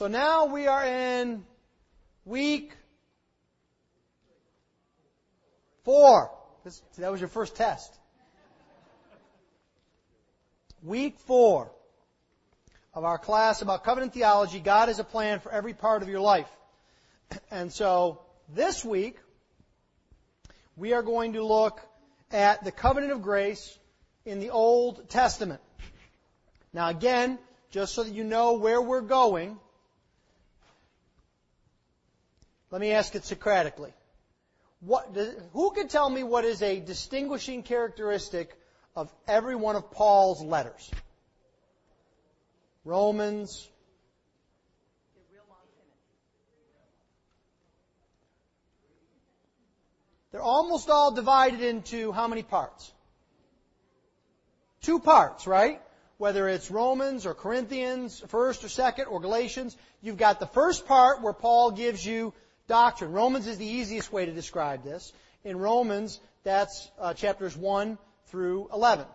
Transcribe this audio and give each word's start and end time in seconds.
So 0.00 0.08
now 0.08 0.46
we 0.46 0.66
are 0.66 0.82
in 0.82 1.44
week 2.24 2.72
four. 5.84 6.30
This, 6.64 6.80
that 6.96 7.12
was 7.12 7.20
your 7.20 7.28
first 7.28 7.54
test. 7.54 7.92
Week 10.82 11.18
four 11.26 11.70
of 12.94 13.04
our 13.04 13.18
class 13.18 13.60
about 13.60 13.84
covenant 13.84 14.14
theology. 14.14 14.58
God 14.58 14.88
has 14.88 15.00
a 15.00 15.04
plan 15.04 15.38
for 15.38 15.52
every 15.52 15.74
part 15.74 16.00
of 16.00 16.08
your 16.08 16.20
life. 16.20 16.48
And 17.50 17.70
so 17.70 18.22
this 18.54 18.82
week, 18.82 19.18
we 20.78 20.94
are 20.94 21.02
going 21.02 21.34
to 21.34 21.44
look 21.44 21.78
at 22.32 22.64
the 22.64 22.72
covenant 22.72 23.12
of 23.12 23.20
grace 23.20 23.78
in 24.24 24.40
the 24.40 24.48
Old 24.48 25.10
Testament. 25.10 25.60
Now 26.72 26.88
again, 26.88 27.38
just 27.70 27.92
so 27.92 28.02
that 28.02 28.14
you 28.14 28.24
know 28.24 28.54
where 28.54 28.80
we're 28.80 29.02
going, 29.02 29.58
let 32.70 32.80
me 32.80 32.92
ask 32.92 33.14
it 33.14 33.24
Socratically. 33.24 33.92
What, 34.80 35.14
who 35.52 35.72
can 35.72 35.88
tell 35.88 36.08
me 36.08 36.22
what 36.22 36.44
is 36.44 36.62
a 36.62 36.80
distinguishing 36.80 37.62
characteristic 37.62 38.56
of 38.96 39.12
every 39.28 39.54
one 39.54 39.76
of 39.76 39.90
Paul's 39.90 40.42
letters? 40.42 40.90
Romans. 42.84 43.68
They're 50.32 50.40
almost 50.40 50.88
all 50.88 51.10
divided 51.10 51.60
into 51.60 52.12
how 52.12 52.28
many 52.28 52.42
parts? 52.42 52.92
Two 54.80 55.00
parts, 55.00 55.46
right? 55.46 55.82
Whether 56.18 56.48
it's 56.48 56.70
Romans 56.70 57.26
or 57.26 57.34
Corinthians, 57.34 58.22
1st 58.28 58.64
or 58.64 58.68
2nd, 58.68 59.10
or 59.10 59.20
Galatians, 59.20 59.76
you've 60.00 60.16
got 60.16 60.38
the 60.38 60.46
first 60.46 60.86
part 60.86 61.20
where 61.20 61.32
Paul 61.32 61.72
gives 61.72 62.04
you 62.06 62.32
doctrine. 62.70 63.12
Romans 63.12 63.48
is 63.48 63.58
the 63.58 63.66
easiest 63.66 64.12
way 64.12 64.24
to 64.24 64.32
describe 64.32 64.84
this. 64.84 65.12
In 65.44 65.58
Romans, 65.58 66.20
that's 66.44 66.88
uh, 66.98 67.12
chapters 67.12 67.56
1 67.56 67.98
through 68.26 68.68
11. 68.72 69.06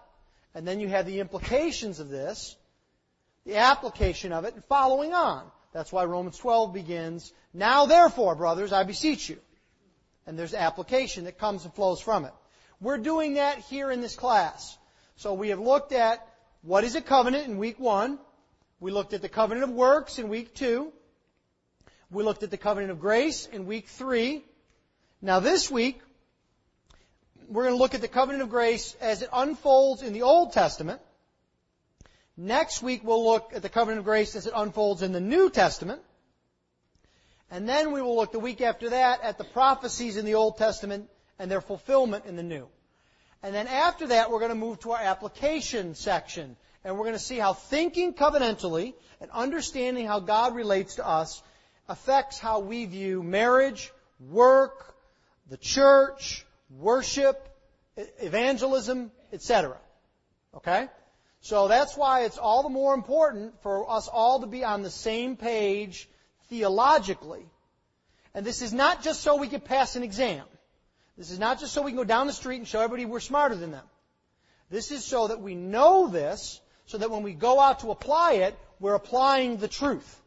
And 0.54 0.68
then 0.68 0.80
you 0.80 0.90
have 0.90 1.06
the 1.06 1.22
implications 1.22 2.00
of 2.00 2.10
this, 2.10 2.56
the 3.46 3.56
application 3.56 4.34
of 4.34 4.44
it, 4.44 4.54
and 4.54 4.64
following 4.66 5.14
on. 5.14 5.50
That's 5.72 5.92
why 5.92 6.04
Romans 6.04 6.38
12 6.38 6.74
begins, 6.74 7.34
Now 7.54 7.86
therefore, 7.86 8.36
brothers, 8.36 8.74
I 8.74 8.84
beseech 8.84 9.30
you. 9.30 9.40
And 10.28 10.38
there's 10.38 10.54
application 10.54 11.24
that 11.24 11.38
comes 11.38 11.64
and 11.64 11.74
flows 11.74 12.02
from 12.02 12.26
it. 12.26 12.34
We're 12.82 12.98
doing 12.98 13.36
that 13.36 13.60
here 13.60 13.90
in 13.90 14.02
this 14.02 14.16
class. 14.16 14.78
So 15.16 15.34
we 15.34 15.50
have 15.50 15.60
looked 15.60 15.94
at 15.94 16.28
what 16.62 16.84
is 16.84 16.96
a 16.96 17.02
covenant 17.02 17.48
in 17.48 17.58
week 17.58 17.80
one. 17.80 18.20
We 18.82 18.92
looked 18.92 19.14
at 19.14 19.22
the 19.22 19.30
covenant 19.30 19.64
of 19.64 19.70
works 19.70 20.20
in 20.20 20.28
week 20.28 20.54
two. 20.56 20.92
We 22.12 22.24
looked 22.24 22.44
at 22.44 22.52
the 22.52 22.58
covenant 22.58 22.92
of 22.92 23.00
grace 23.00 23.48
in 23.48 23.66
week 23.66 23.88
three. 23.88 24.44
Now 25.22 25.40
this 25.40 25.72
week, 25.72 26.00
we're 27.48 27.64
going 27.64 27.76
to 27.76 27.80
look 27.80 27.96
at 27.96 28.02
the 28.02 28.08
covenant 28.08 28.44
of 28.44 28.50
grace 28.50 28.96
as 29.02 29.22
it 29.24 29.30
unfolds 29.34 30.04
in 30.04 30.14
the 30.14 30.22
Old 30.22 30.54
Testament. 30.54 31.02
Next 32.38 32.84
week, 32.84 33.02
we'll 33.04 33.26
look 33.26 33.52
at 33.56 33.62
the 33.62 33.70
covenant 33.70 34.00
of 34.00 34.06
grace 34.06 34.36
as 34.36 34.46
it 34.46 34.54
unfolds 34.56 35.02
in 35.02 35.14
the 35.14 35.20
New 35.20 35.50
Testament. 35.50 36.02
And 37.50 37.68
then 37.68 37.92
we 37.92 38.02
will 38.02 38.16
look 38.16 38.32
the 38.32 38.40
week 38.40 38.62
after 38.62 38.90
that 38.90 39.22
at 39.24 39.38
the 39.38 39.44
prophecies 39.44 40.18
in 40.18 40.26
the 40.26 40.36
Old 40.36 40.58
Testament 40.58 41.10
and 41.40 41.50
their 41.50 41.62
fulfillment 41.62 42.26
in 42.26 42.36
the 42.36 42.44
New. 42.44 42.68
And 43.42 43.54
then 43.54 43.68
after 43.68 44.08
that, 44.08 44.30
we're 44.30 44.40
going 44.40 44.50
to 44.50 44.56
move 44.56 44.80
to 44.82 44.92
our 44.92 45.02
application 45.02 45.96
section. 45.96 46.56
And 46.84 46.96
we're 46.98 47.06
going 47.06 47.14
to 47.14 47.20
see 47.20 47.38
how 47.38 47.54
thinking 47.54 48.14
covenantally 48.14 48.94
and 49.22 49.32
understanding 49.32 50.06
how 50.06 50.20
God 50.20 50.56
relates 50.56 50.96
to 50.96 51.08
us 51.08 51.42
affects 51.88 52.40
how 52.40 52.60
we 52.60 52.86
view 52.86 53.24
marriage, 53.24 53.92
work, 54.20 54.96
the 55.50 55.58
church, 55.58 56.46
worship, 56.70 57.50
evangelism, 58.20 59.12
etc. 59.32 59.78
Okay? 60.56 60.88
So 61.42 61.68
that's 61.68 61.96
why 61.96 62.24
it's 62.24 62.38
all 62.38 62.64
the 62.64 62.70
more 62.70 62.94
important 62.94 63.62
for 63.62 63.90
us 63.90 64.08
all 64.08 64.40
to 64.40 64.48
be 64.48 64.64
on 64.64 64.82
the 64.82 64.90
same 64.90 65.38
page 65.38 66.10
theologically. 66.50 67.46
And 68.34 68.46
this 68.46 68.62
is 68.62 68.74
not 68.74 69.04
just 69.04 69.22
so 69.22 69.36
we 69.36 69.48
can 69.48 69.62
pass 69.62 69.96
an 69.96 70.04
exam. 70.04 70.44
This 71.18 71.32
is 71.32 71.40
not 71.40 71.60
just 71.60 71.72
so 71.72 71.82
we 71.82 71.92
can 71.92 71.98
go 71.98 72.04
down 72.04 72.28
the 72.28 72.34
street 72.34 72.58
and 72.58 72.68
show 72.68 72.82
everybody 72.82 73.06
we're 73.06 73.20
smarter 73.20 73.56
than 73.56 73.72
them. 73.72 73.86
This 74.70 74.92
is 74.92 75.06
so 75.06 75.28
that 75.28 75.40
we 75.40 75.56
know 75.56 76.08
this, 76.08 76.60
so 76.88 76.98
that 76.98 77.12
when 77.12 77.24
we 77.24 77.34
go 77.34 77.60
out 77.60 77.82
to 77.82 77.92
apply 77.92 78.34
it, 78.34 78.58
we're 78.80 78.96
applying 78.96 79.58
the 79.58 79.68
truth. 79.68 80.22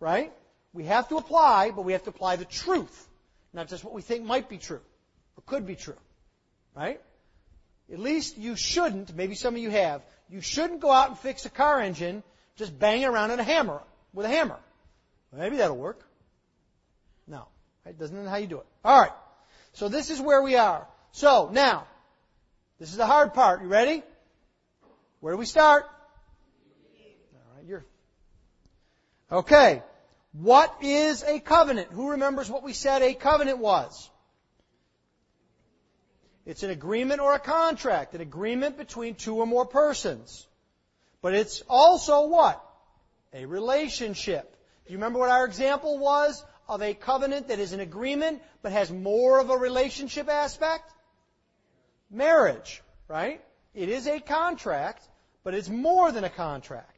Right? 0.00 0.32
We 0.72 0.84
have 0.84 1.08
to 1.08 1.16
apply, 1.16 1.72
but 1.72 1.82
we 1.82 1.92
have 1.92 2.04
to 2.04 2.10
apply 2.10 2.36
the 2.36 2.44
truth. 2.44 3.08
Not 3.52 3.68
just 3.68 3.82
what 3.84 3.92
we 3.92 4.02
think 4.02 4.24
might 4.24 4.48
be 4.48 4.58
true, 4.58 4.80
or 5.36 5.42
could 5.46 5.66
be 5.66 5.74
true. 5.74 5.96
Right? 6.76 7.00
At 7.92 7.98
least 7.98 8.38
you 8.38 8.54
shouldn't, 8.54 9.14
maybe 9.14 9.34
some 9.34 9.54
of 9.54 9.60
you 9.60 9.70
have, 9.70 10.02
you 10.28 10.40
shouldn't 10.40 10.80
go 10.80 10.92
out 10.92 11.08
and 11.08 11.18
fix 11.18 11.44
a 11.44 11.50
car 11.50 11.80
engine 11.80 12.22
just 12.56 12.78
banging 12.78 13.06
around 13.06 13.32
on 13.32 13.40
a 13.40 13.42
hammer, 13.42 13.82
with 14.12 14.26
a 14.26 14.28
hammer. 14.28 14.58
Maybe 15.32 15.56
that'll 15.56 15.76
work. 15.76 16.04
No. 17.26 17.46
Right? 17.84 17.98
Doesn't 17.98 18.24
know 18.24 18.28
how 18.28 18.36
you 18.36 18.46
do 18.46 18.58
it. 18.58 18.66
Alright. 18.84 19.12
So 19.72 19.88
this 19.88 20.10
is 20.10 20.20
where 20.20 20.42
we 20.42 20.56
are. 20.56 20.86
So, 21.12 21.50
now, 21.52 21.86
this 22.78 22.90
is 22.90 22.96
the 22.96 23.06
hard 23.06 23.34
part. 23.34 23.62
You 23.62 23.68
ready? 23.68 24.02
Where 25.20 25.34
do 25.34 25.38
we 25.38 25.46
start? 25.46 25.84
Alright, 27.50 27.66
you're. 27.66 27.84
Okay. 29.30 29.82
What 30.32 30.76
is 30.82 31.22
a 31.24 31.40
covenant? 31.40 31.88
Who 31.92 32.10
remembers 32.10 32.48
what 32.48 32.62
we 32.62 32.72
said 32.72 33.02
a 33.02 33.14
covenant 33.14 33.58
was? 33.58 34.08
It's 36.46 36.62
an 36.62 36.70
agreement 36.70 37.20
or 37.20 37.34
a 37.34 37.40
contract, 37.40 38.14
an 38.14 38.20
agreement 38.20 38.78
between 38.78 39.14
two 39.14 39.36
or 39.36 39.46
more 39.46 39.66
persons. 39.66 40.46
But 41.22 41.34
it's 41.34 41.62
also 41.68 42.28
what? 42.28 42.64
A 43.32 43.44
relationship. 43.44 44.56
Do 44.86 44.92
you 44.92 44.98
remember 44.98 45.18
what 45.18 45.30
our 45.30 45.44
example 45.44 45.98
was 45.98 46.44
of 46.68 46.82
a 46.82 46.94
covenant 46.94 47.48
that 47.48 47.58
is 47.58 47.72
an 47.72 47.80
agreement 47.80 48.42
but 48.62 48.72
has 48.72 48.90
more 48.90 49.40
of 49.40 49.50
a 49.50 49.56
relationship 49.56 50.28
aspect? 50.28 50.90
Marriage, 52.10 52.82
right? 53.06 53.40
It 53.74 53.88
is 53.88 54.06
a 54.06 54.20
contract, 54.20 55.06
but 55.44 55.54
it's 55.54 55.68
more 55.68 56.10
than 56.10 56.24
a 56.24 56.30
contract. 56.30 56.89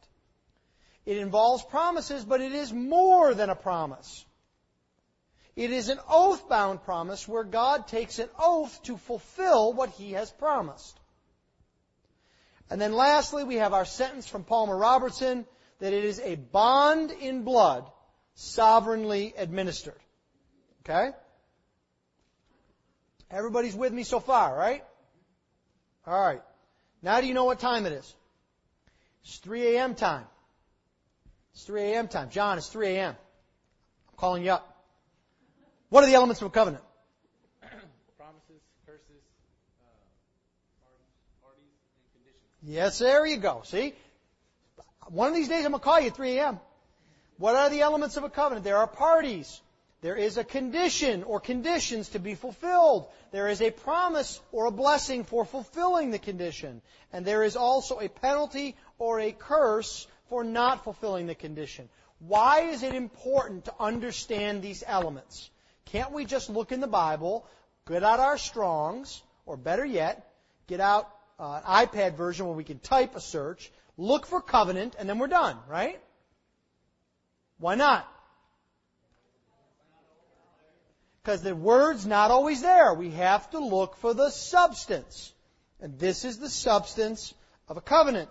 It 1.04 1.16
involves 1.16 1.64
promises, 1.64 2.24
but 2.24 2.40
it 2.40 2.52
is 2.52 2.72
more 2.72 3.34
than 3.34 3.50
a 3.50 3.56
promise. 3.56 4.24
It 5.56 5.70
is 5.70 5.88
an 5.88 5.98
oath 6.08 6.48
bound 6.48 6.82
promise 6.84 7.28
where 7.28 7.44
God 7.44 7.86
takes 7.88 8.18
an 8.18 8.28
oath 8.38 8.82
to 8.84 8.96
fulfill 8.96 9.72
what 9.72 9.90
he 9.90 10.12
has 10.12 10.30
promised. 10.30 10.98
And 12.70 12.80
then 12.80 12.94
lastly, 12.94 13.44
we 13.44 13.56
have 13.56 13.74
our 13.74 13.84
sentence 13.84 14.26
from 14.26 14.44
Palmer 14.44 14.76
Robertson 14.76 15.44
that 15.80 15.92
it 15.92 16.04
is 16.04 16.20
a 16.20 16.36
bond 16.36 17.10
in 17.10 17.42
blood 17.42 17.90
sovereignly 18.34 19.34
administered. 19.36 20.00
Okay? 20.80 21.10
Everybody's 23.30 23.74
with 23.74 23.92
me 23.92 24.04
so 24.04 24.20
far, 24.20 24.56
right? 24.56 24.84
Alright. 26.06 26.42
Now 27.02 27.20
do 27.20 27.26
you 27.26 27.34
know 27.34 27.44
what 27.44 27.60
time 27.60 27.84
it 27.84 27.92
is? 27.92 28.14
It's 29.24 29.38
3 29.38 29.76
a.m. 29.76 29.94
time. 29.94 30.24
It's 31.54 31.64
3 31.64 31.82
a.m. 31.82 32.08
time. 32.08 32.30
John, 32.30 32.58
it's 32.58 32.68
3 32.68 32.88
a.m. 32.88 33.16
I'm 34.10 34.16
calling 34.16 34.44
you 34.44 34.52
up. 34.52 34.84
What 35.90 36.04
are 36.04 36.06
the 36.06 36.14
elements 36.14 36.40
of 36.40 36.46
a 36.46 36.50
covenant? 36.50 36.82
Promises, 38.18 38.62
curses, 38.86 39.22
uh, 39.82 40.86
parties, 41.42 41.62
and 41.96 42.12
conditions. 42.14 42.42
Yes, 42.62 42.98
there 42.98 43.26
you 43.26 43.36
go. 43.36 43.62
See? 43.64 43.94
One 45.08 45.28
of 45.28 45.34
these 45.34 45.48
days 45.48 45.64
I'm 45.64 45.72
going 45.72 45.80
to 45.80 45.84
call 45.84 46.00
you 46.00 46.06
at 46.06 46.16
3 46.16 46.38
a.m. 46.38 46.60
What 47.36 47.56
are 47.56 47.69
the 47.69 47.80
elements 47.82 48.16
of 48.16 48.24
a 48.24 48.30
covenant? 48.30 48.64
There 48.64 48.78
are 48.78 48.87
parties. 48.87 49.60
There 50.00 50.16
is 50.16 50.37
a 50.37 50.44
condition 50.44 51.22
or 51.22 51.38
conditions 51.38 52.08
to 52.10 52.19
be 52.19 52.34
fulfilled. 52.34 53.06
There 53.31 53.48
is 53.48 53.60
a 53.60 53.70
promise 53.70 54.40
or 54.50 54.66
a 54.66 54.70
blessing 54.70 55.25
for 55.25 55.44
fulfilling 55.44 56.10
the 56.10 56.19
condition. 56.19 56.82
And 57.12 57.25
there 57.25 57.43
is 57.43 57.56
also 57.56 58.00
a 58.00 58.08
penalty 58.08 58.76
or 58.98 59.20
a 59.20 59.32
curse 59.32 60.06
for 60.32 60.43
not 60.43 60.82
fulfilling 60.82 61.26
the 61.26 61.34
condition. 61.34 61.90
Why 62.19 62.61
is 62.61 62.82
it 62.82 62.94
important 62.94 63.67
to 63.67 63.75
understand 63.79 64.62
these 64.62 64.82
elements? 64.87 65.50
Can't 65.84 66.11
we 66.11 66.25
just 66.25 66.49
look 66.49 66.73
in 66.73 66.81
the 66.81 66.87
Bible, 66.87 67.46
get 67.87 68.02
out 68.02 68.19
our 68.19 68.38
Strongs, 68.38 69.23
or 69.44 69.58
better 69.58 69.84
yet, 69.84 70.32
get 70.69 70.81
out 70.81 71.06
uh, 71.38 71.61
an 71.62 71.87
iPad 71.87 72.17
version 72.17 72.46
where 72.46 72.55
we 72.55 72.64
can 72.64 72.79
type 72.79 73.14
a 73.14 73.20
search, 73.20 73.70
look 73.99 74.25
for 74.25 74.40
covenant, 74.40 74.96
and 74.99 75.06
then 75.06 75.19
we're 75.19 75.26
done, 75.26 75.58
right? 75.69 76.00
Why 77.58 77.75
not? 77.75 78.08
Because 81.23 81.43
the 81.43 81.55
word's 81.55 82.06
not 82.06 82.31
always 82.31 82.62
there. 82.62 82.94
We 82.94 83.11
have 83.11 83.50
to 83.50 83.58
look 83.58 83.96
for 83.96 84.14
the 84.14 84.31
substance. 84.31 85.31
And 85.79 85.99
this 85.99 86.25
is 86.25 86.38
the 86.38 86.49
substance 86.49 87.34
of 87.69 87.76
a 87.76 87.82
covenant. 87.82 88.31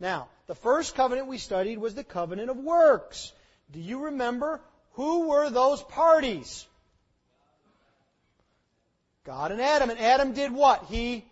Now, 0.00 0.28
the 0.46 0.54
first 0.54 0.94
covenant 0.94 1.28
we 1.28 1.38
studied 1.38 1.78
was 1.78 1.94
the 1.94 2.02
covenant 2.02 2.50
of 2.50 2.56
works. 2.56 3.32
Do 3.70 3.78
you 3.78 4.06
remember 4.06 4.60
who 4.92 5.28
were 5.28 5.50
those 5.50 5.82
parties? 5.82 6.66
God 9.24 9.52
and 9.52 9.60
Adam. 9.60 9.90
And 9.90 9.98
Adam 10.00 10.32
did 10.32 10.52
what? 10.52 10.86
He 10.88 11.24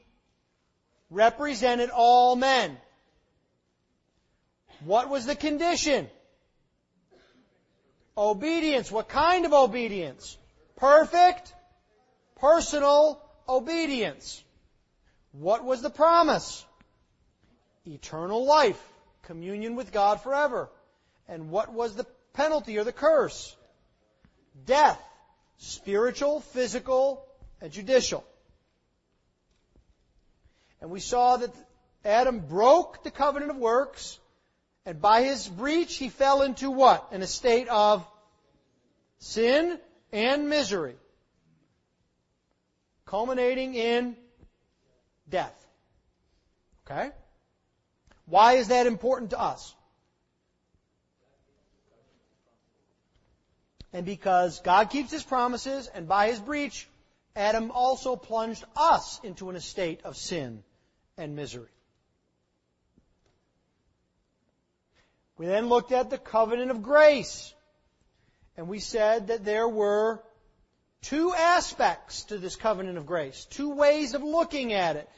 represented 1.10 1.88
all 1.90 2.36
men. 2.36 2.76
What 4.84 5.08
was 5.08 5.26
the 5.26 5.34
condition? 5.34 6.08
Obedience. 8.16 8.92
What 8.92 9.08
kind 9.08 9.46
of 9.46 9.52
obedience? 9.52 10.36
Perfect, 10.76 11.52
personal 12.36 13.20
obedience. 13.48 14.44
What 15.32 15.64
was 15.64 15.82
the 15.82 15.90
promise? 15.90 16.64
Eternal 17.88 18.44
life, 18.44 18.80
communion 19.22 19.76
with 19.76 19.92
God 19.92 20.20
forever. 20.20 20.68
And 21.28 21.50
what 21.50 21.72
was 21.72 21.94
the 21.94 22.06
penalty 22.32 22.78
or 22.78 22.84
the 22.84 22.92
curse? 22.92 23.56
Death, 24.66 25.00
spiritual, 25.58 26.40
physical, 26.40 27.24
and 27.60 27.72
judicial. 27.72 28.24
And 30.80 30.90
we 30.90 31.00
saw 31.00 31.36
that 31.38 31.54
Adam 32.04 32.40
broke 32.40 33.02
the 33.02 33.10
covenant 33.10 33.50
of 33.50 33.56
works, 33.56 34.18
and 34.86 35.00
by 35.00 35.22
his 35.22 35.48
breach 35.48 35.96
he 35.96 36.08
fell 36.08 36.42
into 36.42 36.70
what? 36.70 37.08
In 37.12 37.22
a 37.22 37.26
state 37.26 37.68
of 37.68 38.06
sin 39.18 39.78
and 40.12 40.48
misery, 40.48 40.94
culminating 43.04 43.74
in 43.74 44.16
death. 45.28 45.54
Okay? 46.86 47.10
Why 48.28 48.54
is 48.54 48.68
that 48.68 48.86
important 48.86 49.30
to 49.30 49.40
us? 49.40 49.74
And 53.92 54.04
because 54.04 54.60
God 54.60 54.90
keeps 54.90 55.10
His 55.10 55.22
promises, 55.22 55.88
and 55.88 56.06
by 56.06 56.28
His 56.28 56.40
breach, 56.40 56.88
Adam 57.34 57.70
also 57.70 58.16
plunged 58.16 58.64
us 58.76 59.20
into 59.22 59.48
an 59.48 59.56
estate 59.56 60.00
of 60.04 60.16
sin 60.16 60.62
and 61.16 61.36
misery. 61.36 61.68
We 65.38 65.46
then 65.46 65.68
looked 65.68 65.92
at 65.92 66.10
the 66.10 66.18
covenant 66.18 66.70
of 66.70 66.82
grace. 66.82 67.54
And 68.56 68.68
we 68.68 68.80
said 68.80 69.28
that 69.28 69.44
there 69.44 69.68
were 69.68 70.20
two 71.02 71.32
aspects 71.32 72.24
to 72.24 72.38
this 72.38 72.56
covenant 72.56 72.98
of 72.98 73.06
grace, 73.06 73.46
two 73.50 73.70
ways 73.70 74.14
of 74.14 74.24
looking 74.24 74.72
at 74.72 74.96
it. 74.96 75.08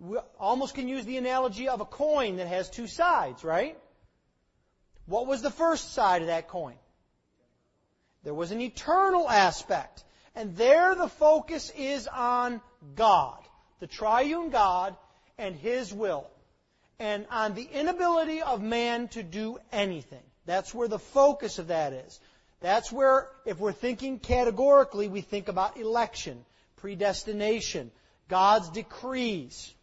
We 0.00 0.18
almost 0.38 0.74
can 0.74 0.88
use 0.88 1.04
the 1.04 1.16
analogy 1.16 1.68
of 1.68 1.80
a 1.80 1.84
coin 1.84 2.36
that 2.36 2.48
has 2.48 2.68
two 2.68 2.86
sides, 2.86 3.44
right? 3.44 3.78
What 5.06 5.26
was 5.26 5.42
the 5.42 5.50
first 5.50 5.92
side 5.92 6.22
of 6.22 6.28
that 6.28 6.48
coin? 6.48 6.76
There 8.24 8.34
was 8.34 8.50
an 8.50 8.60
eternal 8.60 9.28
aspect. 9.28 10.04
And 10.34 10.56
there 10.56 10.94
the 10.94 11.08
focus 11.08 11.70
is 11.76 12.06
on 12.08 12.60
God, 12.94 13.38
the 13.80 13.86
triune 13.86 14.50
God, 14.50 14.96
and 15.36 15.54
His 15.54 15.92
will. 15.92 16.26
And 16.98 17.26
on 17.30 17.54
the 17.54 17.64
inability 17.64 18.42
of 18.42 18.62
man 18.62 19.08
to 19.08 19.22
do 19.22 19.58
anything. 19.72 20.22
That's 20.46 20.72
where 20.72 20.88
the 20.88 20.98
focus 20.98 21.58
of 21.58 21.68
that 21.68 21.92
is. 21.92 22.18
That's 22.60 22.92
where, 22.92 23.28
if 23.44 23.58
we're 23.58 23.72
thinking 23.72 24.20
categorically, 24.20 25.08
we 25.08 25.20
think 25.20 25.48
about 25.48 25.76
election, 25.76 26.44
predestination, 26.76 27.90
God's 28.28 28.70
decrees. 28.70 29.74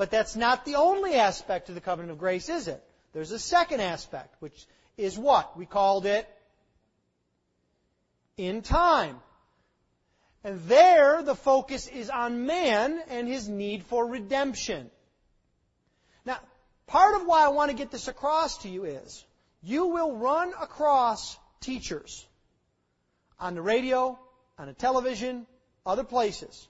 But 0.00 0.10
that's 0.10 0.34
not 0.34 0.64
the 0.64 0.76
only 0.76 1.16
aspect 1.16 1.68
of 1.68 1.74
the 1.74 1.82
covenant 1.82 2.12
of 2.12 2.18
grace, 2.18 2.48
is 2.48 2.68
it? 2.68 2.82
There's 3.12 3.32
a 3.32 3.38
second 3.38 3.80
aspect, 3.82 4.34
which 4.40 4.66
is 4.96 5.18
what? 5.18 5.58
We 5.58 5.66
called 5.66 6.06
it 6.06 6.26
in 8.38 8.62
time. 8.62 9.20
And 10.42 10.58
there, 10.62 11.22
the 11.22 11.34
focus 11.34 11.86
is 11.86 12.08
on 12.08 12.46
man 12.46 12.98
and 13.10 13.28
his 13.28 13.46
need 13.46 13.84
for 13.84 14.06
redemption. 14.06 14.90
Now, 16.24 16.38
part 16.86 17.20
of 17.20 17.26
why 17.26 17.44
I 17.44 17.48
want 17.48 17.70
to 17.70 17.76
get 17.76 17.90
this 17.90 18.08
across 18.08 18.56
to 18.62 18.70
you 18.70 18.84
is, 18.84 19.22
you 19.62 19.88
will 19.88 20.16
run 20.16 20.54
across 20.58 21.36
teachers 21.60 22.26
on 23.38 23.54
the 23.54 23.60
radio, 23.60 24.18
on 24.58 24.66
the 24.66 24.72
television, 24.72 25.46
other 25.84 26.04
places, 26.04 26.66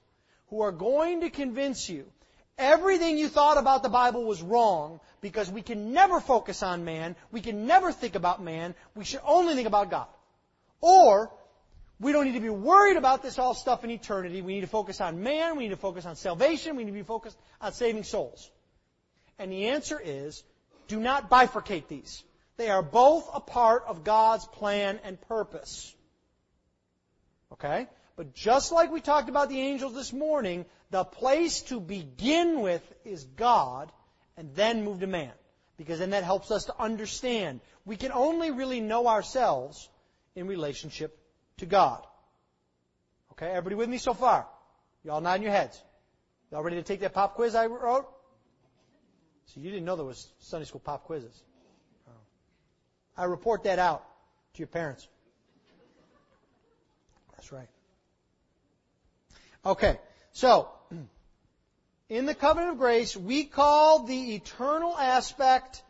who 0.49 0.59
are 0.63 0.73
going 0.73 1.21
to 1.21 1.29
convince 1.29 1.87
you 1.87 2.11
everything 2.61 3.17
you 3.17 3.27
thought 3.27 3.57
about 3.57 3.83
the 3.83 3.89
Bible 3.89 4.23
was 4.23 4.41
wrong 4.41 4.99
because 5.19 5.51
we 5.51 5.61
can 5.61 5.93
never 5.93 6.19
focus 6.19 6.63
on 6.63 6.85
man, 6.85 7.15
we 7.31 7.41
can 7.41 7.65
never 7.65 7.91
think 7.91 8.15
about 8.15 8.41
man, 8.41 8.75
we 8.95 9.03
should 9.03 9.21
only 9.25 9.55
think 9.55 9.67
about 9.67 9.89
God. 9.89 10.07
Or, 10.79 11.31
we 11.99 12.11
don't 12.11 12.25
need 12.25 12.33
to 12.33 12.39
be 12.39 12.49
worried 12.49 12.97
about 12.97 13.21
this 13.21 13.37
all 13.37 13.53
stuff 13.53 13.83
in 13.83 13.91
eternity. 13.91 14.41
We 14.41 14.55
need 14.55 14.61
to 14.61 14.67
focus 14.67 15.01
on 15.01 15.21
man, 15.21 15.57
we 15.57 15.63
need 15.63 15.69
to 15.69 15.77
focus 15.77 16.05
on 16.05 16.15
salvation, 16.15 16.75
we 16.75 16.83
need 16.83 16.91
to 16.91 16.97
be 16.97 17.03
focused 17.03 17.37
on 17.59 17.73
saving 17.73 18.03
souls. 18.03 18.49
And 19.37 19.51
the 19.51 19.67
answer 19.67 19.99
is, 20.03 20.43
do 20.87 20.99
not 20.99 21.29
bifurcate 21.29 21.87
these. 21.87 22.23
They 22.57 22.69
are 22.69 22.83
both 22.83 23.29
a 23.33 23.39
part 23.39 23.85
of 23.87 24.03
God's 24.03 24.45
plan 24.45 24.99
and 25.03 25.19
purpose. 25.21 25.93
Okay? 27.53 27.87
But 28.15 28.33
just 28.33 28.71
like 28.71 28.91
we 28.91 29.01
talked 29.01 29.29
about 29.29 29.49
the 29.49 29.59
angels 29.59 29.93
this 29.93 30.13
morning, 30.13 30.65
the 30.91 31.03
place 31.03 31.61
to 31.63 31.79
begin 31.79 32.61
with 32.61 32.83
is 33.05 33.23
God 33.23 33.91
and 34.37 34.53
then 34.55 34.83
move 34.83 34.99
to 34.99 35.07
man. 35.07 35.31
Because 35.77 35.99
then 35.99 36.11
that 36.11 36.23
helps 36.23 36.51
us 36.51 36.65
to 36.65 36.75
understand. 36.79 37.61
We 37.85 37.95
can 37.95 38.11
only 38.11 38.51
really 38.51 38.81
know 38.81 39.07
ourselves 39.07 39.89
in 40.35 40.47
relationship 40.47 41.17
to 41.57 41.65
God. 41.65 42.05
Okay, 43.31 43.47
everybody 43.47 43.75
with 43.75 43.89
me 43.89 43.97
so 43.97 44.13
far? 44.13 44.45
You 45.03 45.11
all 45.11 45.21
nodding 45.21 45.43
your 45.43 45.51
heads. 45.51 45.81
Y'all 46.51 46.61
ready 46.61 46.75
to 46.75 46.83
take 46.83 46.99
that 46.99 47.13
pop 47.13 47.35
quiz 47.35 47.55
I 47.55 47.65
wrote? 47.65 48.07
So 49.47 49.61
you 49.61 49.71
didn't 49.71 49.85
know 49.85 49.95
there 49.95 50.05
was 50.05 50.29
Sunday 50.39 50.65
school 50.65 50.81
pop 50.83 51.05
quizzes. 51.05 51.41
Oh. 52.07 52.11
I 53.17 53.25
report 53.25 53.63
that 53.63 53.79
out 53.79 54.03
to 54.53 54.59
your 54.59 54.67
parents. 54.67 55.07
That's 57.35 57.51
right. 57.51 57.67
Okay, 59.65 59.97
so 60.33 60.69
in 62.11 62.25
the 62.25 62.35
covenant 62.35 62.73
of 62.73 62.77
grace, 62.77 63.15
we 63.15 63.45
call 63.45 64.03
the 64.03 64.35
eternal 64.35 64.97
aspect 64.97 65.81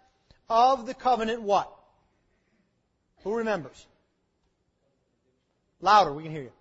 of 0.48 0.86
the 0.86 0.94
covenant 0.94 1.42
what? 1.42 1.76
Who 3.24 3.38
remembers? 3.38 3.88
Louder, 5.82 6.14
we 6.14 6.22
can 6.22 6.32
hear 6.32 6.44
you. 6.44 6.52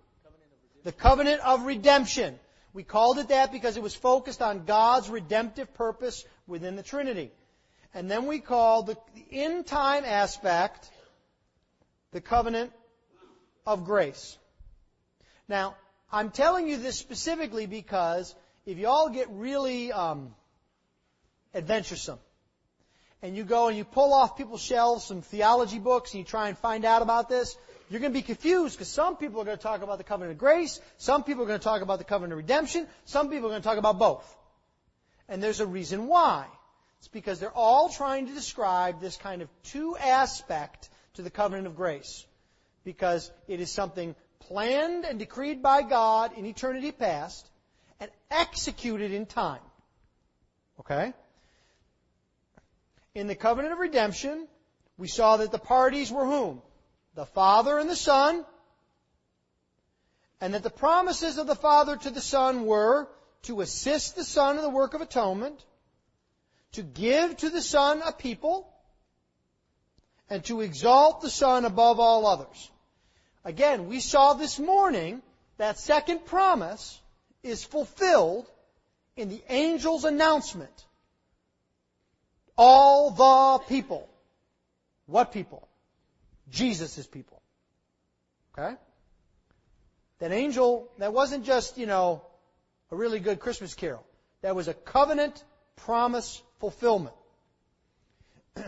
The 0.83 0.91
covenant 0.91 1.41
of 1.41 1.67
redemption. 1.67 2.39
We 2.73 2.81
called 2.81 3.19
it 3.19 3.27
that 3.27 3.51
because 3.51 3.77
it 3.77 3.83
was 3.83 3.93
focused 3.93 4.41
on 4.41 4.65
God's 4.65 5.11
redemptive 5.11 5.71
purpose 5.75 6.25
within 6.47 6.75
the 6.75 6.81
Trinity. 6.81 7.29
And 7.93 8.09
then 8.09 8.25
we 8.25 8.39
call 8.39 8.81
the, 8.81 8.97
in 9.29 9.63
time 9.63 10.05
aspect 10.05 10.89
the 12.13 12.21
covenant 12.21 12.71
of 13.67 13.85
grace. 13.85 14.39
Now, 15.47 15.75
I'm 16.11 16.31
telling 16.31 16.67
you 16.67 16.77
this 16.77 16.97
specifically 16.97 17.67
because 17.67 18.33
if 18.65 18.77
you 18.77 18.87
all 18.87 19.09
get 19.09 19.27
really 19.31 19.91
um, 19.91 20.33
adventuresome 21.53 22.19
and 23.21 23.35
you 23.35 23.43
go 23.43 23.67
and 23.67 23.77
you 23.77 23.83
pull 23.83 24.13
off 24.13 24.37
people's 24.37 24.61
shelves 24.61 25.03
some 25.05 25.21
theology 25.21 25.79
books 25.79 26.13
and 26.13 26.19
you 26.19 26.25
try 26.25 26.47
and 26.47 26.57
find 26.57 26.85
out 26.85 27.01
about 27.01 27.29
this, 27.29 27.57
you're 27.89 27.99
going 27.99 28.13
to 28.13 28.17
be 28.17 28.23
confused 28.23 28.75
because 28.75 28.87
some 28.87 29.17
people 29.17 29.41
are 29.41 29.45
going 29.45 29.57
to 29.57 29.63
talk 29.63 29.81
about 29.81 29.97
the 29.97 30.03
covenant 30.03 30.33
of 30.33 30.37
grace, 30.37 30.79
some 30.97 31.23
people 31.23 31.43
are 31.43 31.47
going 31.47 31.59
to 31.59 31.63
talk 31.63 31.81
about 31.81 31.97
the 31.97 32.05
covenant 32.05 32.33
of 32.33 32.37
redemption, 32.37 32.87
some 33.05 33.29
people 33.29 33.47
are 33.47 33.51
going 33.51 33.61
to 33.61 33.67
talk 33.67 33.77
about 33.77 33.99
both. 33.99 34.37
And 35.27 35.41
there's 35.41 35.59
a 35.59 35.67
reason 35.67 36.07
why. 36.07 36.45
It's 36.99 37.07
because 37.07 37.39
they're 37.39 37.49
all 37.49 37.89
trying 37.89 38.27
to 38.27 38.33
describe 38.33 39.01
this 39.01 39.17
kind 39.17 39.41
of 39.41 39.49
two 39.63 39.97
aspect 39.97 40.89
to 41.15 41.21
the 41.21 41.31
covenant 41.31 41.67
of 41.67 41.75
grace. 41.75 42.25
Because 42.83 43.31
it 43.47 43.59
is 43.59 43.71
something 43.71 44.15
planned 44.39 45.05
and 45.05 45.17
decreed 45.19 45.61
by 45.61 45.81
God 45.81 46.37
in 46.37 46.45
eternity 46.45 46.91
past 46.91 47.47
and 48.01 48.09
executed 48.31 49.13
in 49.13 49.25
time. 49.25 49.61
Okay? 50.79 51.13
In 53.13 53.27
the 53.27 53.35
covenant 53.35 53.73
of 53.73 53.79
redemption, 53.79 54.47
we 54.97 55.07
saw 55.07 55.37
that 55.37 55.51
the 55.51 55.59
parties 55.59 56.11
were 56.11 56.25
whom? 56.25 56.61
The 57.15 57.27
Father 57.27 57.77
and 57.77 57.89
the 57.89 57.95
Son. 57.95 58.43
And 60.41 60.55
that 60.55 60.63
the 60.63 60.71
promises 60.71 61.37
of 61.37 61.45
the 61.45 61.55
Father 61.55 61.95
to 61.95 62.09
the 62.09 62.21
Son 62.21 62.65
were 62.65 63.07
to 63.43 63.61
assist 63.61 64.15
the 64.15 64.23
Son 64.23 64.57
in 64.57 64.63
the 64.63 64.69
work 64.69 64.95
of 64.95 65.01
atonement, 65.01 65.63
to 66.73 66.81
give 66.81 67.37
to 67.37 67.49
the 67.49 67.61
Son 67.61 68.01
a 68.03 68.11
people, 68.11 68.67
and 70.29 70.43
to 70.45 70.61
exalt 70.61 71.21
the 71.21 71.29
Son 71.29 71.65
above 71.65 71.99
all 71.99 72.25
others. 72.25 72.71
Again, 73.43 73.87
we 73.87 73.99
saw 73.99 74.33
this 74.33 74.57
morning 74.57 75.21
that 75.57 75.77
second 75.77 76.25
promise 76.25 77.00
is 77.43 77.63
fulfilled 77.63 78.47
in 79.15 79.29
the 79.29 79.41
angel's 79.49 80.05
announcement. 80.05 80.85
All 82.57 83.11
the 83.11 83.63
people. 83.67 84.07
What 85.05 85.31
people? 85.31 85.67
Jesus' 86.49 87.07
people. 87.07 87.41
Okay? 88.57 88.75
That 90.19 90.31
angel, 90.31 90.91
that 90.99 91.13
wasn't 91.13 91.45
just, 91.45 91.77
you 91.77 91.87
know, 91.87 92.21
a 92.91 92.95
really 92.95 93.19
good 93.19 93.39
Christmas 93.39 93.73
carol. 93.73 94.05
That 94.41 94.55
was 94.55 94.67
a 94.67 94.73
covenant 94.73 95.43
promise 95.77 96.41
fulfillment. 96.59 97.15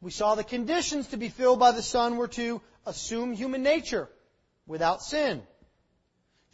we 0.00 0.10
saw 0.10 0.34
the 0.34 0.44
conditions 0.44 1.08
to 1.08 1.16
be 1.16 1.28
filled 1.28 1.58
by 1.58 1.72
the 1.72 1.82
Son 1.82 2.16
were 2.16 2.28
to 2.28 2.60
assume 2.86 3.32
human 3.32 3.62
nature 3.62 4.08
without 4.66 5.02
sin, 5.02 5.42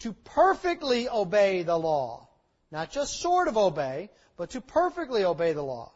to 0.01 0.13
perfectly 0.13 1.09
obey 1.09 1.63
the 1.63 1.79
law, 1.79 2.29
not 2.71 2.91
just 2.91 3.21
sort 3.21 3.49
of 3.49 3.57
obey, 3.57 4.11
but 4.37 4.51
to 4.51 4.61
perfectly 4.61 5.25
obey 5.25 5.53
the 5.53 5.63
law, 5.63 5.93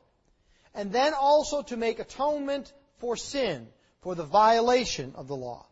and 0.74 0.92
then 0.92 1.14
also 1.14 1.62
to 1.62 1.76
make 1.76 1.98
atonement 1.98 2.72
for 2.98 3.16
sin, 3.16 3.66
for 4.00 4.14
the 4.14 4.24
violation 4.24 5.12
of 5.16 5.28
the 5.28 5.36
law. 5.36 5.66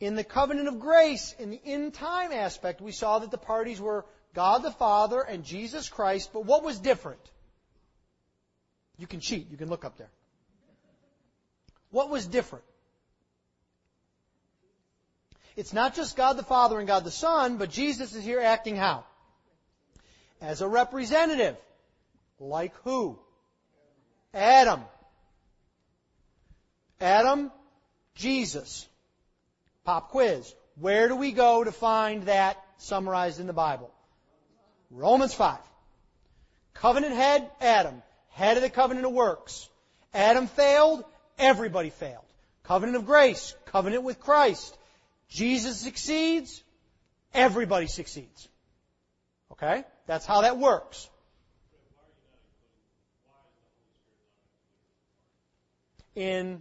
In 0.00 0.16
the 0.16 0.24
covenant 0.24 0.66
of 0.66 0.80
grace, 0.80 1.34
in 1.38 1.50
the 1.50 1.60
in 1.62 1.92
time 1.92 2.32
aspect, 2.32 2.80
we 2.80 2.90
saw 2.90 3.20
that 3.20 3.30
the 3.30 3.38
parties 3.38 3.80
were 3.80 4.04
God 4.34 4.62
the 4.62 4.72
Father 4.72 5.20
and 5.20 5.44
Jesus 5.44 5.88
Christ, 5.88 6.30
but 6.32 6.44
what 6.44 6.64
was 6.64 6.78
different? 6.78 7.20
You 8.98 9.06
can 9.06 9.20
cheat, 9.20 9.50
you 9.50 9.56
can 9.56 9.68
look 9.68 9.84
up 9.84 9.98
there. 9.98 10.10
What 11.90 12.08
was 12.08 12.26
different? 12.26 12.64
It's 15.56 15.72
not 15.72 15.94
just 15.94 16.16
God 16.16 16.36
the 16.36 16.42
Father 16.42 16.78
and 16.78 16.86
God 16.86 17.04
the 17.04 17.10
Son, 17.10 17.56
but 17.58 17.70
Jesus 17.70 18.14
is 18.14 18.24
here 18.24 18.40
acting 18.40 18.76
how? 18.76 19.04
As 20.40 20.60
a 20.60 20.68
representative. 20.68 21.56
Like 22.40 22.74
who? 22.84 23.18
Adam. 24.34 24.80
Adam, 27.00 27.50
Jesus. 28.14 28.86
Pop 29.84 30.10
quiz. 30.10 30.54
Where 30.80 31.08
do 31.08 31.16
we 31.16 31.32
go 31.32 31.62
to 31.62 31.72
find 31.72 32.24
that 32.24 32.56
summarized 32.78 33.40
in 33.40 33.46
the 33.46 33.52
Bible? 33.52 33.90
Romans 34.90 35.34
5. 35.34 35.58
Covenant 36.74 37.14
head, 37.14 37.50
Adam. 37.60 38.02
Head 38.30 38.56
of 38.56 38.62
the 38.62 38.70
covenant 38.70 39.06
of 39.06 39.12
works. 39.12 39.68
Adam 40.14 40.46
failed, 40.46 41.04
everybody 41.38 41.90
failed. 41.90 42.24
Covenant 42.64 42.96
of 42.96 43.06
grace, 43.06 43.54
covenant 43.66 44.04
with 44.04 44.20
Christ. 44.20 44.76
Jesus 45.32 45.78
succeeds, 45.80 46.62
everybody 47.32 47.86
succeeds. 47.86 48.48
Okay? 49.52 49.84
That's 50.06 50.26
how 50.26 50.42
that 50.42 50.58
works. 50.58 51.08
In 56.14 56.60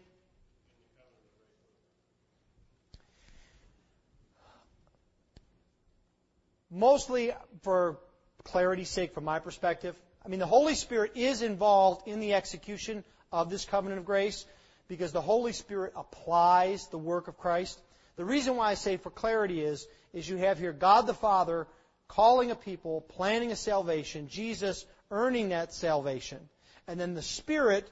mostly 6.69 7.33
for 7.63 7.99
clarity's 8.45 8.89
sake 8.89 9.13
from 9.13 9.25
my 9.25 9.39
perspective. 9.39 9.93
I 10.25 10.29
mean, 10.29 10.39
the 10.39 10.45
Holy 10.45 10.75
Spirit 10.75 11.11
is 11.15 11.41
involved 11.41 12.07
in 12.07 12.21
the 12.21 12.35
execution 12.35 13.03
of 13.33 13.49
this 13.49 13.65
covenant 13.65 13.99
of 13.99 14.05
grace 14.05 14.45
because 14.87 15.11
the 15.11 15.21
Holy 15.21 15.51
Spirit 15.51 15.91
applies 15.97 16.87
the 16.87 16.97
work 16.97 17.27
of 17.27 17.37
Christ. 17.37 17.77
The 18.15 18.25
reason 18.25 18.55
why 18.55 18.71
I 18.71 18.73
say 18.73 18.97
for 18.97 19.09
clarity 19.09 19.61
is, 19.61 19.87
is 20.13 20.27
you 20.27 20.37
have 20.37 20.59
here 20.59 20.73
God 20.73 21.07
the 21.07 21.13
Father 21.13 21.67
calling 22.07 22.51
a 22.51 22.55
people, 22.55 23.01
planning 23.01 23.51
a 23.51 23.55
salvation, 23.55 24.27
Jesus 24.27 24.85
earning 25.09 25.49
that 25.49 25.73
salvation, 25.73 26.39
and 26.87 26.99
then 26.99 27.13
the 27.13 27.21
Spirit 27.21 27.89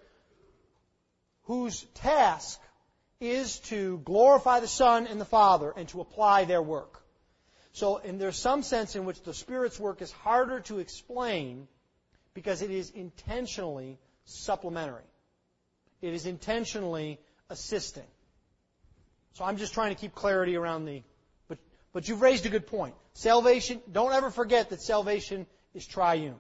whose 1.43 1.83
task 1.95 2.59
is 3.19 3.59
to 3.59 3.99
glorify 4.05 4.59
the 4.59 4.67
Son 4.67 5.07
and 5.07 5.19
the 5.19 5.25
Father 5.25 5.73
and 5.75 5.87
to 5.89 6.01
apply 6.01 6.45
their 6.45 6.61
work. 6.61 7.01
So, 7.73 7.97
and 7.97 8.19
there's 8.19 8.37
some 8.37 8.63
sense 8.63 8.95
in 8.95 9.05
which 9.05 9.21
the 9.21 9.33
Spirit's 9.33 9.79
work 9.79 10.01
is 10.01 10.11
harder 10.11 10.61
to 10.61 10.79
explain 10.79 11.67
because 12.33 12.61
it 12.61 12.71
is 12.71 12.89
intentionally 12.91 13.97
supplementary. 14.25 15.03
It 16.01 16.13
is 16.13 16.25
intentionally 16.25 17.19
assisting. 17.49 18.07
So 19.33 19.45
I'm 19.45 19.57
just 19.57 19.73
trying 19.73 19.93
to 19.93 19.99
keep 19.99 20.15
clarity 20.15 20.55
around 20.55 20.85
the, 20.85 21.03
but, 21.47 21.57
but 21.93 22.07
you've 22.07 22.21
raised 22.21 22.45
a 22.45 22.49
good 22.49 22.67
point. 22.67 22.95
Salvation, 23.13 23.81
don't 23.91 24.13
ever 24.13 24.31
forget 24.31 24.69
that 24.69 24.81
salvation 24.81 25.45
is 25.73 25.85
triune. 25.85 26.35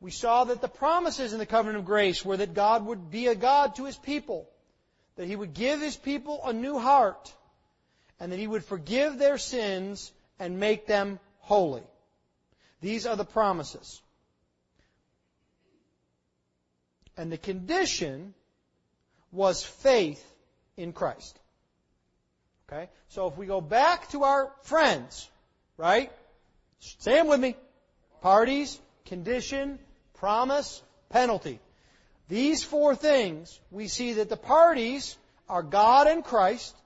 We 0.00 0.10
saw 0.10 0.44
that 0.44 0.60
the 0.60 0.68
promises 0.68 1.32
in 1.32 1.38
the 1.38 1.46
covenant 1.46 1.78
of 1.78 1.84
grace 1.84 2.24
were 2.24 2.36
that 2.36 2.54
God 2.54 2.86
would 2.86 3.10
be 3.10 3.26
a 3.26 3.34
God 3.34 3.74
to 3.76 3.84
His 3.84 3.96
people, 3.96 4.48
that 5.16 5.26
He 5.26 5.34
would 5.34 5.54
give 5.54 5.80
His 5.80 5.96
people 5.96 6.40
a 6.44 6.52
new 6.52 6.78
heart, 6.78 7.34
and 8.20 8.30
that 8.30 8.38
He 8.38 8.46
would 8.46 8.64
forgive 8.64 9.18
their 9.18 9.38
sins 9.38 10.12
and 10.38 10.60
make 10.60 10.86
them 10.86 11.18
holy. 11.40 11.82
These 12.80 13.06
are 13.06 13.16
the 13.16 13.24
promises. 13.24 14.00
And 17.16 17.32
the 17.32 17.38
condition 17.38 18.34
was 19.32 19.64
faith 19.64 20.24
in 20.78 20.92
Christ. 20.92 21.38
Okay? 22.70 22.88
So 23.08 23.26
if 23.26 23.36
we 23.36 23.46
go 23.46 23.60
back 23.60 24.08
to 24.10 24.24
our 24.24 24.52
friends, 24.62 25.28
right? 25.76 26.10
Them 27.02 27.26
with 27.26 27.40
me. 27.40 27.56
Parties, 28.22 28.80
condition, 29.06 29.78
promise, 30.14 30.82
penalty. 31.10 31.60
These 32.28 32.62
four 32.64 32.94
things, 32.94 33.58
we 33.70 33.88
see 33.88 34.14
that 34.14 34.28
the 34.28 34.36
parties 34.36 35.16
are 35.48 35.62
God 35.62 36.06
and 36.06 36.24
Christ. 36.24 36.76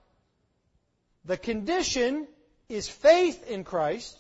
The 1.25 1.37
condition 1.37 2.27
is 2.69 2.89
faith 2.89 3.49
in 3.49 3.65
Christ. 3.65 4.19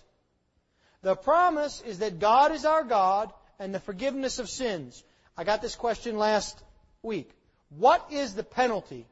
The 1.03 1.17
promise 1.17 1.83
is 1.87 1.99
that 1.99 2.19
God 2.19 2.53
is 2.53 2.65
our 2.65 2.85
God 2.85 3.33
and 3.59 3.75
the 3.75 3.81
forgiveness 3.81 4.39
of 4.39 4.49
sins. 4.49 5.03
I 5.37 5.45
got 5.45 5.63
this 5.63 5.77
question 5.77 6.19
last 6.19 6.61
week. 7.03 7.31
What 7.71 8.07
is 8.11 8.35
the 8.35 8.45
penalty 8.45 9.07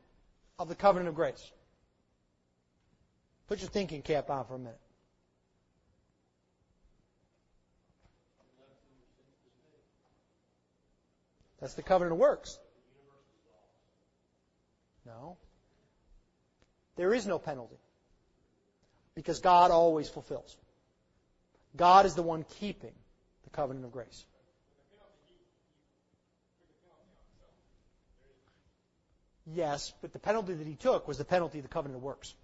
of 0.60 0.68
the 0.68 0.74
covenant 0.74 1.08
of 1.08 1.14
grace? 1.14 1.50
Put 3.48 3.60
your 3.60 3.70
thinking 3.70 4.02
cap 4.02 4.28
on 4.28 4.44
for 4.44 4.54
a 4.54 4.58
minute. 4.58 4.78
That's 11.60 11.74
the 11.74 11.82
covenant 11.82 12.12
of 12.12 12.18
works. 12.18 12.58
No. 15.06 15.38
There 16.96 17.12
is 17.14 17.26
no 17.26 17.38
penalty. 17.38 17.78
Because 19.14 19.40
God 19.40 19.70
always 19.70 20.08
fulfills. 20.08 20.56
God 21.74 22.04
is 22.04 22.14
the 22.14 22.22
one 22.22 22.44
keeping 22.58 22.92
the 23.44 23.50
covenant 23.50 23.86
of 23.86 23.92
grace. 23.92 24.24
Yes, 29.52 29.92
but 30.00 30.12
the 30.12 30.18
penalty 30.18 30.54
that 30.54 30.66
he 30.66 30.74
took 30.74 31.08
was 31.08 31.18
the 31.18 31.24
penalty 31.24 31.58
of 31.58 31.64
the 31.64 31.68
covenant 31.68 31.96
of 31.96 32.02
works. 32.02 32.34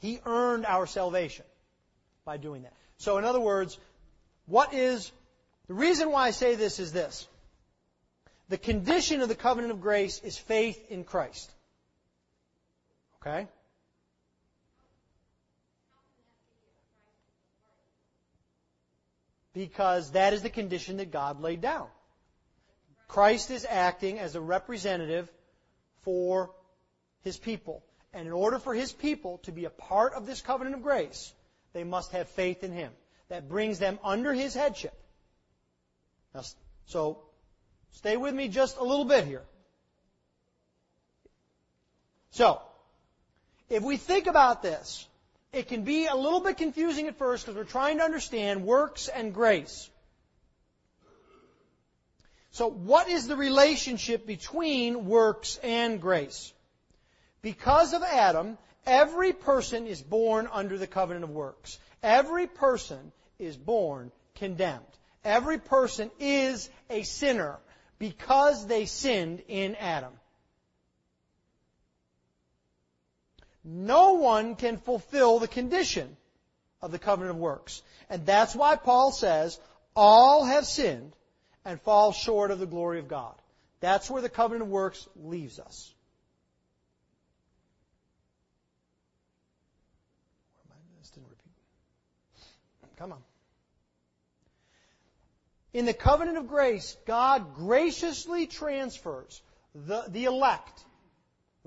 He 0.00 0.20
earned 0.26 0.66
our 0.66 0.86
salvation 0.86 1.44
by 2.24 2.36
doing 2.36 2.62
that. 2.62 2.72
So, 2.98 3.18
in 3.18 3.24
other 3.24 3.40
words, 3.40 3.78
what 4.46 4.74
is 4.74 5.10
the 5.68 5.74
reason 5.74 6.10
why 6.10 6.26
I 6.26 6.30
say 6.30 6.54
this 6.54 6.78
is 6.78 6.92
this. 6.92 7.26
The 8.48 8.58
condition 8.58 9.20
of 9.20 9.28
the 9.28 9.34
covenant 9.34 9.72
of 9.72 9.80
grace 9.80 10.20
is 10.22 10.38
faith 10.38 10.90
in 10.90 11.04
Christ. 11.04 11.50
Okay? 13.20 13.48
Because 19.52 20.12
that 20.12 20.32
is 20.32 20.42
the 20.42 20.50
condition 20.50 20.98
that 20.98 21.10
God 21.10 21.40
laid 21.40 21.60
down. 21.60 21.88
Christ 23.08 23.50
is 23.50 23.66
acting 23.68 24.18
as 24.18 24.34
a 24.34 24.40
representative 24.40 25.30
for 26.02 26.50
his 27.22 27.36
people. 27.36 27.82
And 28.12 28.26
in 28.26 28.32
order 28.32 28.58
for 28.58 28.74
his 28.74 28.92
people 28.92 29.38
to 29.38 29.52
be 29.52 29.64
a 29.64 29.70
part 29.70 30.14
of 30.14 30.26
this 30.26 30.40
covenant 30.40 30.76
of 30.76 30.82
grace, 30.82 31.32
they 31.72 31.84
must 31.84 32.12
have 32.12 32.28
faith 32.28 32.64
in 32.64 32.72
him. 32.72 32.92
That 33.28 33.48
brings 33.48 33.78
them 33.78 33.98
under 34.04 34.32
his 34.32 34.54
headship. 34.54 34.94
Now, 36.34 36.42
so, 36.86 37.22
stay 37.92 38.16
with 38.16 38.34
me 38.34 38.48
just 38.48 38.78
a 38.78 38.84
little 38.84 39.04
bit 39.04 39.24
here. 39.24 39.42
So, 42.30 42.60
if 43.68 43.82
we 43.82 43.96
think 43.96 44.26
about 44.26 44.62
this, 44.62 45.06
it 45.52 45.68
can 45.68 45.82
be 45.82 46.06
a 46.06 46.14
little 46.14 46.40
bit 46.40 46.56
confusing 46.56 47.08
at 47.08 47.18
first 47.18 47.46
because 47.46 47.56
we're 47.56 47.64
trying 47.64 47.98
to 47.98 48.04
understand 48.04 48.64
works 48.64 49.08
and 49.08 49.34
grace. 49.34 49.90
So, 52.56 52.70
what 52.70 53.10
is 53.10 53.28
the 53.28 53.36
relationship 53.36 54.26
between 54.26 55.04
works 55.04 55.60
and 55.62 56.00
grace? 56.00 56.54
Because 57.42 57.92
of 57.92 58.02
Adam, 58.02 58.56
every 58.86 59.34
person 59.34 59.86
is 59.86 60.00
born 60.00 60.48
under 60.50 60.78
the 60.78 60.86
covenant 60.86 61.24
of 61.24 61.30
works. 61.32 61.78
Every 62.02 62.46
person 62.46 63.12
is 63.38 63.58
born 63.58 64.10
condemned. 64.36 64.86
Every 65.22 65.58
person 65.58 66.10
is 66.18 66.70
a 66.88 67.02
sinner 67.02 67.58
because 67.98 68.66
they 68.66 68.86
sinned 68.86 69.42
in 69.48 69.74
Adam. 69.74 70.14
No 73.64 74.14
one 74.14 74.56
can 74.56 74.78
fulfill 74.78 75.40
the 75.40 75.46
condition 75.46 76.16
of 76.80 76.90
the 76.90 76.98
covenant 76.98 77.32
of 77.32 77.36
works. 77.36 77.82
And 78.08 78.24
that's 78.24 78.56
why 78.56 78.76
Paul 78.76 79.12
says, 79.12 79.60
all 79.94 80.46
have 80.46 80.64
sinned 80.64 81.12
and 81.66 81.80
fall 81.82 82.12
short 82.12 82.52
of 82.52 82.60
the 82.60 82.66
glory 82.66 83.00
of 83.00 83.08
God. 83.08 83.34
That's 83.80 84.08
where 84.08 84.22
the 84.22 84.28
covenant 84.30 84.62
of 84.62 84.68
works 84.68 85.06
leaves 85.16 85.58
us. 85.58 85.92
Come 92.96 93.12
on. 93.12 93.18
In 95.74 95.84
the 95.84 95.92
covenant 95.92 96.38
of 96.38 96.48
grace, 96.48 96.96
God 97.06 97.54
graciously 97.54 98.46
transfers 98.46 99.42
the, 99.74 100.04
the 100.08 100.24
elect, 100.24 100.82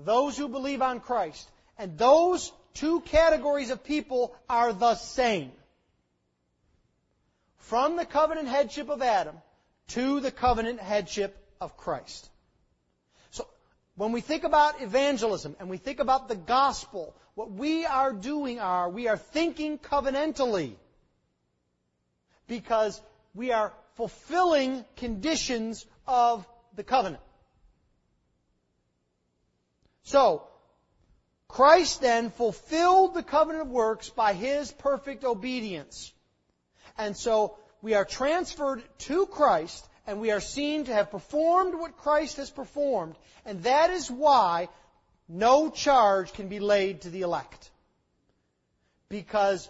those 0.00 0.36
who 0.36 0.48
believe 0.48 0.82
on 0.82 0.98
Christ, 0.98 1.48
and 1.78 1.96
those 1.96 2.52
two 2.74 3.00
categories 3.02 3.70
of 3.70 3.84
people 3.84 4.34
are 4.48 4.72
the 4.72 4.96
same. 4.96 5.52
From 7.58 7.94
the 7.94 8.06
covenant 8.06 8.48
headship 8.48 8.88
of 8.88 9.02
Adam 9.02 9.36
to 9.90 10.20
the 10.20 10.30
covenant 10.30 10.80
headship 10.80 11.36
of 11.60 11.76
Christ. 11.76 12.28
So, 13.30 13.46
when 13.96 14.12
we 14.12 14.20
think 14.20 14.44
about 14.44 14.80
evangelism 14.80 15.56
and 15.58 15.68
we 15.68 15.76
think 15.76 16.00
about 16.00 16.28
the 16.28 16.36
gospel, 16.36 17.14
what 17.34 17.50
we 17.50 17.86
are 17.86 18.12
doing 18.12 18.58
are, 18.60 18.88
we 18.88 19.08
are 19.08 19.16
thinking 19.16 19.78
covenantally. 19.78 20.74
Because 22.46 23.00
we 23.34 23.52
are 23.52 23.72
fulfilling 23.94 24.84
conditions 24.96 25.86
of 26.06 26.46
the 26.74 26.82
covenant. 26.82 27.22
So, 30.02 30.46
Christ 31.46 32.00
then 32.00 32.30
fulfilled 32.30 33.14
the 33.14 33.22
covenant 33.22 33.66
of 33.66 33.70
works 33.70 34.08
by 34.08 34.32
His 34.34 34.72
perfect 34.72 35.24
obedience. 35.24 36.12
And 36.96 37.16
so, 37.16 37.56
we 37.82 37.94
are 37.94 38.04
transferred 38.04 38.82
to 39.00 39.26
Christ 39.26 39.86
and 40.06 40.20
we 40.20 40.30
are 40.30 40.40
seen 40.40 40.84
to 40.84 40.92
have 40.92 41.10
performed 41.10 41.74
what 41.74 41.96
Christ 41.96 42.36
has 42.38 42.50
performed. 42.50 43.16
And 43.44 43.62
that 43.62 43.90
is 43.90 44.10
why 44.10 44.68
no 45.28 45.70
charge 45.70 46.32
can 46.32 46.48
be 46.48 46.60
laid 46.60 47.02
to 47.02 47.10
the 47.10 47.22
elect. 47.22 47.70
Because 49.08 49.68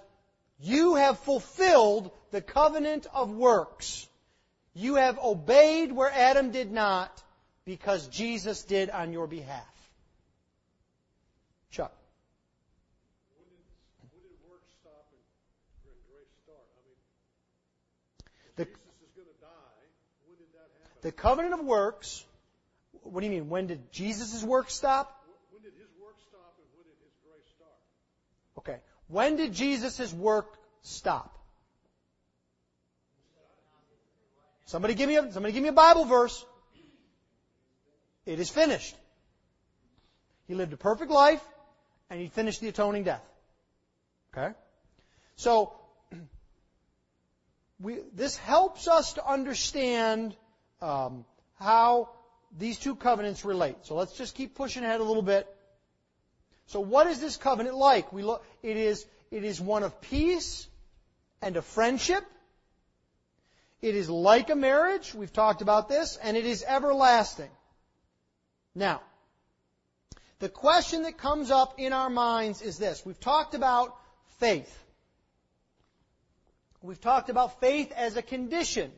you 0.58 0.96
have 0.96 1.18
fulfilled 1.20 2.10
the 2.30 2.40
covenant 2.40 3.06
of 3.12 3.30
works. 3.30 4.06
You 4.74 4.96
have 4.96 5.18
obeyed 5.18 5.92
where 5.92 6.10
Adam 6.10 6.50
did 6.50 6.70
not 6.70 7.22
because 7.64 8.08
Jesus 8.08 8.62
did 8.64 8.90
on 8.90 9.12
your 9.12 9.26
behalf. 9.26 9.62
Chuck. 11.70 11.92
When 13.36 13.46
did, 13.46 13.62
when 14.02 14.10
did 14.26 14.34
work 14.50 14.62
stop 14.82 15.06
and 15.14 15.94
grace 16.10 16.34
start? 16.42 16.66
I 16.66 16.80
mean, 16.82 16.98
The- 18.56 18.64
Jesus 18.66 19.06
is 19.06 19.14
going 19.14 19.30
to 19.30 19.38
die. 19.38 19.86
When 20.26 20.34
did 20.34 20.50
that 20.50 20.66
happen? 20.82 20.89
The 21.02 21.12
covenant 21.12 21.54
of 21.54 21.61
works, 21.61 22.25
what 23.02 23.21
do 23.21 23.26
you 23.26 23.33
mean? 23.33 23.49
When 23.49 23.66
did 23.66 23.92
Jesus' 23.92 24.42
work 24.42 24.71
stop? 24.71 25.25
When 25.50 25.62
did 25.62 25.73
his 25.78 25.88
work 26.02 26.16
stop 26.28 26.54
and 26.59 26.66
when 26.75 26.85
did 26.85 26.97
his 27.02 27.12
grace 27.25 27.49
start? 27.57 27.73
Okay. 28.59 28.80
When 29.09 29.37
did 29.37 29.52
Jesus' 29.54 30.12
work 30.12 30.59
stop? 30.83 31.37
Somebody 34.66 34.95
give 34.95 35.09
me 35.09 35.16
a, 35.16 35.33
somebody 35.33 35.52
give 35.52 35.62
me 35.62 35.69
a 35.71 35.73
Bible 35.73 36.04
verse. 36.04 36.45
It 38.26 38.39
is 38.39 38.50
finished. 38.50 38.95
He 40.47 40.54
lived 40.54 40.73
a 40.73 40.76
perfect 40.76 41.10
life 41.10 41.43
and 42.08 42.21
he 42.21 42.28
finished 42.28 42.60
the 42.60 42.69
atoning 42.69 43.04
death. 43.04 43.25
Okay? 44.32 44.54
So, 45.36 45.73
we, 47.80 47.99
this 48.15 48.36
helps 48.36 48.86
us 48.86 49.15
to 49.15 49.26
understand 49.26 50.36
um, 50.82 51.25
how 51.58 52.10
these 52.58 52.78
two 52.78 52.97
covenants 52.97 53.45
relate. 53.45 53.76
So 53.82 53.95
let's 53.95 54.16
just 54.16 54.34
keep 54.34 54.54
pushing 54.54 54.84
ahead 54.84 55.00
a 55.00 55.04
little 55.04 55.23
bit. 55.23 55.47
So 56.66 56.80
what 56.80 57.06
is 57.06 57.21
this 57.21 57.36
covenant 57.36 57.76
like? 57.76 58.12
We 58.12 58.23
look, 58.23 58.45
it 58.62 58.76
is, 58.76 59.04
it 59.30 59.45
is 59.45 59.60
one 59.60 59.82
of 59.82 60.00
peace 60.00 60.69
and 61.43 61.56
of 61.56 61.64
friendship. 61.64 62.25
It 63.82 63.95
is 63.95 64.10
like 64.10 64.50
a 64.50 64.56
marriage. 64.56 65.14
We've 65.14 65.32
talked 65.32 65.62
about 65.62 65.88
this. 65.88 66.19
And 66.23 66.36
it 66.36 66.47
is 66.47 66.64
everlasting. 66.66 67.50
Now, 68.75 69.00
the 70.38 70.49
question 70.49 71.02
that 71.02 71.19
comes 71.19 71.50
up 71.50 71.75
in 71.78 71.93
our 71.93 72.10
minds 72.10 72.62
is 72.62 72.78
this. 72.78 73.04
We've 73.04 73.21
talked 73.21 73.54
about 73.54 73.97
faith. 74.38 74.76
We've 76.82 77.00
talked 77.00 77.28
about 77.30 77.60
faith 77.60 77.93
as 77.93 78.16
a 78.16 78.23
condition. 78.23 78.90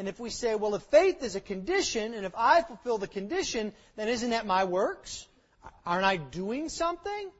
And 0.00 0.08
if 0.08 0.18
we 0.18 0.30
say, 0.30 0.54
well, 0.54 0.74
if 0.74 0.82
faith 0.84 1.22
is 1.22 1.36
a 1.36 1.42
condition, 1.42 2.14
and 2.14 2.24
if 2.24 2.32
I 2.34 2.62
fulfill 2.62 2.96
the 2.96 3.06
condition, 3.06 3.74
then 3.96 4.08
isn't 4.08 4.30
that 4.30 4.46
my 4.46 4.64
works? 4.64 5.26
Aren't 5.84 6.06
I 6.06 6.16
doing 6.16 6.70
something? 6.70 7.30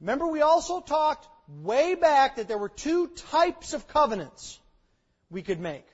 Remember, 0.00 0.28
we 0.28 0.40
also 0.40 0.80
talked 0.80 1.28
way 1.60 1.94
back 1.94 2.36
that 2.36 2.48
there 2.48 2.56
were 2.56 2.70
two 2.70 3.08
types 3.08 3.74
of 3.74 3.86
covenants 3.86 4.58
we 5.28 5.42
could 5.42 5.60
make. 5.60 5.84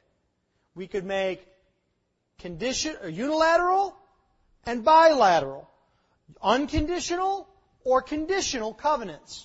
We 0.76 0.86
could 0.86 1.04
make 1.04 1.44
condition 2.38 2.94
or 3.02 3.08
unilateral 3.08 3.96
and 4.64 4.84
bilateral, 4.84 5.68
unconditional 6.40 7.48
or 7.82 8.00
conditional 8.00 8.74
covenants. 8.74 9.44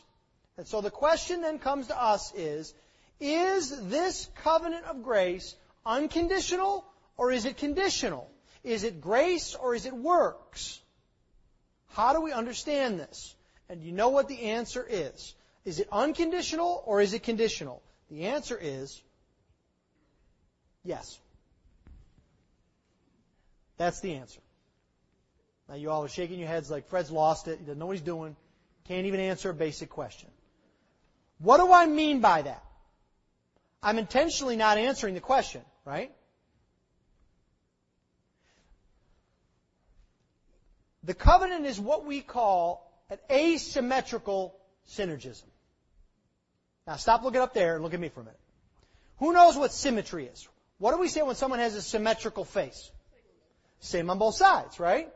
And 0.58 0.68
so 0.68 0.82
the 0.82 0.92
question 0.92 1.42
then 1.42 1.58
comes 1.58 1.88
to 1.88 2.00
us 2.00 2.32
is, 2.36 2.72
is 3.20 3.90
this 3.90 4.30
covenant 4.44 4.86
of 4.86 5.02
grace 5.02 5.56
unconditional 5.86 6.86
or 7.18 7.32
is 7.32 7.46
it 7.46 7.58
conditional? 7.58 8.30
Is 8.64 8.84
it 8.84 9.02
grace 9.02 9.56
or 9.56 9.76
is 9.76 9.86
it 9.86 9.94
works? 9.94 10.80
How 11.90 12.14
do 12.14 12.22
we 12.22 12.32
understand 12.32 13.00
this? 13.00 13.36
And 13.70 13.84
you 13.84 13.92
know 13.92 14.10
what 14.10 14.28
the 14.28 14.42
answer 14.42 14.86
is. 14.88 15.34
Is 15.66 15.80
it 15.80 15.88
unconditional 15.92 16.84
or 16.86 17.02
is 17.02 17.14
it 17.14 17.24
conditional? 17.24 17.82
The 18.10 18.26
answer 18.26 18.58
is 18.60 19.02
yes. 20.84 21.20
That's 23.78 24.00
the 24.02 24.16
answer. 24.16 24.42
Now 25.68 25.76
you 25.76 25.92
all 25.92 26.04
are 26.04 26.10
shaking 26.10 26.40
your 26.40 26.48
heads 26.48 26.70
like 26.70 26.90
Fred's 26.90 27.12
lost 27.12 27.48
it. 27.48 27.60
He 27.60 27.66
doesn't 27.66 27.78
know 27.78 27.86
what 27.86 27.94
he's 27.94 28.02
doing. 28.02 28.36
Can't 28.88 29.06
even 29.06 29.20
answer 29.20 29.52
a 29.52 29.54
basic 29.54 29.90
question. 29.90 30.30
What 31.38 31.58
do 31.58 31.72
I 31.72 31.86
mean 31.86 32.20
by 32.22 32.42
that? 32.42 32.64
I'm 33.82 33.98
intentionally 33.98 34.56
not 34.56 34.78
answering 34.78 35.14
the 35.14 35.22
question, 35.22 35.62
right? 35.86 36.12
The 41.04 41.14
covenant 41.14 41.66
is 41.66 41.80
what 41.80 42.06
we 42.06 42.22
call 42.22 42.92
an 43.10 43.18
asymmetrical 43.32 44.56
synergism. 44.90 45.46
Now 46.86 46.98
stop 46.98 47.24
looking 47.24 47.42
up 47.42 47.54
there 47.54 47.76
and 47.76 47.84
look 47.84 47.94
at 47.94 48.00
me 48.00 48.10
for 48.10 48.22
a 48.22 48.24
minute. 48.24 48.40
Who 49.20 49.34
knows 49.34 49.58
what 49.58 49.72
symmetry 49.72 50.26
is? 50.26 50.48
What 50.78 50.92
do 50.92 51.00
we 51.00 51.08
say 51.08 51.22
when 51.22 51.36
someone 51.36 51.60
has 51.60 51.76
a 51.76 51.82
symmetrical 51.82 52.46
face? 52.46 52.92
Same 53.80 54.10
on 54.10 54.18
both 54.18 54.36
sides, 54.36 54.80
right? 54.80 55.10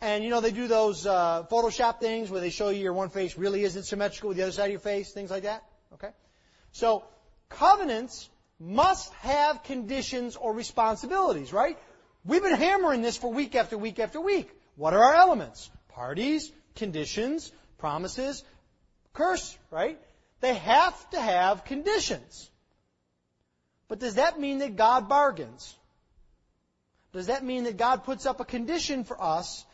And 0.00 0.22
you 0.22 0.30
know 0.30 0.40
they 0.40 0.52
do 0.52 0.68
those 0.68 1.06
uh, 1.06 1.44
Photoshop 1.50 2.00
things 2.00 2.30
where 2.30 2.40
they 2.40 2.50
show 2.50 2.68
you 2.68 2.82
your 2.82 2.92
one 2.92 3.08
face 3.08 3.38
really 3.38 3.64
isn't 3.64 3.84
symmetrical 3.84 4.28
with 4.28 4.36
the 4.36 4.42
other 4.42 4.52
side 4.52 4.66
of 4.66 4.70
your 4.70 4.80
face, 4.80 5.12
things 5.12 5.30
like 5.30 5.44
that. 5.44 5.64
Okay, 5.94 6.10
so 6.72 7.04
covenants 7.48 8.28
must 8.58 9.12
have 9.14 9.62
conditions 9.62 10.36
or 10.36 10.52
responsibilities, 10.52 11.52
right? 11.52 11.78
We've 12.24 12.42
been 12.42 12.56
hammering 12.56 13.02
this 13.02 13.16
for 13.16 13.32
week 13.32 13.54
after 13.54 13.76
week 13.78 13.98
after 13.98 14.20
week. 14.20 14.50
What 14.76 14.94
are 14.94 15.02
our 15.02 15.14
elements? 15.14 15.70
Parties, 15.88 16.50
conditions, 16.74 17.52
promises, 17.78 18.42
curse, 19.12 19.56
right? 19.70 19.98
They 20.40 20.54
have 20.54 21.10
to 21.10 21.20
have 21.20 21.64
conditions. 21.64 22.50
But 23.88 24.00
does 24.00 24.16
that 24.16 24.40
mean 24.40 24.58
that 24.58 24.76
God 24.76 25.08
bargains? 25.08 25.74
Does 27.12 27.28
that 27.28 27.44
mean 27.44 27.64
that 27.64 27.76
God 27.76 28.04
puts 28.04 28.26
up 28.26 28.40
a 28.40 28.44
condition 28.44 29.04
for 29.04 29.20
us 29.22 29.64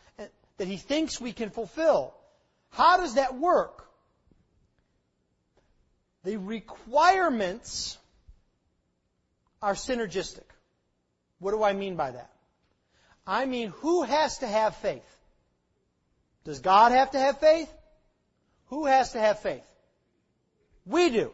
that 0.57 0.67
He 0.67 0.77
thinks 0.77 1.19
we 1.19 1.33
can 1.33 1.49
fulfill? 1.49 2.13
How 2.69 2.97
does 2.97 3.15
that 3.15 3.37
work? 3.37 3.87
The 6.23 6.37
requirements 6.37 7.97
are 9.61 9.73
synergistic. 9.73 10.43
What 11.39 11.51
do 11.51 11.63
I 11.63 11.73
mean 11.73 11.95
by 11.95 12.11
that? 12.11 12.29
I 13.25 13.45
mean, 13.45 13.69
who 13.77 14.03
has 14.03 14.39
to 14.39 14.47
have 14.47 14.75
faith? 14.77 15.17
Does 16.43 16.59
God 16.59 16.91
have 16.91 17.11
to 17.11 17.19
have 17.19 17.39
faith? 17.39 17.71
Who 18.67 18.85
has 18.85 19.13
to 19.13 19.19
have 19.19 19.39
faith? 19.39 19.63
We 20.85 21.09
do. 21.09 21.31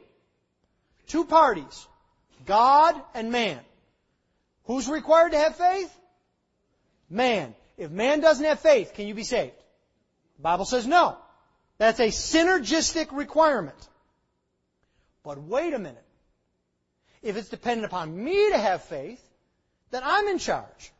Two 1.08 1.26
parties. 1.26 1.88
God 2.46 2.96
and 3.14 3.32
man. 3.32 3.60
Who's 4.66 4.88
required 4.88 5.32
to 5.32 5.38
have 5.38 5.56
faith? 5.56 5.92
Man. 7.10 7.56
If 7.78 7.90
man 7.92 8.20
doesn't 8.20 8.46
have 8.46 8.60
faith, 8.60 8.94
can 8.94 9.08
you 9.08 9.14
be 9.14 9.24
saved? 9.24 9.56
The 10.38 10.44
Bible 10.44 10.66
says 10.66 10.86
no. 10.86 11.18
That's 11.78 12.00
a 12.00 12.10
synergistic 12.10 13.08
requirement. 13.12 13.89
But 15.30 15.44
wait 15.44 15.76
a 15.76 15.78
minute. 15.78 16.04
If 17.22 17.38
it's 17.38 17.50
dependent 17.50 17.86
upon 17.86 18.24
me 18.24 18.50
to 18.50 18.58
have 18.58 18.82
faith, 18.86 19.24
then 19.92 20.02
I'm 20.04 20.28
in 20.28 20.40
charge. 20.40 20.92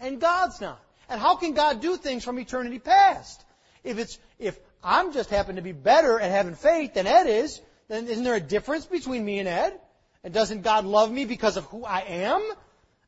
And 0.00 0.18
God's 0.18 0.62
not. 0.62 0.82
And 1.10 1.20
how 1.20 1.36
can 1.36 1.52
God 1.52 1.82
do 1.82 1.98
things 1.98 2.24
from 2.24 2.38
eternity 2.38 2.78
past? 2.78 3.44
If 3.84 3.98
it's, 3.98 4.18
if 4.38 4.58
I'm 4.82 5.12
just 5.12 5.28
happen 5.28 5.56
to 5.56 5.60
be 5.60 5.72
better 5.72 6.18
at 6.18 6.30
having 6.30 6.54
faith 6.54 6.94
than 6.94 7.06
Ed 7.06 7.26
is, 7.26 7.60
then 7.88 8.08
isn't 8.08 8.24
there 8.24 8.34
a 8.34 8.40
difference 8.40 8.86
between 8.86 9.22
me 9.22 9.40
and 9.40 9.48
Ed? 9.48 9.78
And 10.24 10.32
doesn't 10.32 10.62
God 10.62 10.86
love 10.86 11.12
me 11.12 11.26
because 11.26 11.58
of 11.58 11.66
who 11.66 11.84
I 11.84 12.00
am 12.00 12.42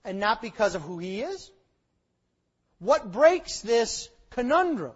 and 0.05 0.21
not 0.21 0.43
because 0.43 0.75
of 0.75 0.83
who 0.83 0.99
He 0.99 1.23
is? 1.23 1.51
What 2.79 3.11
breaks 3.11 3.63
this 3.63 4.11
conundrum? 4.29 4.93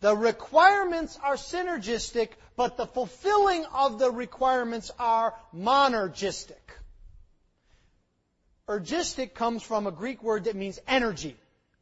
The 0.00 0.16
requirements 0.16 1.18
are 1.22 1.36
synergistic, 1.36 2.30
but 2.56 2.76
the 2.76 2.86
fulfilling 2.86 3.64
of 3.66 3.98
the 3.98 4.10
requirements 4.10 4.90
are 4.98 5.34
monergistic. 5.54 6.56
Ergistic 8.68 9.34
comes 9.34 9.62
from 9.62 9.86
a 9.86 9.92
Greek 9.92 10.22
word 10.22 10.44
that 10.44 10.56
means 10.56 10.78
energy, 10.86 11.36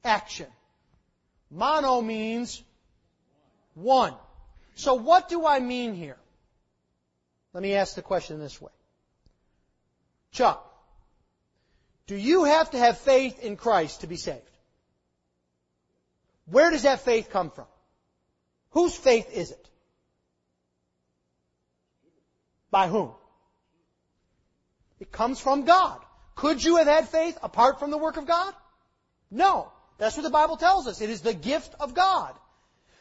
action. 0.05 0.47
Mono 1.51 2.01
means 2.01 2.63
one. 3.75 4.15
So 4.75 4.95
what 4.95 5.29
do 5.29 5.47
I 5.47 5.61
mean 5.61 5.95
here? 5.95 6.17
Let 7.53 7.63
me 7.63 7.75
ask 7.75 7.95
the 7.95 8.03
question 8.03 8.41
this 8.41 8.61
way. 8.61 8.73
Chuck, 10.33 10.67
do 12.07 12.17
you 12.17 12.45
have 12.45 12.71
to 12.71 12.79
have 12.79 12.99
faith 12.99 13.39
in 13.43 13.57
Christ 13.57 14.01
to 14.01 14.07
be 14.07 14.17
saved? 14.17 14.41
Where 16.47 16.71
does 16.71 16.83
that 16.83 17.01
faith 17.01 17.31
come 17.31 17.51
from? 17.51 17.67
Whose 18.73 18.95
faith 18.95 19.31
is 19.33 19.51
it? 19.51 19.69
By 22.71 22.89
whom? 22.89 23.13
It 24.99 25.13
comes 25.13 25.41
from 25.41 25.65
God. 25.65 26.01
Could 26.35 26.65
you 26.65 26.77
have 26.77 26.87
had 26.87 27.09
faith 27.09 27.39
apart 27.43 27.79
from 27.79 27.91
the 27.91 27.99
work 27.99 28.17
of 28.17 28.27
God? 28.27 28.55
No. 29.31 29.71
That's 29.99 30.17
what 30.17 30.23
the 30.23 30.31
Bible 30.31 30.57
tells 30.57 30.87
us. 30.87 31.01
It 31.01 31.11
is 31.11 31.21
the 31.21 31.35
gift 31.35 31.75
of 31.79 31.95
God. 31.95 32.35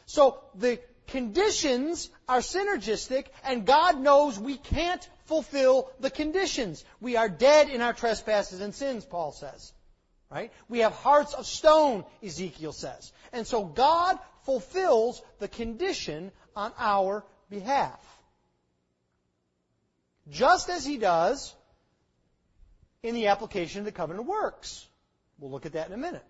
So 0.06 0.38
the 0.54 0.78
conditions 1.06 2.10
are 2.28 2.40
synergistic 2.40 3.26
and 3.44 3.66
God 3.66 3.98
knows 3.98 4.38
we 4.38 4.56
can't 4.56 5.08
fulfill 5.24 5.90
the 6.00 6.10
conditions. 6.10 6.84
We 7.00 7.16
are 7.16 7.28
dead 7.28 7.70
in 7.70 7.80
our 7.80 7.92
trespasses 7.92 8.60
and 8.60 8.74
sins, 8.74 9.04
Paul 9.04 9.32
says. 9.32 9.72
Right? 10.32 10.50
We 10.70 10.78
have 10.78 10.92
hearts 10.92 11.34
of 11.34 11.44
stone, 11.46 12.04
Ezekiel 12.22 12.72
says. 12.72 13.12
And 13.34 13.46
so 13.46 13.64
God 13.64 14.18
fulfills 14.44 15.20
the 15.40 15.48
condition 15.48 16.32
on 16.56 16.72
our 16.78 17.22
behalf. 17.50 18.00
Just 20.30 20.70
as 20.70 20.86
He 20.86 20.96
does 20.96 21.54
in 23.02 23.14
the 23.14 23.26
application 23.26 23.80
of 23.80 23.84
the 23.84 23.92
covenant 23.92 24.26
works. 24.26 24.86
We'll 25.38 25.50
look 25.50 25.66
at 25.66 25.72
that 25.72 25.88
in 25.88 25.92
a 25.92 25.98
minute. 25.98 26.24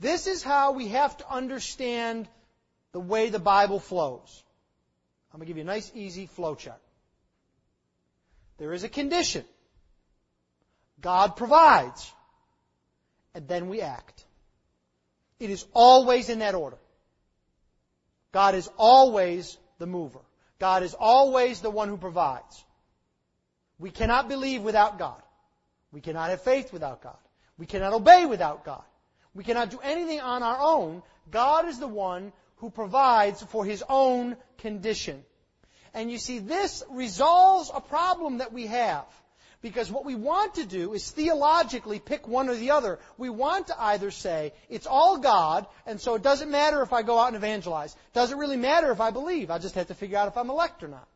This 0.00 0.26
is 0.26 0.42
how 0.42 0.72
we 0.72 0.88
have 0.88 1.16
to 1.18 1.30
understand 1.30 2.26
the 2.92 3.00
way 3.00 3.28
the 3.28 3.38
Bible 3.38 3.80
flows. 3.80 4.44
I'm 5.32 5.40
going 5.40 5.46
to 5.46 5.50
give 5.50 5.58
you 5.58 5.64
a 5.64 5.66
nice, 5.66 5.90
easy 5.94 6.26
flow 6.26 6.54
chart. 6.54 6.80
There 8.56 8.72
is 8.72 8.84
a 8.84 8.88
condition. 8.88 9.44
God 11.00 11.36
provides. 11.36 12.12
And 13.34 13.46
then 13.46 13.68
we 13.68 13.80
act. 13.80 14.24
It 15.38 15.50
is 15.50 15.64
always 15.72 16.28
in 16.28 16.40
that 16.40 16.54
order. 16.54 16.78
God 18.32 18.54
is 18.54 18.68
always 18.76 19.56
the 19.78 19.86
mover. 19.86 20.20
God 20.58 20.82
is 20.82 20.94
always 20.94 21.60
the 21.60 21.70
one 21.70 21.88
who 21.88 21.96
provides. 21.96 22.64
We 23.78 23.90
cannot 23.90 24.28
believe 24.28 24.62
without 24.62 24.98
God. 24.98 25.22
We 25.92 26.00
cannot 26.00 26.30
have 26.30 26.42
faith 26.42 26.72
without 26.72 27.02
God. 27.02 27.16
We 27.56 27.66
cannot 27.66 27.92
obey 27.92 28.26
without 28.26 28.64
God. 28.64 28.82
We 29.34 29.44
cannot 29.44 29.70
do 29.70 29.78
anything 29.82 30.20
on 30.20 30.42
our 30.42 30.58
own. 30.60 31.02
God 31.30 31.68
is 31.68 31.78
the 31.78 31.88
one 31.88 32.32
who 32.56 32.70
provides 32.70 33.42
for 33.42 33.64
His 33.64 33.84
own 33.88 34.36
condition. 34.58 35.24
And 35.94 36.10
you 36.10 36.18
see, 36.18 36.38
this 36.40 36.82
resolves 36.90 37.70
a 37.72 37.80
problem 37.80 38.38
that 38.38 38.52
we 38.52 38.66
have. 38.66 39.06
Because 39.60 39.90
what 39.90 40.04
we 40.04 40.14
want 40.14 40.54
to 40.54 40.64
do 40.64 40.94
is 40.94 41.10
theologically 41.10 41.98
pick 41.98 42.28
one 42.28 42.48
or 42.48 42.54
the 42.54 42.70
other. 42.70 43.00
We 43.16 43.28
want 43.28 43.68
to 43.68 43.82
either 43.82 44.12
say, 44.12 44.52
it's 44.68 44.86
all 44.86 45.18
God, 45.18 45.66
and 45.84 46.00
so 46.00 46.14
it 46.14 46.22
doesn't 46.22 46.50
matter 46.50 46.80
if 46.82 46.92
I 46.92 47.02
go 47.02 47.18
out 47.18 47.28
and 47.28 47.36
evangelize. 47.36 47.92
It 47.92 48.14
doesn't 48.14 48.38
really 48.38 48.56
matter 48.56 48.92
if 48.92 49.00
I 49.00 49.10
believe. 49.10 49.50
I 49.50 49.58
just 49.58 49.74
have 49.74 49.88
to 49.88 49.94
figure 49.94 50.16
out 50.16 50.28
if 50.28 50.36
I'm 50.36 50.50
elect 50.50 50.84
or 50.84 50.88
not. 50.88 51.08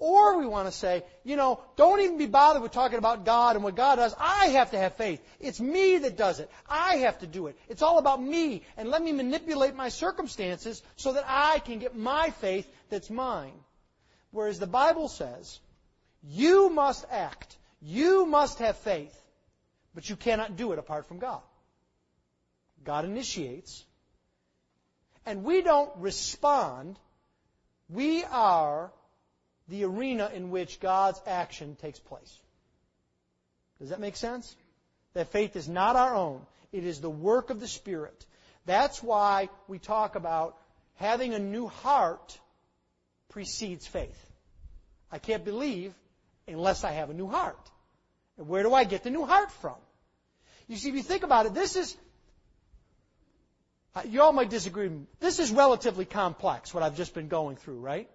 Or 0.00 0.38
we 0.38 0.46
want 0.46 0.68
to 0.68 0.72
say, 0.72 1.02
you 1.24 1.34
know, 1.34 1.60
don't 1.76 2.00
even 2.00 2.18
be 2.18 2.26
bothered 2.26 2.62
with 2.62 2.70
talking 2.70 2.98
about 2.98 3.24
God 3.24 3.56
and 3.56 3.64
what 3.64 3.74
God 3.74 3.96
does. 3.96 4.14
I 4.16 4.46
have 4.46 4.70
to 4.70 4.78
have 4.78 4.94
faith. 4.94 5.20
It's 5.40 5.60
me 5.60 5.98
that 5.98 6.16
does 6.16 6.38
it. 6.38 6.48
I 6.68 6.98
have 6.98 7.18
to 7.18 7.26
do 7.26 7.48
it. 7.48 7.58
It's 7.68 7.82
all 7.82 7.98
about 7.98 8.22
me. 8.22 8.62
And 8.76 8.90
let 8.90 9.02
me 9.02 9.12
manipulate 9.12 9.74
my 9.74 9.88
circumstances 9.88 10.82
so 10.94 11.14
that 11.14 11.24
I 11.26 11.58
can 11.58 11.80
get 11.80 11.96
my 11.96 12.30
faith 12.40 12.70
that's 12.90 13.10
mine. 13.10 13.52
Whereas 14.30 14.60
the 14.60 14.68
Bible 14.68 15.08
says, 15.08 15.58
you 16.22 16.70
must 16.70 17.04
act. 17.10 17.56
You 17.80 18.26
must 18.26 18.58
have 18.58 18.76
faith. 18.78 19.14
But 19.94 20.08
you 20.08 20.16
cannot 20.16 20.56
do 20.56 20.72
it 20.72 20.78
apart 20.78 21.06
from 21.06 21.18
God. 21.18 21.40
God 22.84 23.04
initiates. 23.04 23.84
And 25.26 25.44
we 25.44 25.62
don't 25.62 25.90
respond. 25.96 26.98
We 27.88 28.24
are 28.24 28.90
the 29.68 29.84
arena 29.84 30.30
in 30.32 30.50
which 30.50 30.80
God's 30.80 31.20
action 31.26 31.76
takes 31.76 31.98
place. 31.98 32.38
Does 33.78 33.90
that 33.90 34.00
make 34.00 34.16
sense? 34.16 34.56
That 35.14 35.32
faith 35.32 35.56
is 35.56 35.68
not 35.68 35.96
our 35.96 36.14
own. 36.14 36.40
It 36.72 36.84
is 36.84 37.00
the 37.00 37.10
work 37.10 37.50
of 37.50 37.60
the 37.60 37.68
Spirit. 37.68 38.26
That's 38.66 39.02
why 39.02 39.48
we 39.68 39.78
talk 39.78 40.14
about 40.14 40.56
having 40.96 41.34
a 41.34 41.38
new 41.38 41.68
heart 41.68 42.38
precedes 43.30 43.86
faith. 43.86 44.32
I 45.10 45.18
can't 45.18 45.44
believe 45.44 45.94
unless 46.48 46.84
I 46.84 46.92
have 46.92 47.10
a 47.10 47.14
new 47.14 47.28
heart. 47.28 47.58
And 48.36 48.48
where 48.48 48.62
do 48.62 48.72
I 48.74 48.84
get 48.84 49.02
the 49.02 49.10
new 49.10 49.24
heart 49.24 49.50
from? 49.50 49.76
You 50.68 50.76
see, 50.76 50.88
if 50.90 50.94
you 50.94 51.02
think 51.02 51.22
about 51.22 51.46
it, 51.46 51.54
this 51.54 51.76
is, 51.76 51.96
uh, 53.94 54.02
you 54.06 54.22
all 54.22 54.32
might 54.32 54.50
disagree. 54.50 54.90
This 55.20 55.38
is 55.38 55.50
relatively 55.50 56.04
complex, 56.04 56.74
what 56.74 56.82
I've 56.82 56.96
just 56.96 57.14
been 57.14 57.28
going 57.28 57.56
through, 57.56 57.80
right? 57.80 58.08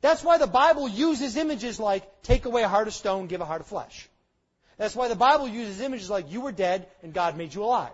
That's 0.00 0.24
why 0.24 0.38
the 0.38 0.46
Bible 0.46 0.88
uses 0.88 1.36
images 1.36 1.78
like, 1.78 2.22
take 2.22 2.44
away 2.46 2.62
a 2.62 2.68
heart 2.68 2.88
of 2.88 2.94
stone, 2.94 3.26
give 3.26 3.40
a 3.40 3.44
heart 3.44 3.60
of 3.60 3.66
flesh. 3.66 4.08
That's 4.78 4.96
why 4.96 5.08
the 5.08 5.16
Bible 5.16 5.46
uses 5.46 5.80
images 5.80 6.08
like, 6.08 6.32
you 6.32 6.40
were 6.40 6.52
dead 6.52 6.88
and 7.02 7.12
God 7.12 7.36
made 7.36 7.54
you 7.54 7.62
alive. 7.62 7.92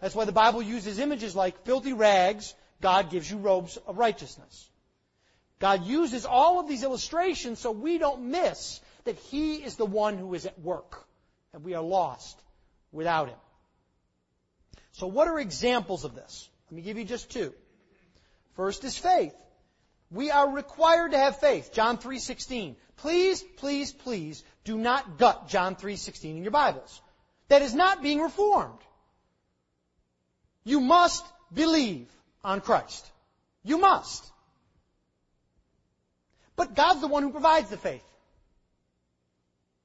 That's 0.00 0.14
why 0.14 0.24
the 0.24 0.32
Bible 0.32 0.62
uses 0.62 0.98
images 0.98 1.34
like, 1.34 1.64
filthy 1.64 1.94
rags, 1.94 2.54
God 2.80 3.10
gives 3.10 3.30
you 3.30 3.38
robes 3.38 3.78
of 3.86 3.98
righteousness. 3.98 4.68
God 5.60 5.84
uses 5.84 6.24
all 6.24 6.58
of 6.58 6.68
these 6.68 6.82
illustrations 6.82 7.58
so 7.58 7.70
we 7.70 7.98
don't 7.98 8.30
miss 8.30 8.80
that 9.04 9.16
He 9.16 9.56
is 9.56 9.76
the 9.76 9.86
one 9.86 10.18
who 10.18 10.34
is 10.34 10.46
at 10.46 10.58
work, 10.58 11.04
and 11.52 11.62
we 11.62 11.74
are 11.74 11.82
lost 11.82 12.40
without 12.92 13.28
Him. 13.28 13.38
So 14.92 15.06
what 15.06 15.28
are 15.28 15.38
examples 15.38 16.04
of 16.04 16.14
this? 16.14 16.48
Let 16.70 16.76
me 16.76 16.82
give 16.82 16.98
you 16.98 17.04
just 17.04 17.30
two. 17.30 17.52
First 18.54 18.84
is 18.84 18.96
faith. 18.96 19.34
We 20.10 20.30
are 20.30 20.50
required 20.50 21.12
to 21.12 21.18
have 21.18 21.38
faith. 21.38 21.72
John 21.72 21.98
3:16. 21.98 22.76
Please, 22.96 23.42
please, 23.58 23.92
please 23.92 24.42
do 24.64 24.76
not 24.76 25.18
gut 25.18 25.48
John 25.48 25.76
3:16 25.76 26.36
in 26.36 26.42
your 26.42 26.50
Bibles. 26.50 27.00
That 27.48 27.62
is 27.62 27.74
not 27.74 28.02
being 28.02 28.20
reformed. 28.20 28.80
You 30.64 30.80
must 30.80 31.24
believe 31.52 32.08
on 32.42 32.60
Christ. 32.60 33.10
You 33.62 33.78
must. 33.78 34.30
But 36.60 36.74
God's 36.74 37.00
the 37.00 37.06
one 37.06 37.22
who 37.22 37.30
provides 37.30 37.70
the 37.70 37.78
faith. 37.78 38.04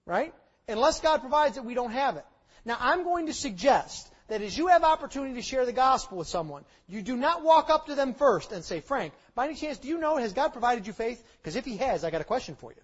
Right? 0.06 0.34
Unless 0.68 1.00
God 1.00 1.22
provides 1.22 1.56
it, 1.56 1.64
we 1.64 1.74
don't 1.74 1.94
have 1.94 2.18
it. 2.18 2.26
Now, 2.66 2.76
I'm 2.78 3.06
going 3.06 3.28
to 3.28 3.34
suggest 3.34 4.12
that 4.28 4.42
as 4.42 4.58
you 4.58 4.68
have 4.68 4.84
opportunity 4.84 5.36
to 5.36 5.42
share 5.42 5.66
the 5.66 5.72
gospel 5.72 6.18
with 6.18 6.28
someone, 6.28 6.66
you 6.90 7.02
do 7.02 7.16
not 7.16 7.46
walk 7.46 7.70
up 7.70 7.86
to 7.86 7.96
them 7.96 8.14
first 8.14 8.52
and 8.52 8.62
say, 8.62 8.82
Frank, 8.82 9.14
by 9.36 9.46
any 9.46 9.56
chance, 9.56 9.78
do 9.78 9.88
you 9.88 10.00
know, 10.00 10.18
has 10.18 10.34
God 10.34 10.50
provided 10.50 10.86
you 10.86 10.92
faith? 10.92 11.24
Because 11.42 11.56
if 11.56 11.64
He 11.64 11.78
has, 11.78 12.04
I 12.04 12.10
got 12.10 12.20
a 12.20 12.26
question 12.26 12.56
for 12.56 12.74
you. 12.74 12.82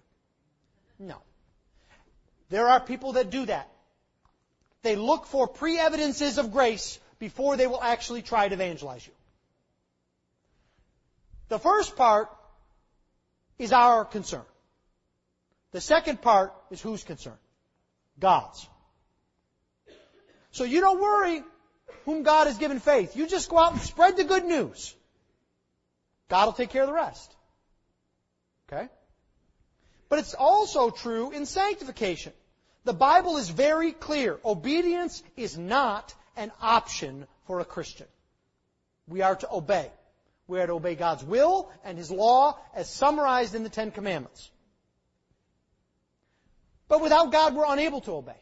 No. 0.98 1.18
There 2.48 2.68
are 2.68 2.80
people 2.80 3.12
that 3.12 3.28
do 3.28 3.44
that. 3.44 3.68
They 4.80 4.96
look 4.96 5.26
for 5.26 5.46
pre-evidences 5.46 6.38
of 6.38 6.50
grace 6.50 6.98
before 7.18 7.58
they 7.58 7.66
will 7.66 7.82
actually 7.82 8.22
try 8.22 8.48
to 8.48 8.54
evangelize 8.54 9.06
you. 9.06 9.12
The 11.50 11.58
first 11.58 11.94
part 11.94 12.30
is 13.62 13.72
our 13.72 14.04
concern. 14.04 14.42
The 15.70 15.80
second 15.80 16.20
part 16.20 16.52
is 16.70 16.80
whose 16.80 17.04
concern? 17.04 17.38
God's. 18.18 18.68
So 20.50 20.64
you 20.64 20.80
don't 20.80 21.00
worry 21.00 21.42
whom 22.04 22.24
God 22.24 22.48
has 22.48 22.58
given 22.58 22.80
faith. 22.80 23.16
You 23.16 23.26
just 23.26 23.48
go 23.48 23.58
out 23.58 23.72
and 23.72 23.80
spread 23.80 24.16
the 24.16 24.24
good 24.24 24.44
news. 24.44 24.94
God 26.28 26.46
will 26.46 26.52
take 26.52 26.70
care 26.70 26.82
of 26.82 26.88
the 26.88 26.94
rest. 26.94 27.34
Okay? 28.68 28.88
But 30.08 30.18
it's 30.18 30.34
also 30.34 30.90
true 30.90 31.30
in 31.30 31.46
sanctification. 31.46 32.32
The 32.84 32.92
Bible 32.92 33.36
is 33.36 33.48
very 33.48 33.92
clear. 33.92 34.40
Obedience 34.44 35.22
is 35.36 35.56
not 35.56 36.12
an 36.36 36.50
option 36.60 37.26
for 37.46 37.60
a 37.60 37.64
Christian. 37.64 38.08
We 39.06 39.22
are 39.22 39.36
to 39.36 39.48
obey. 39.52 39.90
We 40.48 40.60
are 40.60 40.66
to 40.66 40.74
obey 40.74 40.94
God's 40.94 41.24
will 41.24 41.70
and 41.84 41.96
His 41.96 42.10
law 42.10 42.58
as 42.74 42.88
summarized 42.90 43.54
in 43.54 43.62
the 43.62 43.68
Ten 43.68 43.90
Commandments. 43.90 44.50
But 46.88 47.00
without 47.00 47.32
God, 47.32 47.54
we're 47.54 47.72
unable 47.72 48.00
to 48.02 48.12
obey. 48.12 48.40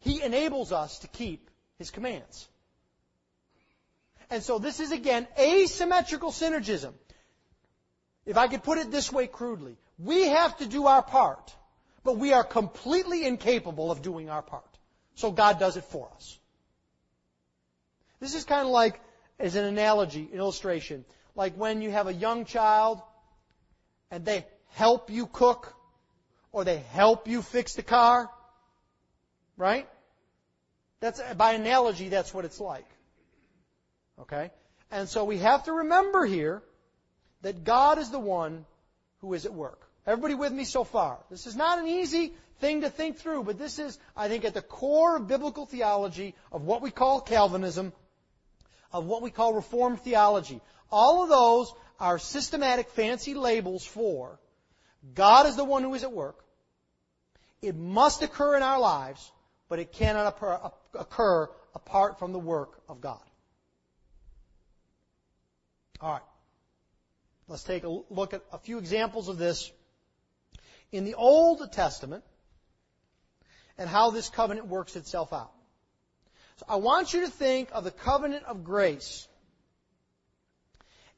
He 0.00 0.22
enables 0.22 0.72
us 0.72 0.98
to 1.00 1.08
keep 1.08 1.50
His 1.78 1.90
commands. 1.90 2.48
And 4.30 4.42
so 4.42 4.58
this 4.58 4.78
is 4.80 4.92
again 4.92 5.26
asymmetrical 5.38 6.30
synergism. 6.30 6.92
If 8.26 8.36
I 8.36 8.48
could 8.48 8.62
put 8.62 8.78
it 8.78 8.90
this 8.90 9.12
way 9.12 9.26
crudely, 9.26 9.76
we 9.98 10.28
have 10.28 10.56
to 10.58 10.66
do 10.66 10.86
our 10.86 11.02
part, 11.02 11.54
but 12.04 12.16
we 12.16 12.32
are 12.32 12.44
completely 12.44 13.26
incapable 13.26 13.90
of 13.90 14.02
doing 14.02 14.30
our 14.30 14.42
part. 14.42 14.78
So 15.14 15.32
God 15.32 15.58
does 15.58 15.76
it 15.76 15.84
for 15.84 16.08
us. 16.14 16.38
This 18.20 18.34
is 18.34 18.44
kind 18.44 18.66
of 18.66 18.72
like, 18.72 19.00
as 19.40 19.56
an 19.56 19.64
analogy, 19.64 20.28
an 20.32 20.38
illustration, 20.38 21.04
like 21.34 21.54
when 21.54 21.82
you 21.82 21.90
have 21.90 22.06
a 22.06 22.12
young 22.12 22.44
child 22.44 23.00
and 24.10 24.24
they 24.24 24.46
help 24.68 25.10
you 25.10 25.26
cook 25.26 25.74
or 26.52 26.64
they 26.64 26.78
help 26.92 27.26
you 27.26 27.42
fix 27.42 27.74
the 27.74 27.82
car, 27.82 28.30
right? 29.56 29.88
That's, 31.00 31.20
by 31.34 31.52
analogy, 31.52 32.10
that's 32.10 32.34
what 32.34 32.44
it's 32.44 32.60
like. 32.60 32.86
Okay? 34.20 34.50
And 34.90 35.08
so 35.08 35.24
we 35.24 35.38
have 35.38 35.64
to 35.64 35.72
remember 35.72 36.26
here 36.26 36.62
that 37.42 37.64
God 37.64 37.98
is 37.98 38.10
the 38.10 38.18
one 38.18 38.66
who 39.20 39.32
is 39.32 39.46
at 39.46 39.54
work. 39.54 39.80
Everybody 40.06 40.34
with 40.34 40.52
me 40.52 40.64
so 40.64 40.84
far? 40.84 41.18
This 41.30 41.46
is 41.46 41.56
not 41.56 41.78
an 41.78 41.86
easy 41.86 42.34
thing 42.60 42.82
to 42.82 42.90
think 42.90 43.18
through, 43.18 43.44
but 43.44 43.58
this 43.58 43.78
is, 43.78 43.98
I 44.16 44.28
think, 44.28 44.44
at 44.44 44.54
the 44.54 44.62
core 44.62 45.16
of 45.16 45.28
biblical 45.28 45.64
theology, 45.64 46.34
of 46.52 46.62
what 46.62 46.82
we 46.82 46.90
call 46.90 47.20
Calvinism, 47.20 47.92
of 48.92 49.06
what 49.06 49.22
we 49.22 49.30
call 49.30 49.54
Reformed 49.54 50.00
theology. 50.00 50.60
All 50.90 51.22
of 51.22 51.28
those 51.28 51.72
are 51.98 52.18
systematic, 52.18 52.88
fancy 52.90 53.34
labels 53.34 53.84
for 53.84 54.38
God 55.14 55.46
is 55.46 55.56
the 55.56 55.64
one 55.64 55.82
who 55.82 55.94
is 55.94 56.04
at 56.04 56.12
work. 56.12 56.44
It 57.62 57.76
must 57.76 58.22
occur 58.22 58.56
in 58.56 58.62
our 58.62 58.78
lives, 58.78 59.30
but 59.68 59.78
it 59.78 59.92
cannot 59.92 60.36
occur 60.94 61.48
apart 61.74 62.18
from 62.18 62.32
the 62.32 62.38
work 62.38 62.80
of 62.88 63.00
God. 63.00 63.20
All 66.00 66.12
right. 66.12 66.22
Let's 67.48 67.64
take 67.64 67.84
a 67.84 67.88
look 67.88 68.32
at 68.32 68.42
a 68.52 68.58
few 68.58 68.78
examples 68.78 69.28
of 69.28 69.36
this 69.36 69.70
in 70.92 71.04
the 71.04 71.14
Old 71.14 71.72
Testament 71.72 72.24
and 73.76 73.88
how 73.88 74.10
this 74.10 74.28
covenant 74.28 74.68
works 74.68 74.96
itself 74.96 75.32
out. 75.32 75.52
So 76.60 76.66
I 76.68 76.76
want 76.76 77.14
you 77.14 77.22
to 77.22 77.30
think 77.30 77.70
of 77.72 77.84
the 77.84 77.90
covenant 77.90 78.44
of 78.44 78.64
grace 78.64 79.26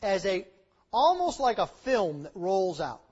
as 0.00 0.24
a 0.24 0.46
almost 0.92 1.40
like 1.40 1.58
a 1.58 1.66
film 1.66 2.22
that 2.22 2.30
rolls 2.36 2.80
out. 2.80 3.02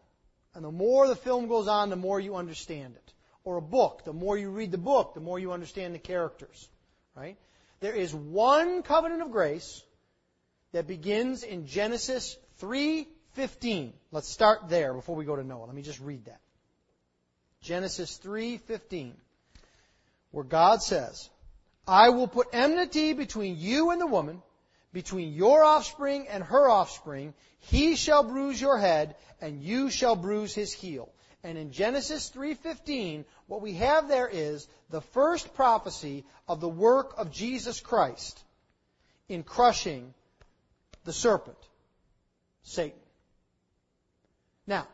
And 0.55 0.65
the 0.65 0.71
more 0.71 1.09
the 1.09 1.17
film 1.17 1.49
goes 1.49 1.67
on, 1.67 1.91
the 1.91 1.97
more 1.97 2.21
you 2.21 2.37
understand 2.37 2.95
it. 2.95 3.13
Or 3.43 3.57
a 3.57 3.61
book, 3.61 4.05
the 4.05 4.13
more 4.13 4.39
you 4.39 4.51
read 4.51 4.71
the 4.71 4.79
book, 4.79 5.15
the 5.15 5.21
more 5.21 5.41
you 5.41 5.51
understand 5.51 5.93
the 5.93 5.99
characters. 5.99 6.69
Right? 7.17 7.37
There 7.81 7.95
is 7.95 8.15
one 8.15 8.85
covenant 8.85 9.23
of 9.23 9.33
grace 9.33 9.83
that 10.71 10.87
begins 10.87 11.43
in 11.43 11.67
Genesis 11.67 12.37
3:15. 12.61 13.93
Let's 14.13 14.29
start 14.29 14.69
there 14.69 14.95
before 14.95 15.17
we 15.17 15.25
go 15.25 15.35
to 15.35 15.43
Noah. 15.43 15.65
Let 15.65 15.75
me 15.75 15.83
just 15.83 15.99
read 15.99 16.27
that. 16.27 16.41
Genesis 17.61 18.21
3:15 18.23 19.15
where 20.31 20.45
God 20.45 20.81
says, 20.81 21.29
"I 21.87 22.11
will 22.11 22.29
put 22.29 22.49
enmity 22.53 23.13
between 23.13 23.57
you 23.57 23.91
and 23.91 24.01
the 24.01 24.07
woman, 24.07 24.43
between 24.93 25.33
your 25.33 25.65
offspring 25.65 26.29
and 26.29 26.43
her 26.45 26.69
offspring. 26.69 27.35
He 27.59 27.97
shall 27.97 28.23
bruise 28.23 28.61
your 28.61 28.79
head 28.79 29.17
and 29.41 29.63
you 29.63 29.91
shall 29.91 30.17
bruise 30.17 30.55
his 30.55 30.73
heel." 30.73 31.13
And 31.43 31.57
in 31.57 31.73
Genesis 31.73 32.31
3:15, 32.31 33.25
what 33.47 33.63
we 33.63 33.75
have 33.75 34.09
there 34.09 34.29
is 34.29 34.69
the 34.91 35.01
first 35.01 35.55
prophecy 35.55 36.25
of 36.47 36.61
the 36.61 36.69
work 36.69 37.15
of 37.17 37.31
Jesus 37.31 37.81
Christ 37.81 38.43
in 39.29 39.43
crushing 39.43 40.13
the 41.05 41.13
serpent, 41.13 41.57
Satan. 42.63 43.01
Now, 44.67 44.87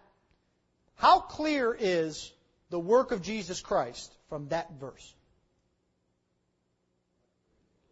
how 0.95 1.21
clear 1.21 1.75
is 1.75 2.33
the 2.71 2.79
work 2.79 3.11
of 3.11 3.23
Jesus 3.23 3.61
Christ 3.61 4.15
from 4.29 4.49
that 4.49 4.71
verse? 4.73 5.15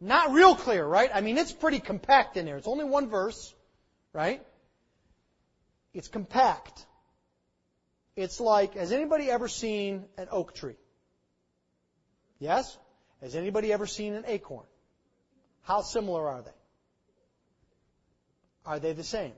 Not 0.01 0.33
real 0.33 0.55
clear, 0.55 0.85
right? 0.85 1.11
I 1.13 1.21
mean, 1.21 1.39
it's 1.39 1.53
pretty 1.53 1.81
compact 1.81 2.37
in 2.37 2.47
there. 2.47 2.57
It's 2.57 2.69
only 2.69 2.85
one 2.85 3.09
verse, 3.09 3.55
right? 4.13 4.45
It's 5.93 6.09
compact. 6.09 6.85
It's 8.17 8.41
like, 8.41 8.75
has 8.75 8.93
anybody 8.93 9.31
ever 9.31 9.49
seen 9.49 10.05
an 10.17 10.29
oak 10.31 10.55
tree? 10.55 10.77
Yes? 12.39 12.77
Has 13.21 13.35
anybody 13.35 13.73
ever 13.73 13.87
seen 13.87 14.15
an 14.15 14.25
acorn? 14.27 14.67
How 15.63 15.81
similar 15.81 16.29
are 16.29 16.43
they? 16.43 16.51
Are 18.67 18.79
they 18.79 18.93
the 18.93 19.05
same? 19.05 19.33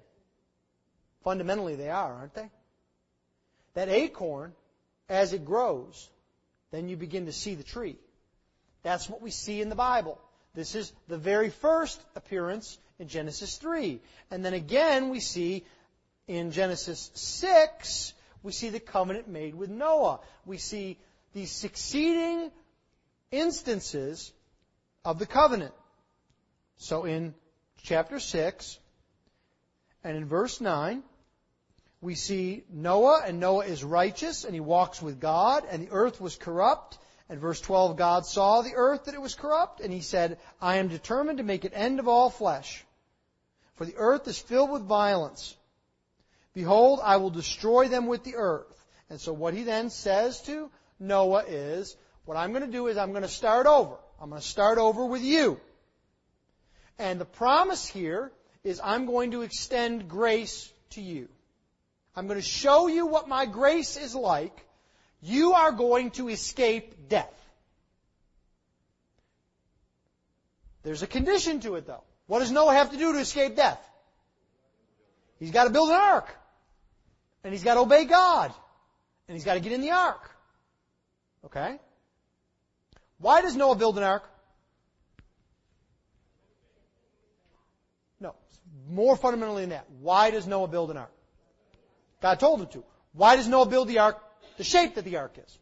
Fundamentally, 1.22 1.76
they 1.76 1.88
are, 1.88 2.14
aren't 2.14 2.34
they? 2.34 2.50
That 3.74 3.88
acorn, 3.88 4.54
as 5.08 5.32
it 5.32 5.44
grows, 5.44 6.08
then 6.70 6.88
you 6.88 6.96
begin 6.96 7.26
to 7.26 7.32
see 7.32 7.54
the 7.54 7.62
tree. 7.62 7.96
That's 8.82 9.08
what 9.08 9.22
we 9.22 9.30
see 9.30 9.60
in 9.60 9.68
the 9.68 9.74
Bible. 9.74 10.20
This 10.56 10.74
is 10.74 10.90
the 11.06 11.18
very 11.18 11.50
first 11.50 12.02
appearance 12.14 12.78
in 12.98 13.08
Genesis 13.08 13.58
3. 13.58 14.00
And 14.30 14.42
then 14.42 14.54
again, 14.54 15.10
we 15.10 15.20
see 15.20 15.66
in 16.26 16.50
Genesis 16.50 17.10
6, 17.14 18.14
we 18.42 18.52
see 18.52 18.70
the 18.70 18.80
covenant 18.80 19.28
made 19.28 19.54
with 19.54 19.68
Noah. 19.68 20.20
We 20.46 20.56
see 20.56 20.98
these 21.34 21.52
succeeding 21.52 22.50
instances 23.30 24.32
of 25.04 25.18
the 25.18 25.26
covenant. 25.26 25.74
So 26.78 27.04
in 27.04 27.34
chapter 27.82 28.18
6, 28.18 28.78
and 30.04 30.16
in 30.16 30.24
verse 30.24 30.62
9, 30.62 31.02
we 32.00 32.14
see 32.14 32.64
Noah, 32.70 33.24
and 33.26 33.40
Noah 33.40 33.66
is 33.66 33.84
righteous, 33.84 34.44
and 34.44 34.54
he 34.54 34.60
walks 34.60 35.02
with 35.02 35.20
God, 35.20 35.64
and 35.70 35.86
the 35.86 35.92
earth 35.92 36.18
was 36.18 36.36
corrupt. 36.36 36.96
And 37.28 37.40
verse 37.40 37.60
12, 37.60 37.96
God 37.96 38.24
saw 38.24 38.62
the 38.62 38.74
earth 38.76 39.04
that 39.04 39.14
it 39.14 39.20
was 39.20 39.34
corrupt, 39.34 39.80
and 39.80 39.92
he 39.92 40.00
said, 40.00 40.38
I 40.60 40.76
am 40.76 40.88
determined 40.88 41.38
to 41.38 41.44
make 41.44 41.64
an 41.64 41.74
end 41.74 41.98
of 41.98 42.06
all 42.06 42.30
flesh. 42.30 42.84
For 43.74 43.84
the 43.84 43.96
earth 43.96 44.28
is 44.28 44.38
filled 44.38 44.70
with 44.70 44.82
violence. 44.82 45.56
Behold, 46.54 47.00
I 47.02 47.16
will 47.16 47.30
destroy 47.30 47.88
them 47.88 48.06
with 48.06 48.24
the 48.24 48.36
earth. 48.36 48.72
And 49.10 49.20
so 49.20 49.32
what 49.32 49.54
he 49.54 49.64
then 49.64 49.90
says 49.90 50.40
to 50.42 50.70
Noah 50.98 51.44
is, 51.46 51.96
what 52.24 52.36
I'm 52.36 52.52
going 52.52 52.64
to 52.64 52.72
do 52.72 52.86
is 52.86 52.96
I'm 52.96 53.10
going 53.10 53.22
to 53.22 53.28
start 53.28 53.66
over. 53.66 53.96
I'm 54.20 54.30
going 54.30 54.40
to 54.40 54.46
start 54.46 54.78
over 54.78 55.04
with 55.04 55.22
you. 55.22 55.60
And 56.98 57.20
the 57.20 57.26
promise 57.26 57.86
here 57.86 58.32
is 58.64 58.80
I'm 58.82 59.06
going 59.06 59.32
to 59.32 59.42
extend 59.42 60.08
grace 60.08 60.72
to 60.90 61.02
you. 61.02 61.28
I'm 62.16 62.26
going 62.26 62.40
to 62.40 62.46
show 62.46 62.86
you 62.86 63.06
what 63.06 63.28
my 63.28 63.46
grace 63.46 63.96
is 63.96 64.14
like. 64.14 64.65
You 65.26 65.54
are 65.54 65.72
going 65.72 66.12
to 66.12 66.28
escape 66.28 67.08
death. 67.08 67.32
There's 70.84 71.02
a 71.02 71.08
condition 71.08 71.58
to 71.60 71.74
it 71.74 71.84
though. 71.84 72.04
What 72.28 72.38
does 72.38 72.52
Noah 72.52 72.74
have 72.74 72.92
to 72.92 72.96
do 72.96 73.12
to 73.12 73.18
escape 73.18 73.56
death? 73.56 73.80
He's 75.40 75.50
got 75.50 75.64
to 75.64 75.70
build 75.70 75.88
an 75.88 75.96
ark. 75.96 76.28
And 77.42 77.52
he's 77.52 77.64
got 77.64 77.74
to 77.74 77.80
obey 77.80 78.04
God. 78.04 78.52
And 79.26 79.36
he's 79.36 79.44
got 79.44 79.54
to 79.54 79.60
get 79.60 79.72
in 79.72 79.80
the 79.80 79.90
ark. 79.90 80.30
Okay? 81.44 81.76
Why 83.18 83.42
does 83.42 83.56
Noah 83.56 83.74
build 83.74 83.98
an 83.98 84.04
ark? 84.04 84.22
No. 88.20 88.36
More 88.88 89.16
fundamentally 89.16 89.62
than 89.62 89.70
that. 89.70 89.86
Why 90.00 90.30
does 90.30 90.46
Noah 90.46 90.68
build 90.68 90.92
an 90.92 90.98
ark? 90.98 91.12
God 92.22 92.38
told 92.38 92.60
him 92.60 92.68
to. 92.68 92.84
Why 93.12 93.34
does 93.34 93.48
Noah 93.48 93.66
build 93.66 93.88
the 93.88 93.98
ark 93.98 94.22
the 94.56 94.64
shape 94.64 94.94
that 94.96 95.04
the 95.04 95.16
ark 95.16 95.38
is? 95.44 95.58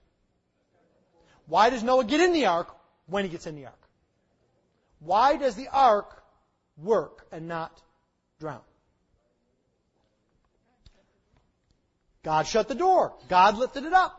Why 1.46 1.70
does 1.70 1.82
Noah 1.82 2.04
get 2.04 2.20
in 2.20 2.32
the 2.32 2.46
ark 2.46 2.74
when 3.06 3.24
he 3.24 3.30
gets 3.30 3.46
in 3.46 3.56
the 3.56 3.66
ark? 3.66 3.88
Why 5.00 5.36
does 5.36 5.54
the 5.54 5.68
ark 5.68 6.22
work 6.76 7.26
and 7.30 7.46
not 7.48 7.82
drown? 8.40 8.60
God 12.22 12.46
shut 12.46 12.68
the 12.68 12.74
door. 12.74 13.12
God 13.28 13.58
lifted 13.58 13.84
it 13.84 13.92
up. 13.92 14.18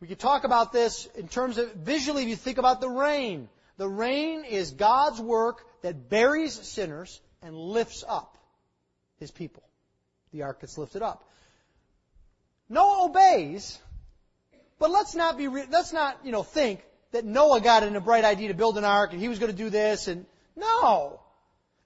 We 0.00 0.08
could 0.08 0.18
talk 0.18 0.44
about 0.44 0.72
this 0.72 1.06
in 1.16 1.28
terms 1.28 1.58
of 1.58 1.72
visually 1.74 2.22
if 2.22 2.28
you 2.28 2.36
think 2.36 2.58
about 2.58 2.80
the 2.80 2.88
rain. 2.88 3.48
The 3.76 3.88
rain 3.88 4.44
is 4.44 4.72
God's 4.72 5.20
work 5.20 5.64
that 5.82 6.08
buries 6.08 6.54
sinners 6.54 7.20
and 7.42 7.54
lifts 7.56 8.04
up 8.06 8.36
his 9.18 9.30
people. 9.30 9.62
The 10.32 10.42
ark 10.42 10.60
gets 10.60 10.76
lifted 10.76 11.02
up. 11.02 11.24
Noah 12.68 13.06
obeys, 13.06 13.78
but 14.78 14.90
let's 14.90 15.14
not 15.14 15.36
be, 15.38 15.48
let's 15.48 15.92
not, 15.92 16.18
you 16.24 16.32
know, 16.32 16.42
think 16.42 16.84
that 17.12 17.24
Noah 17.24 17.60
got 17.60 17.82
in 17.82 17.96
a 17.96 18.00
bright 18.00 18.24
idea 18.24 18.48
to 18.48 18.54
build 18.54 18.78
an 18.78 18.84
ark 18.84 19.12
and 19.12 19.20
he 19.20 19.28
was 19.28 19.38
going 19.38 19.50
to 19.50 19.56
do 19.56 19.70
this 19.70 20.08
and, 20.08 20.26
no! 20.56 21.20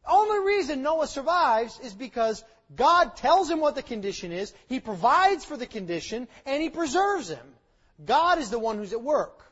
Only 0.05 0.55
reason 0.55 0.83
Noah 0.83 1.07
survives 1.07 1.79
is 1.81 1.95
because 1.95 2.43
God 2.75 3.17
tells 3.17 3.51
him 3.51 3.61
what 3.61 3.75
the 3.75 3.83
condition 3.83 4.33
is, 4.33 4.53
He 4.69 4.81
provides 4.81 5.45
for 5.45 5.57
the 5.57 5.67
condition, 5.67 6.29
and 6.47 6.63
He 6.63 6.71
preserves 6.71 7.29
him. 7.29 7.47
God 8.05 8.39
is 8.39 8.51
the 8.51 8.59
one 8.59 8.79
who's 8.79 8.93
at 8.93 9.03
work. 9.03 9.45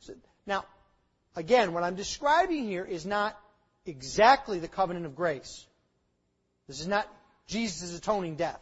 So, 0.00 0.14
now, 0.46 0.64
again, 1.34 1.72
what 1.72 1.82
I'm 1.82 1.96
describing 1.96 2.64
here 2.64 2.84
is 2.84 3.06
not 3.06 3.38
exactly 3.86 4.58
the 4.58 4.68
covenant 4.68 5.06
of 5.06 5.16
grace. 5.16 5.66
This 6.68 6.80
is 6.80 6.86
not 6.86 7.08
Jesus' 7.46 7.96
atoning 7.96 8.36
death. 8.36 8.60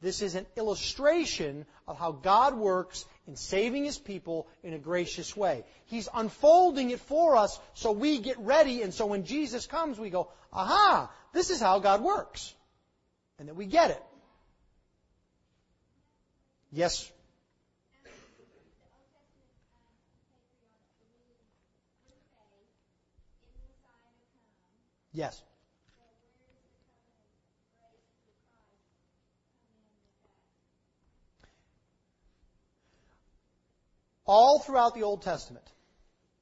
This 0.00 0.22
is 0.22 0.36
an 0.36 0.46
illustration 0.56 1.66
of 1.88 1.98
how 1.98 2.12
God 2.12 2.56
works 2.56 3.04
in 3.26 3.34
saving 3.34 3.84
His 3.84 3.98
people 3.98 4.46
in 4.62 4.72
a 4.72 4.78
gracious 4.78 5.36
way. 5.36 5.64
He's 5.86 6.08
unfolding 6.14 6.90
it 6.90 7.00
for 7.00 7.36
us 7.36 7.58
so 7.74 7.90
we 7.90 8.18
get 8.18 8.38
ready, 8.38 8.82
and 8.82 8.94
so 8.94 9.06
when 9.06 9.24
Jesus 9.24 9.66
comes, 9.66 9.98
we 9.98 10.10
go, 10.10 10.28
aha, 10.52 11.10
this 11.32 11.50
is 11.50 11.60
how 11.60 11.80
God 11.80 12.02
works. 12.02 12.54
And 13.40 13.48
that 13.48 13.54
we 13.54 13.66
get 13.66 13.90
it. 13.90 14.02
Yes? 16.70 17.10
Yes. 25.12 25.42
All 34.28 34.58
throughout 34.58 34.94
the 34.94 35.04
Old 35.04 35.22
Testament, 35.22 35.64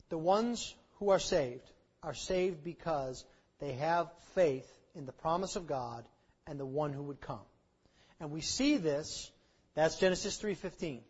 the 0.09 0.19
ones 0.19 0.75
who 0.99 1.11
are 1.11 1.21
saved 1.21 1.71
are 2.03 2.15
saved 2.15 2.65
because 2.65 3.25
they 3.61 3.75
have 3.75 4.09
faith 4.35 4.69
in 4.97 5.07
the 5.07 5.13
promise 5.13 5.55
of 5.55 5.69
God 5.69 6.05
and 6.49 6.59
the 6.59 6.67
one 6.67 6.93
who 6.93 7.05
would 7.05 7.21
come. 7.21 7.47
And 8.19 8.33
we 8.33 8.41
see 8.41 8.77
this, 8.77 9.31
that's 9.77 10.01
Genesis 10.01 10.37
3.15. 10.43 11.01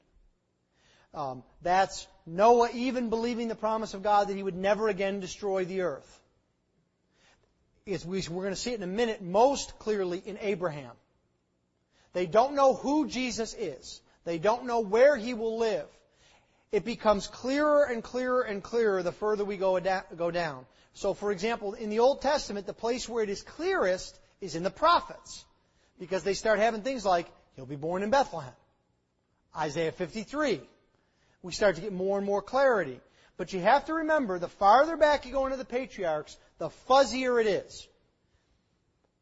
Um, 1.15 1.43
that's 1.63 2.07
Noah 2.27 2.69
even 2.75 3.09
believing 3.09 3.49
the 3.49 3.55
promise 3.55 3.95
of 3.95 4.03
God 4.03 4.29
that 4.29 4.37
he 4.37 4.43
would 4.43 4.55
never 4.55 4.89
again 4.89 5.19
destroy 5.21 5.65
the 5.65 5.81
earth. 5.81 6.21
It's, 7.87 8.05
we're 8.05 8.21
going 8.29 8.51
to 8.51 8.57
see 8.57 8.73
it 8.73 8.77
in 8.77 8.83
a 8.83 8.87
minute 8.87 9.23
most 9.23 9.79
clearly 9.79 10.23
in 10.27 10.37
Abraham. 10.43 10.93
They 12.13 12.27
don't 12.27 12.55
know 12.55 12.75
who 12.75 13.09
Jesus 13.09 13.55
is. 13.55 14.03
They 14.25 14.39
don't 14.39 14.67
know 14.67 14.81
where 14.81 15.17
he 15.17 15.33
will 15.33 15.57
live 15.57 15.87
it 16.73 16.85
becomes 16.85 17.27
clearer 17.27 17.85
and 17.85 18.03
clearer 18.03 18.43
and 18.43 18.63
clearer 18.63 19.03
the 19.03 19.13
further 19.13 19.45
we 19.45 19.57
go, 19.57 19.79
go 20.17 20.31
down. 20.31 20.67
So, 20.95 21.15
for 21.15 21.31
example, 21.31 21.75
in 21.75 21.91
the 21.91 22.01
Old 22.01 22.23
Testament, 22.23 22.67
the 22.67 22.73
place 22.73 23.09
where 23.09 23.23
it 23.23 23.29
is 23.29 23.43
clearest 23.43 24.19
is 24.41 24.55
in 24.55 24.63
the 24.63 24.71
prophets. 24.71 25.45
Because 25.99 26.25
they 26.25 26.35
start 26.35 26.59
having 26.59 26.83
things 26.83 27.05
like, 27.05 27.27
he'll 27.55 27.67
be 27.67 27.77
born 27.77 28.03
in 28.03 28.11
Bethlehem. 28.11 28.53
Isaiah 29.57 29.93
53. 29.93 30.61
We 31.43 31.53
start 31.53 31.77
to 31.77 31.83
get 31.83 31.93
more 31.93 32.19
and 32.19 32.27
more 32.27 32.43
clarity. 32.43 33.01
But 33.37 33.53
you 33.53 33.61
have 33.61 33.85
to 33.87 33.95
remember, 33.95 34.39
the 34.39 34.49
farther 34.49 34.97
back 34.97 35.27
you 35.27 35.33
go 35.33 35.47
into 35.47 35.59
the 35.59 35.65
patriarchs, 35.65 36.37
the 36.59 36.71
fuzzier 36.89 37.41
it 37.41 37.47
is. 37.47 37.87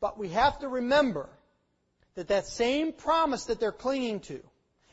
But 0.00 0.18
we 0.18 0.28
have 0.28 0.58
to 0.60 0.68
remember 0.68 1.28
that 2.14 2.28
that 2.28 2.46
same 2.46 2.92
promise 2.92 3.46
that 3.46 3.60
they're 3.60 3.72
clinging 3.72 4.20
to 4.20 4.40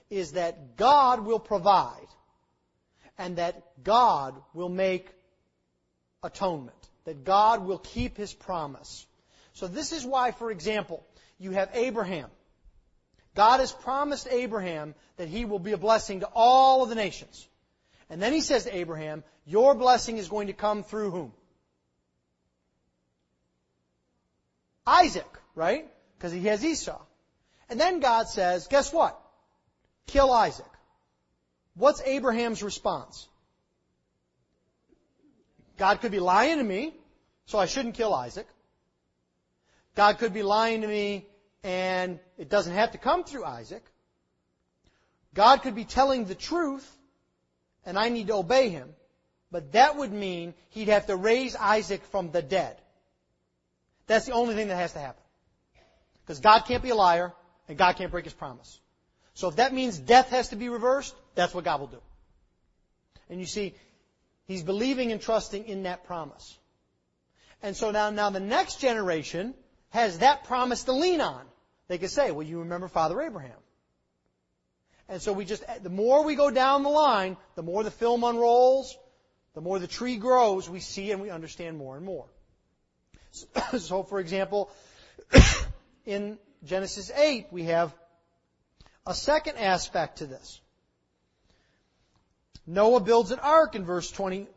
is 0.10 0.34
that 0.34 0.76
God 0.78 1.26
will 1.26 1.40
provide 1.40 2.08
and 3.18 3.38
that 3.38 3.84
God 3.84 4.36
will 4.54 4.70
make 4.70 5.10
atonement, 6.24 6.90
that 7.06 7.24
God 7.24 7.66
will 7.66 7.78
keep 7.78 8.18
his 8.18 8.34
promise. 8.34 9.06
So 9.54 9.68
this 9.68 9.92
is 9.92 10.06
why, 10.06 10.32
for 10.32 10.52
example, 10.52 11.06
you 11.40 11.52
have 11.52 11.70
Abraham. 11.74 12.30
God 13.36 13.60
has 13.60 13.72
promised 13.72 14.28
Abraham 14.30 14.94
that 15.18 15.28
he 15.28 15.46
will 15.46 15.60
be 15.60 15.72
a 15.72 15.78
blessing 15.78 16.20
to 16.22 16.30
all 16.34 16.84
of 16.84 16.90
the 16.90 16.96
nations. 16.96 17.48
And 18.10 18.22
then 18.22 18.34
he 18.34 18.42
says 18.42 18.66
to 18.66 18.76
Abraham, 18.76 19.24
Your 19.46 19.74
blessing 19.74 20.18
is 20.18 20.28
going 20.28 20.48
to 20.48 20.54
come 20.54 20.84
through 20.84 21.12
whom? 21.12 21.34
Isaac, 24.86 25.28
right? 25.56 25.88
Because 26.18 26.34
he 26.34 26.42
has 26.46 26.64
Esau. 26.64 27.02
And 27.70 27.80
then 27.80 28.02
God 28.02 28.28
says, 28.28 28.68
Guess 28.68 28.92
what? 28.92 29.20
Kill 30.08 30.32
Isaac. 30.32 30.66
What's 31.76 32.02
Abraham's 32.02 32.62
response? 32.64 33.28
God 35.78 36.02
could 36.02 36.12
be 36.12 36.20
lying 36.20 36.58
to 36.58 36.64
me, 36.64 36.94
so 37.46 37.58
I 37.58 37.66
shouldn't 37.66 37.96
kill 37.96 38.14
Isaac. 38.14 38.48
God 39.96 40.20
could 40.20 40.34
be 40.34 40.44
lying 40.44 40.82
to 40.82 40.88
me, 40.88 41.26
and 41.64 42.20
it 42.38 42.50
doesn't 42.50 42.74
have 42.74 42.92
to 42.92 42.98
come 42.98 43.24
through 43.24 43.46
Isaac. 43.46 43.84
God 45.34 45.62
could 45.62 45.76
be 45.76 45.86
telling 45.86 46.26
the 46.26 46.36
truth, 46.36 46.88
and 47.86 47.98
I 47.98 48.10
need 48.10 48.28
to 48.28 48.36
obey 48.36 48.70
him. 48.70 48.94
But 49.52 49.74
that 49.74 49.98
would 49.98 50.12
mean 50.12 50.54
he'd 50.70 50.88
have 50.88 51.08
to 51.08 51.16
raise 51.16 51.56
Isaac 51.56 52.04
from 52.06 52.32
the 52.32 52.42
dead. 52.42 52.78
That's 54.08 54.26
the 54.26 54.34
only 54.34 54.56
thing 54.56 54.70
that 54.70 54.76
has 54.76 54.94
to 54.94 55.00
happen. 55.00 55.24
Because 56.24 56.40
God 56.40 56.62
can't 56.62 56.84
be 56.84 56.90
a 56.90 56.96
liar, 56.96 57.34
and 57.68 57.78
God 57.78 57.96
can't 57.96 58.12
break 58.12 58.26
his 58.26 58.34
promise. 58.34 58.80
So 59.34 59.48
if 59.48 59.56
that 59.58 59.74
means 59.74 59.98
death 59.98 60.30
has 60.30 60.50
to 60.50 60.56
be 60.56 60.70
reversed, 60.70 61.16
that's 61.36 61.54
what 61.54 61.64
God 61.64 61.80
will 61.80 61.88
do. 61.88 62.02
And 63.30 63.40
you 63.40 63.46
see, 63.46 63.74
he's 64.46 64.64
believing 64.64 65.12
and 65.12 65.22
trusting 65.22 65.66
in 65.66 65.84
that 65.84 66.06
promise. 66.06 66.58
And 67.64 67.76
so 67.76 67.92
now, 67.92 68.10
now 68.10 68.30
the 68.30 68.40
next 68.40 68.80
generation 68.80 69.54
has 69.90 70.20
that 70.20 70.46
promise 70.46 70.84
to 70.86 70.94
lean 70.94 71.22
on. 71.22 71.46
They 71.88 71.98
could 71.98 72.10
say, 72.10 72.32
well, 72.32 72.46
you 72.46 72.60
remember 72.60 72.88
Father 72.88 73.22
Abraham. 73.22 73.58
And 75.08 75.22
so 75.22 75.34
we 75.34 75.46
just, 75.46 75.64
the 75.84 75.90
more 75.90 76.24
we 76.24 76.36
go 76.36 76.50
down 76.50 76.84
the 76.84 76.90
line, 76.90 77.38
the 77.56 77.64
more 77.64 77.84
the 77.84 77.92
film 77.92 78.24
unrolls, 78.24 78.98
the 79.54 79.62
more 79.62 79.78
the 79.80 79.88
tree 79.88 80.16
grows, 80.16 80.70
we 80.70 80.80
see 80.80 81.12
and 81.12 81.22
we 81.22 81.30
understand 81.30 81.78
more 81.78 81.98
and 81.98 82.06
more. 82.06 82.28
So, 83.78 84.04
for 84.10 84.20
example, 84.20 84.72
in 86.06 86.38
Genesis 86.64 87.12
8, 87.12 87.48
we 87.52 87.64
have 87.64 87.94
a 89.06 89.14
second 89.14 89.58
aspect 89.58 90.20
to 90.20 90.26
this. 90.26 90.62
Noah 92.68 93.00
builds 93.00 93.32
an 93.32 93.40
ark 93.40 93.76
in 93.76 93.86
verse 93.86 94.12
20 94.12 94.48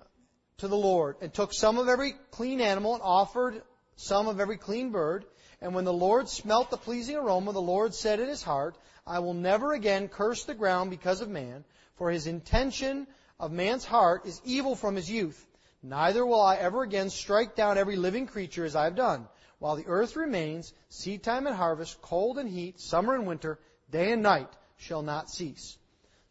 to 0.58 0.68
the 0.68 0.76
Lord 0.76 1.16
and 1.20 1.32
took 1.32 1.52
some 1.52 1.78
of 1.78 1.88
every 1.88 2.14
clean 2.30 2.60
animal 2.60 2.94
and 2.94 3.02
offered 3.02 3.62
some 3.96 4.28
of 4.28 4.40
every 4.40 4.58
clean 4.58 4.90
bird. 4.90 5.24
And 5.60 5.74
when 5.74 5.84
the 5.84 5.92
Lord 5.92 6.28
smelt 6.28 6.70
the 6.70 6.76
pleasing 6.76 7.16
aroma, 7.16 7.52
the 7.52 7.60
Lord 7.60 7.94
said 7.94 8.20
in 8.20 8.28
his 8.28 8.42
heart, 8.42 8.76
I 9.06 9.20
will 9.20 9.34
never 9.34 9.72
again 9.72 10.08
curse 10.08 10.44
the 10.44 10.54
ground 10.54 10.90
because 10.90 11.20
of 11.20 11.28
man, 11.28 11.64
for 11.96 12.10
his 12.10 12.26
intention 12.26 13.06
of 13.40 13.52
man's 13.52 13.84
heart 13.84 14.26
is 14.26 14.40
evil 14.44 14.76
from 14.76 14.96
his 14.96 15.10
youth. 15.10 15.46
Neither 15.82 16.24
will 16.24 16.40
I 16.40 16.56
ever 16.56 16.82
again 16.82 17.10
strike 17.10 17.56
down 17.56 17.78
every 17.78 17.96
living 17.96 18.26
creature 18.26 18.64
as 18.64 18.76
I 18.76 18.84
have 18.84 18.94
done. 18.94 19.26
While 19.58 19.76
the 19.76 19.86
earth 19.86 20.16
remains, 20.16 20.72
seed 20.88 21.22
time 21.22 21.46
and 21.46 21.56
harvest, 21.56 22.00
cold 22.02 22.38
and 22.38 22.48
heat, 22.48 22.80
summer 22.80 23.14
and 23.14 23.26
winter, 23.26 23.58
day 23.94 24.12
and 24.12 24.22
night 24.22 24.48
shall 24.76 25.02
not 25.02 25.30
cease. 25.30 25.78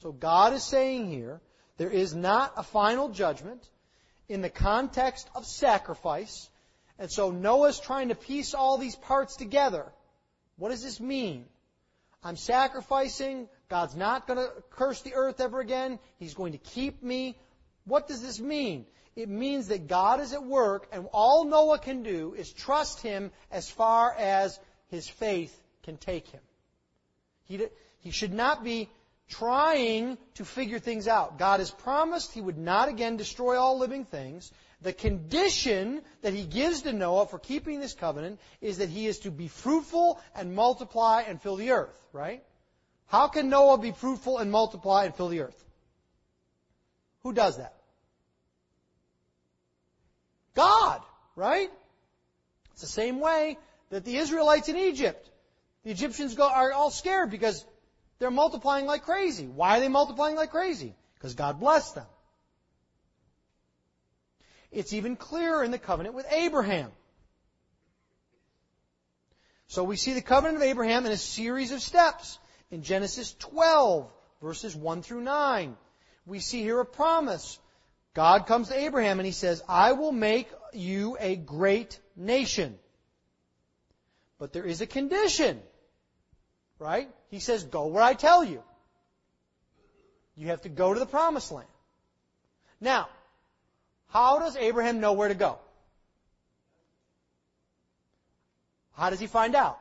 So 0.01 0.11
God 0.11 0.53
is 0.53 0.63
saying 0.63 1.07
here, 1.07 1.41
there 1.77 1.89
is 1.89 2.13
not 2.13 2.53
a 2.57 2.63
final 2.63 3.09
judgment 3.09 3.67
in 4.27 4.41
the 4.41 4.49
context 4.49 5.29
of 5.33 5.45
sacrifice. 5.45 6.49
And 6.99 7.11
so 7.11 7.31
Noah's 7.31 7.79
trying 7.79 8.09
to 8.09 8.15
piece 8.15 8.53
all 8.53 8.77
these 8.77 8.95
parts 8.95 9.37
together. 9.37 9.85
What 10.57 10.69
does 10.69 10.83
this 10.83 10.99
mean? 10.99 11.45
I'm 12.23 12.35
sacrificing. 12.35 13.47
God's 13.69 13.95
not 13.95 14.27
going 14.27 14.39
to 14.39 14.51
curse 14.69 15.01
the 15.01 15.15
earth 15.15 15.39
ever 15.39 15.59
again. 15.59 15.99
He's 16.17 16.33
going 16.33 16.51
to 16.51 16.57
keep 16.59 17.01
me. 17.01 17.37
What 17.85 18.07
does 18.07 18.21
this 18.21 18.39
mean? 18.39 18.85
It 19.15 19.29
means 19.29 19.67
that 19.69 19.87
God 19.87 20.19
is 20.19 20.33
at 20.33 20.43
work, 20.43 20.87
and 20.91 21.07
all 21.13 21.45
Noah 21.45 21.79
can 21.79 22.03
do 22.03 22.33
is 22.33 22.51
trust 22.51 23.01
Him 23.01 23.31
as 23.51 23.69
far 23.69 24.13
as 24.13 24.59
his 24.93 25.09
faith 25.09 25.59
can 25.81 25.97
take 25.97 26.27
him. 26.27 26.41
He, 27.45 27.65
he 27.99 28.11
should 28.11 28.33
not 28.33 28.63
be 28.63 28.89
trying 29.29 30.17
to 30.35 30.45
figure 30.45 30.79
things 30.79 31.07
out. 31.07 31.39
God 31.39 31.59
has 31.59 31.71
promised 31.71 32.33
He 32.33 32.41
would 32.41 32.57
not 32.57 32.89
again 32.89 33.17
destroy 33.17 33.57
all 33.57 33.77
living 33.79 34.05
things. 34.05 34.51
The 34.81 34.93
condition 34.93 36.01
that 36.21 36.33
He 36.33 36.45
gives 36.45 36.81
to 36.83 36.93
Noah 36.93 37.27
for 37.27 37.39
keeping 37.39 37.79
this 37.79 37.93
covenant 37.93 38.39
is 38.61 38.77
that 38.77 38.89
he 38.89 39.07
is 39.07 39.19
to 39.19 39.31
be 39.31 39.47
fruitful 39.47 40.19
and 40.35 40.53
multiply 40.53 41.23
and 41.27 41.41
fill 41.41 41.55
the 41.55 41.71
earth, 41.71 41.97
right? 42.11 42.43
How 43.07 43.27
can 43.27 43.49
Noah 43.49 43.77
be 43.77 43.91
fruitful 43.91 44.39
and 44.39 44.51
multiply 44.51 45.05
and 45.05 45.15
fill 45.15 45.29
the 45.29 45.41
earth? 45.41 45.63
Who 47.23 47.33
does 47.33 47.57
that? 47.57 47.73
God, 50.53 51.01
right? 51.35 51.71
It's 52.73 52.81
the 52.81 52.87
same 52.87 53.19
way 53.19 53.57
that 53.89 54.03
the 54.03 54.17
Israelites 54.17 54.69
in 54.69 54.77
Egypt, 54.77 55.29
the 55.83 55.91
Egyptians 55.91 56.35
go, 56.35 56.49
are 56.49 56.71
all 56.71 56.91
scared 56.91 57.29
because 57.29 57.65
they're 58.19 58.31
multiplying 58.31 58.85
like 58.85 59.03
crazy. 59.03 59.45
Why 59.45 59.77
are 59.77 59.79
they 59.79 59.89
multiplying 59.89 60.35
like 60.35 60.51
crazy? 60.51 60.95
Because 61.15 61.33
God 61.33 61.59
blessed 61.59 61.95
them. 61.95 62.05
It's 64.71 64.93
even 64.93 65.15
clearer 65.15 65.63
in 65.63 65.71
the 65.71 65.77
covenant 65.77 66.15
with 66.15 66.25
Abraham. 66.31 66.91
So 69.67 69.83
we 69.83 69.95
see 69.95 70.13
the 70.13 70.21
covenant 70.21 70.57
of 70.57 70.63
Abraham 70.63 71.05
in 71.05 71.11
a 71.11 71.17
series 71.17 71.71
of 71.71 71.81
steps. 71.81 72.39
In 72.71 72.81
Genesis 72.81 73.33
12, 73.33 74.11
verses 74.41 74.75
1 74.75 75.03
through 75.03 75.21
9, 75.21 75.77
we 76.25 76.39
see 76.39 76.61
here 76.61 76.79
a 76.79 76.85
promise. 76.85 77.59
God 78.13 78.47
comes 78.47 78.69
to 78.69 78.77
Abraham 78.77 79.19
and 79.19 79.25
he 79.25 79.31
says, 79.31 79.63
I 79.67 79.93
will 79.93 80.11
make 80.11 80.47
you 80.73 81.17
a 81.19 81.35
great 81.35 81.99
nation. 82.15 82.77
But 84.39 84.53
there 84.53 84.65
is 84.65 84.81
a 84.81 84.87
condition. 84.87 85.61
Right? 86.83 87.07
He 87.31 87.39
says, 87.39 87.63
go 87.63 87.85
where 87.87 88.03
I 88.03 88.13
tell 88.13 88.43
you. 88.43 88.61
You 90.35 90.47
have 90.47 90.63
to 90.63 90.69
go 90.69 90.93
to 90.93 90.99
the 90.99 91.05
promised 91.05 91.49
land. 91.49 91.69
Now, 92.81 93.07
how 94.09 94.39
does 94.39 94.57
Abraham 94.57 94.99
know 94.99 95.13
where 95.13 95.29
to 95.29 95.33
go? 95.33 95.59
How 98.97 99.11
does 99.11 99.21
he 99.21 99.27
find 99.27 99.55
out? 99.55 99.79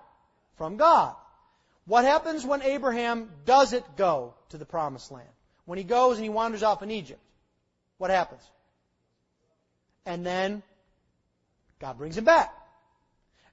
From 0.59 0.77
God. 0.77 1.17
What 1.87 2.05
happens 2.05 2.47
when 2.47 2.63
Abraham 2.63 3.29
doesn't 3.47 3.97
go 3.97 4.35
to 4.51 4.57
the 4.57 4.65
promised 4.65 5.11
land? 5.11 5.29
When 5.65 5.79
he 5.79 5.85
goes 5.85 6.19
and 6.19 6.23
he 6.23 6.31
wanders 6.31 6.63
off 6.63 6.85
in 6.85 6.93
Egypt, 6.93 7.21
what 7.99 8.11
happens? 8.11 8.43
And 10.07 10.25
then 10.25 10.63
God 11.81 11.99
brings 11.99 12.17
him 12.17 12.25
back. 12.25 12.55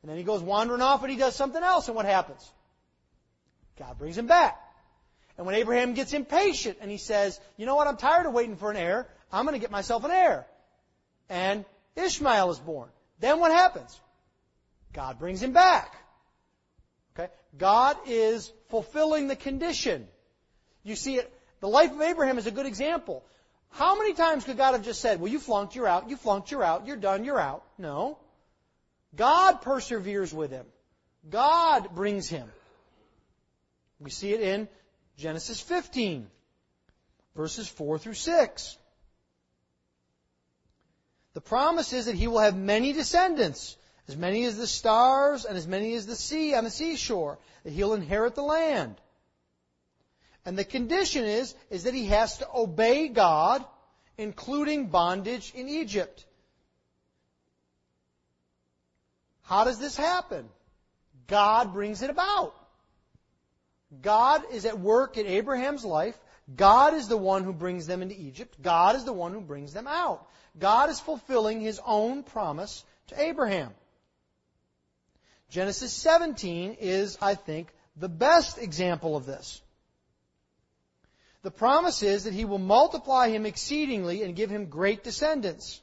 And 0.04 0.12
then 0.12 0.20
he 0.20 0.24
goes 0.24 0.44
wandering 0.44 0.84
off 0.84 1.02
and 1.02 1.12
he 1.12 1.18
does 1.18 1.36
something 1.36 1.64
else, 1.64 1.88
and 1.88 1.96
what 1.96 2.06
happens? 2.06 2.48
God 3.80 3.98
brings 3.98 4.18
him 4.18 4.28
back. 4.28 4.62
And 5.38 5.46
when 5.46 5.56
Abraham 5.56 5.94
gets 5.94 6.12
impatient 6.14 6.80
and 6.82 6.92
he 6.92 6.98
says, 6.98 7.40
you 7.56 7.66
know 7.66 7.76
what, 7.76 7.88
I'm 7.88 7.98
tired 7.98 8.26
of 8.26 8.34
waiting 8.34 8.58
for 8.58 8.70
an 8.70 8.78
heir, 8.78 9.08
I'm 9.32 9.46
going 9.46 9.56
to 9.56 9.60
get 9.60 9.72
myself 9.72 10.04
an 10.04 10.12
heir. 10.12 10.46
And 11.30 11.64
Ishmael 11.96 12.52
is 12.52 12.60
born. 12.60 12.90
Then 13.20 13.40
what 13.40 13.52
happens? 13.52 13.98
God 14.92 15.18
brings 15.18 15.42
him 15.42 15.54
back. 15.54 15.96
Okay? 17.18 17.32
God 17.58 17.96
is 18.06 18.52
fulfilling 18.68 19.28
the 19.28 19.36
condition. 19.36 20.08
You 20.84 20.96
see 20.96 21.16
it, 21.16 21.34
the 21.62 21.70
life 21.70 21.92
of 21.92 22.02
Abraham 22.02 22.38
is 22.38 22.48
a 22.48 22.52
good 22.52 22.66
example. 22.66 23.24
How 23.70 23.98
many 23.98 24.14
times 24.14 24.44
could 24.44 24.58
God 24.58 24.74
have 24.74 24.84
just 24.84 25.00
said, 25.00 25.22
well, 25.22 25.32
you 25.32 25.40
flunked, 25.40 25.76
you're 25.76 25.88
out, 25.88 26.10
you 26.10 26.18
flunked, 26.18 26.52
you're 26.52 26.64
out, 26.64 26.86
you're 26.86 26.98
done, 26.98 27.24
you're 27.24 27.40
out? 27.40 27.64
No. 27.78 28.18
God 29.16 29.62
perseveres 29.62 30.34
with 30.34 30.52
him. 30.52 30.66
God 31.30 31.96
brings 31.96 32.28
him. 32.28 32.50
We 34.00 34.10
see 34.10 34.34
it 34.34 34.42
in 34.42 34.68
Genesis 35.18 35.60
15, 35.60 36.28
verses 37.36 37.68
4 37.68 38.00
through 38.00 38.14
6. 38.14 38.78
The 41.34 41.42
promise 41.42 41.94
is 41.94 42.06
that 42.06 42.16
he 42.16 42.28
will 42.28 42.40
have 42.40 42.56
many 42.56 42.94
descendants, 42.94 43.78
as 44.08 44.18
many 44.18 44.46
as 44.46 44.58
the 44.58 44.68
stars 44.68 45.46
and 45.46 45.58
as 45.58 45.68
many 45.68 45.94
as 45.94 46.06
the 46.06 46.16
sea 46.16 46.54
on 46.56 46.64
the 46.64 46.70
seashore, 46.70 47.38
that 47.64 47.74
he'll 47.74 47.94
inherit 47.94 48.36
the 48.36 48.42
land. 48.42 48.96
And 50.46 50.58
the 50.58 50.64
condition 50.64 51.26
is, 51.26 51.54
is 51.70 51.84
that 51.84 51.94
he 51.94 52.06
has 52.06 52.38
to 52.38 52.48
obey 52.54 53.10
God, 53.10 53.64
including 54.18 54.88
bondage 54.88 55.54
in 55.54 55.68
Egypt. 55.68 56.26
How 59.44 59.64
does 59.64 59.80
this 59.80 59.96
happen? 59.96 60.48
God 61.28 61.74
brings 61.74 62.02
it 62.02 62.10
about. 62.10 62.56
God 64.02 64.44
is 64.52 64.66
at 64.66 64.80
work 64.80 65.18
in 65.18 65.26
Abraham's 65.26 65.84
life. 65.84 66.18
God 66.56 66.94
is 66.94 67.08
the 67.08 67.18
one 67.18 67.44
who 67.44 67.54
brings 67.54 67.88
them 67.88 68.02
into 68.02 68.20
Egypt. 68.20 68.62
God 68.62 68.96
is 68.96 69.04
the 69.04 69.14
one 69.14 69.34
who 69.34 69.42
brings 69.42 69.74
them 69.74 69.88
out. 69.88 70.28
God 70.58 70.90
is 70.90 71.00
fulfilling 71.00 71.62
his 71.62 71.80
own 71.86 72.24
promise 72.24 72.84
to 73.08 73.22
Abraham. 73.22 73.72
Genesis 75.50 75.92
17 75.94 76.78
is, 76.80 77.18
I 77.22 77.36
think, 77.36 77.70
the 77.96 78.10
best 78.10 78.58
example 78.58 79.16
of 79.16 79.26
this. 79.26 79.62
The 81.42 81.52
promise 81.52 82.04
is 82.04 82.26
that 82.26 82.34
he 82.34 82.46
will 82.46 82.60
multiply 82.60 83.30
him 83.30 83.46
exceedingly 83.46 84.24
and 84.24 84.36
give 84.36 84.50
him 84.50 84.66
great 84.66 85.04
descendants. 85.04 85.82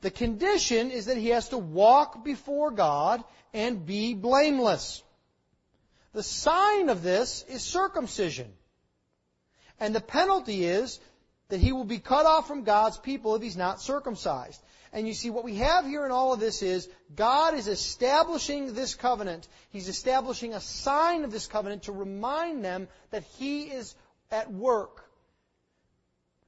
The 0.00 0.10
condition 0.10 0.90
is 0.90 1.06
that 1.06 1.18
he 1.18 1.28
has 1.28 1.50
to 1.50 1.58
walk 1.58 2.24
before 2.24 2.70
God 2.70 3.22
and 3.52 3.84
be 3.84 4.14
blameless. 4.14 5.02
The 6.12 6.22
sign 6.22 6.88
of 6.88 7.02
this 7.02 7.44
is 7.48 7.62
circumcision. 7.62 8.52
And 9.78 9.94
the 9.94 10.00
penalty 10.00 10.64
is 10.64 10.98
that 11.48 11.60
he 11.60 11.72
will 11.72 11.84
be 11.84 11.98
cut 11.98 12.26
off 12.26 12.46
from 12.46 12.64
God's 12.64 12.98
people 12.98 13.34
if 13.34 13.42
he's 13.42 13.56
not 13.56 13.80
circumcised. 13.80 14.60
And 14.92 15.06
you 15.06 15.14
see, 15.14 15.30
what 15.30 15.44
we 15.44 15.56
have 15.56 15.86
here 15.86 16.04
in 16.04 16.10
all 16.10 16.32
of 16.32 16.40
this 16.40 16.62
is 16.62 16.88
God 17.14 17.54
is 17.54 17.68
establishing 17.68 18.74
this 18.74 18.96
covenant. 18.96 19.46
He's 19.70 19.88
establishing 19.88 20.52
a 20.52 20.60
sign 20.60 21.22
of 21.22 21.30
this 21.30 21.46
covenant 21.46 21.84
to 21.84 21.92
remind 21.92 22.64
them 22.64 22.88
that 23.10 23.22
He 23.38 23.64
is 23.64 23.94
at 24.32 24.50
work. 24.52 25.08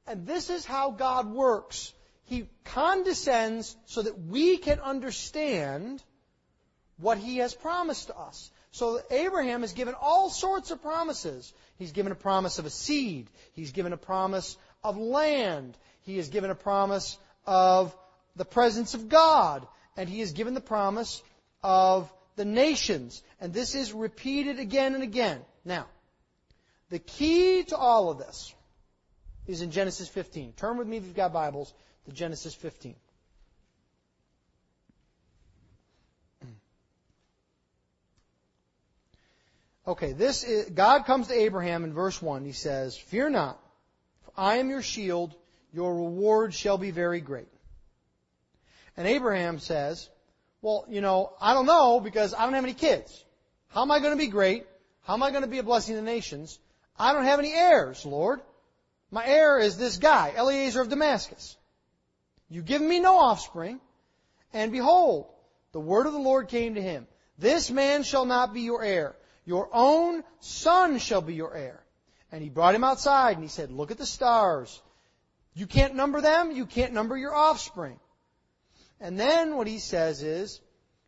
And 0.08 0.26
this 0.26 0.50
is 0.50 0.64
how 0.64 0.90
God 0.90 1.30
works. 1.30 1.92
He 2.24 2.48
condescends 2.64 3.76
so 3.86 4.02
that 4.02 4.18
we 4.18 4.56
can 4.56 4.80
understand 4.80 6.02
what 6.96 7.18
He 7.18 7.36
has 7.38 7.54
promised 7.54 8.08
to 8.08 8.18
us. 8.18 8.50
So 8.72 9.00
Abraham 9.10 9.64
is 9.64 9.72
given 9.74 9.94
all 10.00 10.30
sorts 10.30 10.70
of 10.70 10.82
promises. 10.82 11.52
He's 11.76 11.92
given 11.92 12.10
a 12.10 12.16
promise 12.16 12.58
of 12.58 12.64
a 12.64 12.70
seed. 12.70 13.28
He's 13.52 13.70
given 13.70 13.92
a 13.92 13.98
promise 13.98 14.56
of 14.82 14.96
land. 14.96 15.76
He 16.00 16.18
is 16.18 16.28
given 16.28 16.50
a 16.50 16.54
promise 16.54 17.18
of 17.46 17.94
the 18.34 18.46
presence 18.46 18.94
of 18.94 19.10
God. 19.10 19.66
And 19.96 20.08
he 20.08 20.22
is 20.22 20.32
given 20.32 20.54
the 20.54 20.60
promise 20.60 21.22
of 21.62 22.10
the 22.36 22.46
nations. 22.46 23.22
And 23.40 23.52
this 23.52 23.74
is 23.74 23.92
repeated 23.92 24.58
again 24.58 24.94
and 24.94 25.02
again. 25.02 25.40
Now, 25.66 25.86
the 26.88 26.98
key 26.98 27.64
to 27.64 27.76
all 27.76 28.10
of 28.10 28.18
this 28.18 28.54
is 29.46 29.60
in 29.60 29.70
Genesis 29.70 30.08
15. 30.08 30.54
Turn 30.54 30.78
with 30.78 30.88
me 30.88 30.96
if 30.96 31.04
you've 31.04 31.14
got 31.14 31.34
Bibles 31.34 31.74
to 32.06 32.12
Genesis 32.12 32.54
15. 32.54 32.94
Okay, 39.86 40.12
this 40.12 40.44
is, 40.44 40.70
God 40.70 41.06
comes 41.06 41.26
to 41.26 41.34
Abraham 41.34 41.82
in 41.82 41.92
verse 41.92 42.22
1. 42.22 42.44
He 42.44 42.52
says, 42.52 42.96
Fear 42.96 43.30
not, 43.30 43.58
for 44.24 44.32
I 44.36 44.56
am 44.58 44.70
your 44.70 44.82
shield, 44.82 45.34
your 45.72 45.94
reward 45.96 46.54
shall 46.54 46.78
be 46.78 46.92
very 46.92 47.20
great. 47.20 47.48
And 48.96 49.08
Abraham 49.08 49.58
says, 49.58 50.08
Well, 50.60 50.84
you 50.88 51.00
know, 51.00 51.32
I 51.40 51.52
don't 51.52 51.66
know 51.66 51.98
because 51.98 52.32
I 52.32 52.44
don't 52.44 52.54
have 52.54 52.62
any 52.62 52.74
kids. 52.74 53.24
How 53.68 53.82
am 53.82 53.90
I 53.90 53.98
going 53.98 54.12
to 54.12 54.24
be 54.24 54.28
great? 54.28 54.66
How 55.02 55.14
am 55.14 55.22
I 55.22 55.30
going 55.30 55.42
to 55.42 55.48
be 55.48 55.58
a 55.58 55.64
blessing 55.64 55.96
to 55.96 56.00
the 56.00 56.06
nations? 56.06 56.60
I 56.96 57.12
don't 57.12 57.24
have 57.24 57.40
any 57.40 57.52
heirs, 57.52 58.06
Lord. 58.06 58.40
My 59.10 59.26
heir 59.26 59.58
is 59.58 59.76
this 59.76 59.96
guy, 59.96 60.32
Eliezer 60.36 60.80
of 60.80 60.90
Damascus. 60.90 61.56
You 62.48 62.62
give 62.62 62.82
me 62.82 63.00
no 63.00 63.16
offspring, 63.16 63.80
and 64.52 64.70
behold, 64.70 65.26
the 65.72 65.80
word 65.80 66.06
of 66.06 66.12
the 66.12 66.20
Lord 66.20 66.48
came 66.48 66.76
to 66.76 66.82
him. 66.82 67.08
This 67.36 67.70
man 67.70 68.04
shall 68.04 68.26
not 68.26 68.54
be 68.54 68.60
your 68.60 68.84
heir 68.84 69.16
your 69.44 69.68
own 69.72 70.22
son 70.40 70.98
shall 70.98 71.20
be 71.20 71.34
your 71.34 71.54
heir. 71.54 71.82
And 72.30 72.42
he 72.42 72.48
brought 72.48 72.74
him 72.74 72.84
outside 72.84 73.36
and 73.36 73.42
he 73.42 73.48
said, 73.48 73.70
Look 73.70 73.90
at 73.90 73.98
the 73.98 74.06
stars. 74.06 74.80
You 75.54 75.66
can't 75.66 75.94
number 75.94 76.20
them, 76.20 76.50
you 76.50 76.64
can't 76.64 76.92
number 76.94 77.16
your 77.16 77.34
offspring. 77.34 77.98
And 79.00 79.18
then 79.18 79.56
what 79.56 79.66
he 79.66 79.78
says 79.78 80.22
is, 80.22 80.60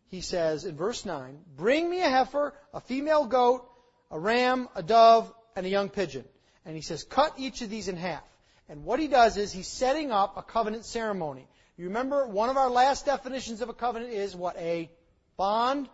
he 0.09 0.21
says 0.21 0.65
in 0.65 0.77
verse 0.77 1.07
9, 1.07 1.39
Bring 1.57 1.89
me 1.89 2.03
a 2.03 2.11
heifer, 2.11 2.53
a 2.75 2.81
female 2.81 3.25
goat, 3.25 3.67
a 4.11 4.19
ram, 4.19 4.69
a 4.75 4.83
dove, 4.83 5.33
and 5.57 5.65
a 5.65 5.69
young 5.69 5.89
pigeon. 5.89 6.25
And 6.67 6.77
he 6.77 6.83
says, 6.83 7.05
Cut 7.05 7.35
each 7.39 7.63
of 7.63 7.71
these 7.71 7.89
in 7.89 7.97
half. 7.97 8.23
And 8.69 8.85
what 8.85 9.01
he 9.01 9.09
does 9.09 9.37
is 9.37 9.53
he's 9.53 9.69
setting 9.69 10.11
up 10.11 10.37
a 10.37 10.43
covenant 10.43 10.85
ceremony. 10.85 11.47
You 11.77 11.87
remember 11.87 12.27
one 12.27 12.51
of 12.51 12.57
our 12.57 12.71
last 12.71 13.07
definitions 13.07 13.61
of 13.61 13.69
a 13.69 13.75
covenant 13.75 14.13
is 14.13 14.37
what? 14.37 14.57
A 14.57 14.91
bond 15.37 15.89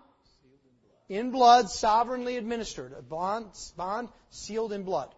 in 1.10 1.32
blood, 1.32 1.68
sovereignly 1.68 2.36
administered, 2.36 2.94
a 2.96 3.02
bond, 3.02 3.46
bond 3.76 4.08
sealed 4.30 4.72
in 4.72 4.84
blood. 4.84 5.12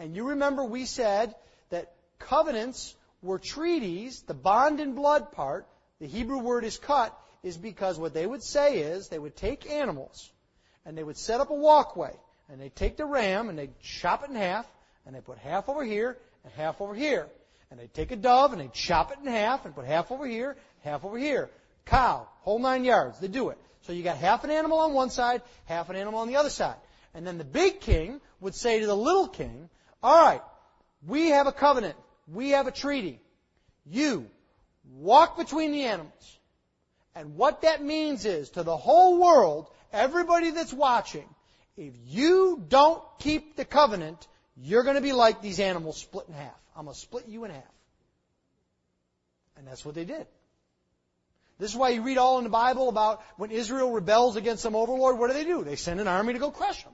And 0.00 0.16
you 0.16 0.30
remember 0.30 0.64
we 0.64 0.86
said 0.86 1.34
that 1.68 1.92
covenants 2.18 2.96
were 3.22 3.38
treaties, 3.38 4.22
the 4.22 4.34
bond 4.34 4.80
in 4.80 4.94
blood 4.94 5.32
part, 5.32 5.66
the 6.00 6.06
Hebrew 6.06 6.38
word 6.38 6.64
is 6.64 6.78
cut, 6.78 7.16
is 7.42 7.58
because 7.58 7.98
what 7.98 8.14
they 8.14 8.26
would 8.26 8.42
say 8.42 8.78
is 8.78 9.08
they 9.08 9.18
would 9.18 9.36
take 9.36 9.70
animals 9.70 10.30
and 10.86 10.96
they 10.96 11.04
would 11.04 11.18
set 11.18 11.40
up 11.40 11.50
a 11.50 11.54
walkway 11.54 12.14
and 12.48 12.58
they 12.58 12.70
take 12.70 12.96
the 12.96 13.04
ram 13.04 13.50
and 13.50 13.58
they 13.58 13.68
chop 13.82 14.24
it 14.24 14.30
in 14.30 14.36
half, 14.36 14.66
and 15.04 15.14
they 15.14 15.20
put 15.20 15.38
half 15.38 15.68
over 15.68 15.84
here 15.84 16.16
and 16.44 16.52
half 16.54 16.80
over 16.80 16.94
here. 16.94 17.28
And 17.70 17.78
they 17.78 17.88
take 17.88 18.10
a 18.10 18.16
dove 18.16 18.52
and 18.52 18.60
they 18.60 18.70
chop 18.72 19.12
it 19.12 19.18
in 19.22 19.26
half 19.26 19.66
and 19.66 19.74
put 19.74 19.84
half 19.84 20.10
over 20.10 20.26
here, 20.26 20.56
half 20.82 21.04
over 21.04 21.18
here. 21.18 21.50
Cow, 21.84 22.26
whole 22.40 22.58
nine 22.58 22.84
yards. 22.84 23.18
They 23.18 23.28
do 23.28 23.50
it. 23.50 23.58
So 23.86 23.92
you 23.92 24.02
got 24.02 24.16
half 24.16 24.42
an 24.42 24.50
animal 24.50 24.78
on 24.78 24.94
one 24.94 25.10
side, 25.10 25.42
half 25.66 25.90
an 25.90 25.96
animal 25.96 26.18
on 26.18 26.26
the 26.26 26.36
other 26.36 26.50
side. 26.50 26.74
And 27.14 27.24
then 27.24 27.38
the 27.38 27.44
big 27.44 27.80
king 27.80 28.20
would 28.40 28.54
say 28.54 28.80
to 28.80 28.86
the 28.86 28.96
little 28.96 29.28
king, 29.28 29.68
all 30.02 30.26
right, 30.26 30.42
we 31.06 31.28
have 31.28 31.46
a 31.46 31.52
covenant. 31.52 31.94
We 32.26 32.50
have 32.50 32.66
a 32.66 32.72
treaty. 32.72 33.20
You 33.84 34.26
walk 34.92 35.38
between 35.38 35.70
the 35.70 35.84
animals. 35.84 36.38
And 37.14 37.36
what 37.36 37.62
that 37.62 37.82
means 37.82 38.24
is 38.24 38.50
to 38.50 38.64
the 38.64 38.76
whole 38.76 39.20
world, 39.20 39.68
everybody 39.92 40.50
that's 40.50 40.72
watching, 40.72 41.28
if 41.76 41.94
you 42.06 42.64
don't 42.68 43.02
keep 43.20 43.54
the 43.54 43.64
covenant, 43.64 44.26
you're 44.56 44.82
going 44.82 44.96
to 44.96 45.02
be 45.02 45.12
like 45.12 45.42
these 45.42 45.60
animals 45.60 45.96
split 45.96 46.26
in 46.26 46.34
half. 46.34 46.60
I'm 46.74 46.86
going 46.86 46.94
to 46.94 47.00
split 47.00 47.28
you 47.28 47.44
in 47.44 47.52
half. 47.52 47.62
And 49.56 49.66
that's 49.66 49.84
what 49.84 49.94
they 49.94 50.04
did. 50.04 50.26
This 51.58 51.70
is 51.70 51.76
why 51.76 51.90
you 51.90 52.02
read 52.02 52.18
all 52.18 52.38
in 52.38 52.44
the 52.44 52.50
Bible 52.50 52.88
about 52.88 53.22
when 53.36 53.50
Israel 53.50 53.90
rebels 53.90 54.36
against 54.36 54.62
some 54.62 54.76
overlord, 54.76 55.18
what 55.18 55.28
do 55.28 55.34
they 55.34 55.44
do? 55.44 55.64
They 55.64 55.76
send 55.76 56.00
an 56.00 56.08
army 56.08 56.34
to 56.34 56.38
go 56.38 56.50
crush 56.50 56.84
them. 56.84 56.92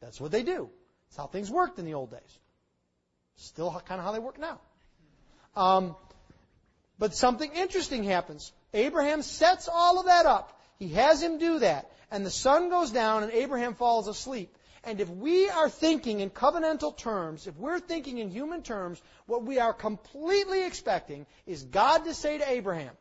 That's 0.00 0.20
what 0.20 0.30
they 0.30 0.42
do. 0.42 0.68
That's 1.08 1.16
how 1.16 1.26
things 1.26 1.50
worked 1.50 1.78
in 1.78 1.86
the 1.86 1.94
old 1.94 2.10
days. 2.10 2.38
Still 3.36 3.70
kind 3.86 3.98
of 3.98 4.04
how 4.04 4.12
they 4.12 4.18
work 4.18 4.38
now. 4.38 4.60
Um, 5.56 5.96
but 6.98 7.14
something 7.14 7.50
interesting 7.52 8.04
happens. 8.04 8.52
Abraham 8.74 9.22
sets 9.22 9.68
all 9.72 9.98
of 9.98 10.06
that 10.06 10.26
up. 10.26 10.60
He 10.78 10.88
has 10.88 11.22
him 11.22 11.38
do 11.38 11.60
that. 11.60 11.90
And 12.10 12.26
the 12.26 12.30
sun 12.30 12.68
goes 12.68 12.90
down 12.90 13.22
and 13.22 13.32
Abraham 13.32 13.74
falls 13.74 14.08
asleep. 14.08 14.54
And 14.84 15.00
if 15.00 15.08
we 15.08 15.48
are 15.48 15.70
thinking 15.70 16.20
in 16.20 16.30
covenantal 16.30 16.96
terms, 16.96 17.46
if 17.46 17.56
we're 17.56 17.78
thinking 17.80 18.18
in 18.18 18.30
human 18.30 18.62
terms, 18.62 19.00
what 19.26 19.44
we 19.44 19.58
are 19.60 19.72
completely 19.72 20.64
expecting 20.64 21.24
is 21.46 21.62
God 21.62 22.04
to 22.04 22.14
say 22.14 22.38
to 22.38 22.50
Abraham, 22.50 22.92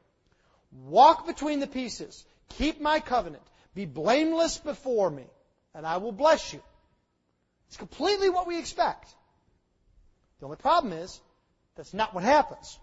walk 0.71 1.27
between 1.27 1.59
the 1.59 1.67
pieces, 1.67 2.25
keep 2.49 2.81
my 2.81 2.99
covenant, 2.99 3.43
be 3.73 3.85
blameless 3.85 4.57
before 4.57 5.09
me, 5.09 5.25
and 5.73 5.85
I 5.85 5.97
will 5.97 6.11
bless 6.11 6.53
you. 6.53 6.61
It's 7.67 7.77
completely 7.77 8.29
what 8.29 8.47
we 8.47 8.59
expect. 8.59 9.13
The 10.39 10.45
only 10.45 10.57
problem 10.57 10.93
is, 10.93 11.19
that's 11.75 11.93
not 11.93 12.13
what 12.13 12.23
happens. 12.23 12.77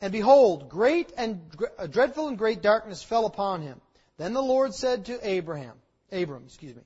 And 0.00 0.12
behold, 0.12 0.68
great 0.68 1.12
and 1.16 1.40
uh, 1.78 1.86
dreadful 1.86 2.28
and 2.28 2.36
great 2.36 2.60
darkness 2.60 3.02
fell 3.02 3.24
upon 3.24 3.62
him. 3.62 3.80
Then 4.18 4.34
the 4.34 4.42
Lord 4.42 4.74
said 4.74 5.06
to 5.06 5.18
Abraham, 5.26 5.74
Abram, 6.10 6.42
excuse 6.46 6.74
me, 6.74 6.82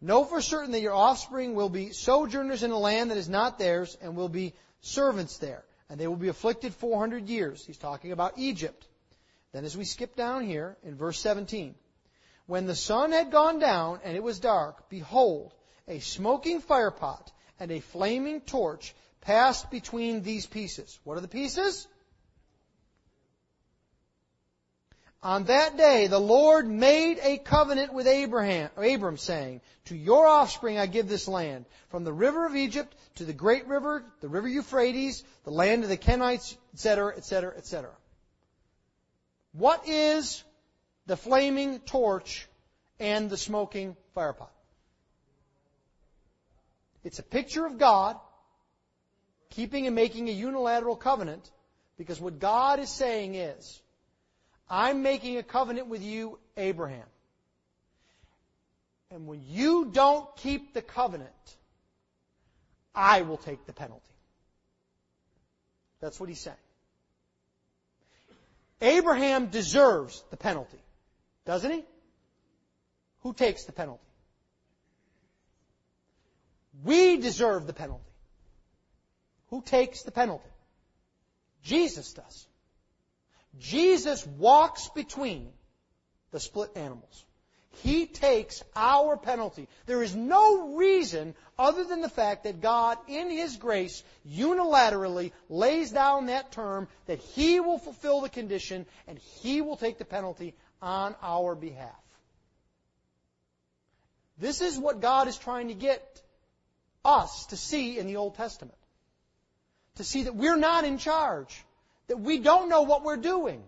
Know 0.00 0.24
for 0.24 0.40
certain 0.40 0.72
that 0.72 0.80
your 0.80 0.94
offspring 0.94 1.54
will 1.54 1.68
be 1.68 1.92
sojourners 1.92 2.62
in 2.62 2.70
a 2.70 2.78
land 2.78 3.10
that 3.10 3.16
is 3.16 3.28
not 3.28 3.58
theirs, 3.58 3.96
and 4.02 4.16
will 4.16 4.28
be 4.28 4.54
servants 4.80 5.38
there, 5.38 5.64
and 5.88 5.98
they 5.98 6.06
will 6.06 6.16
be 6.16 6.28
afflicted 6.28 6.74
400 6.74 7.28
years. 7.28 7.64
He's 7.64 7.78
talking 7.78 8.12
about 8.12 8.38
Egypt. 8.38 8.86
Then 9.52 9.64
as 9.64 9.76
we 9.76 9.84
skip 9.84 10.16
down 10.16 10.44
here 10.44 10.76
in 10.82 10.96
verse 10.96 11.18
17, 11.20 11.74
when 12.46 12.66
the 12.66 12.74
sun 12.74 13.12
had 13.12 13.30
gone 13.30 13.58
down 13.58 14.00
and 14.04 14.16
it 14.16 14.22
was 14.22 14.38
dark, 14.38 14.88
behold, 14.88 15.54
a 15.86 16.00
smoking 16.00 16.60
firepot 16.60 17.30
and 17.60 17.70
a 17.70 17.80
flaming 17.80 18.40
torch 18.40 18.94
passed 19.20 19.70
between 19.70 20.22
these 20.22 20.46
pieces. 20.46 20.98
What 21.04 21.16
are 21.16 21.22
the 21.22 21.28
pieces? 21.28 21.86
On 25.24 25.44
that 25.44 25.78
day, 25.78 26.06
the 26.06 26.20
Lord 26.20 26.68
made 26.68 27.18
a 27.22 27.38
covenant 27.38 27.94
with 27.94 28.06
Abraham, 28.06 28.68
Abram, 28.76 29.16
saying, 29.16 29.62
To 29.86 29.96
your 29.96 30.26
offspring 30.26 30.78
I 30.78 30.84
give 30.84 31.08
this 31.08 31.26
land, 31.26 31.64
from 31.88 32.04
the 32.04 32.12
river 32.12 32.44
of 32.44 32.54
Egypt 32.54 32.94
to 33.14 33.24
the 33.24 33.32
great 33.32 33.66
river, 33.66 34.04
the 34.20 34.28
river 34.28 34.46
Euphrates, 34.46 35.24
the 35.44 35.50
land 35.50 35.82
of 35.82 35.88
the 35.88 35.96
Kenites, 35.96 36.58
etc., 36.74 37.16
etc., 37.16 37.54
etc. 37.56 37.90
What 39.52 39.88
is 39.88 40.44
the 41.06 41.16
flaming 41.16 41.78
torch 41.78 42.46
and 43.00 43.30
the 43.30 43.38
smoking 43.38 43.96
firepot? 44.14 44.50
It's 47.02 47.18
a 47.18 47.22
picture 47.22 47.64
of 47.64 47.78
God 47.78 48.18
keeping 49.48 49.86
and 49.86 49.96
making 49.96 50.28
a 50.28 50.32
unilateral 50.32 50.96
covenant 50.96 51.50
because 51.96 52.20
what 52.20 52.40
God 52.40 52.78
is 52.78 52.90
saying 52.90 53.36
is, 53.36 53.80
I'm 54.68 55.02
making 55.02 55.36
a 55.36 55.42
covenant 55.42 55.88
with 55.88 56.02
you, 56.02 56.38
Abraham. 56.56 57.06
And 59.10 59.26
when 59.26 59.42
you 59.48 59.90
don't 59.92 60.34
keep 60.36 60.74
the 60.74 60.82
covenant, 60.82 61.30
I 62.94 63.22
will 63.22 63.36
take 63.36 63.66
the 63.66 63.72
penalty. 63.72 64.02
That's 66.00 66.18
what 66.18 66.28
he's 66.28 66.40
saying. 66.40 66.56
Abraham 68.80 69.46
deserves 69.46 70.22
the 70.30 70.36
penalty, 70.36 70.80
doesn't 71.46 71.70
he? 71.70 71.84
Who 73.22 73.32
takes 73.32 73.64
the 73.64 73.72
penalty? 73.72 74.02
We 76.82 77.16
deserve 77.18 77.66
the 77.66 77.72
penalty. 77.72 78.02
Who 79.50 79.62
takes 79.62 80.02
the 80.02 80.10
penalty? 80.10 80.50
Jesus 81.62 82.12
does. 82.12 82.46
Jesus 83.58 84.26
walks 84.26 84.88
between 84.88 85.52
the 86.30 86.40
split 86.40 86.70
animals. 86.76 87.24
He 87.82 88.06
takes 88.06 88.62
our 88.76 89.16
penalty. 89.16 89.68
There 89.86 90.02
is 90.02 90.14
no 90.14 90.76
reason 90.76 91.34
other 91.58 91.84
than 91.84 92.00
the 92.00 92.08
fact 92.08 92.44
that 92.44 92.60
God, 92.60 92.98
in 93.08 93.30
His 93.30 93.56
grace, 93.56 94.02
unilaterally 94.28 95.32
lays 95.48 95.90
down 95.90 96.26
that 96.26 96.52
term 96.52 96.88
that 97.06 97.18
He 97.18 97.60
will 97.60 97.78
fulfill 97.78 98.20
the 98.20 98.28
condition 98.28 98.86
and 99.08 99.18
He 99.18 99.60
will 99.60 99.76
take 99.76 99.98
the 99.98 100.04
penalty 100.04 100.54
on 100.80 101.16
our 101.22 101.54
behalf. 101.54 101.90
This 104.38 104.60
is 104.60 104.78
what 104.78 105.00
God 105.00 105.28
is 105.28 105.36
trying 105.36 105.68
to 105.68 105.74
get 105.74 106.22
us 107.04 107.46
to 107.46 107.56
see 107.56 107.98
in 107.98 108.06
the 108.06 108.16
Old 108.16 108.34
Testament. 108.34 108.78
To 109.96 110.04
see 110.04 110.24
that 110.24 110.34
we're 110.34 110.56
not 110.56 110.84
in 110.84 110.98
charge 110.98 111.64
that 112.08 112.20
we 112.20 112.38
don't 112.38 112.68
know 112.68 112.82
what 112.82 113.04
we're 113.04 113.16
doing. 113.16 113.62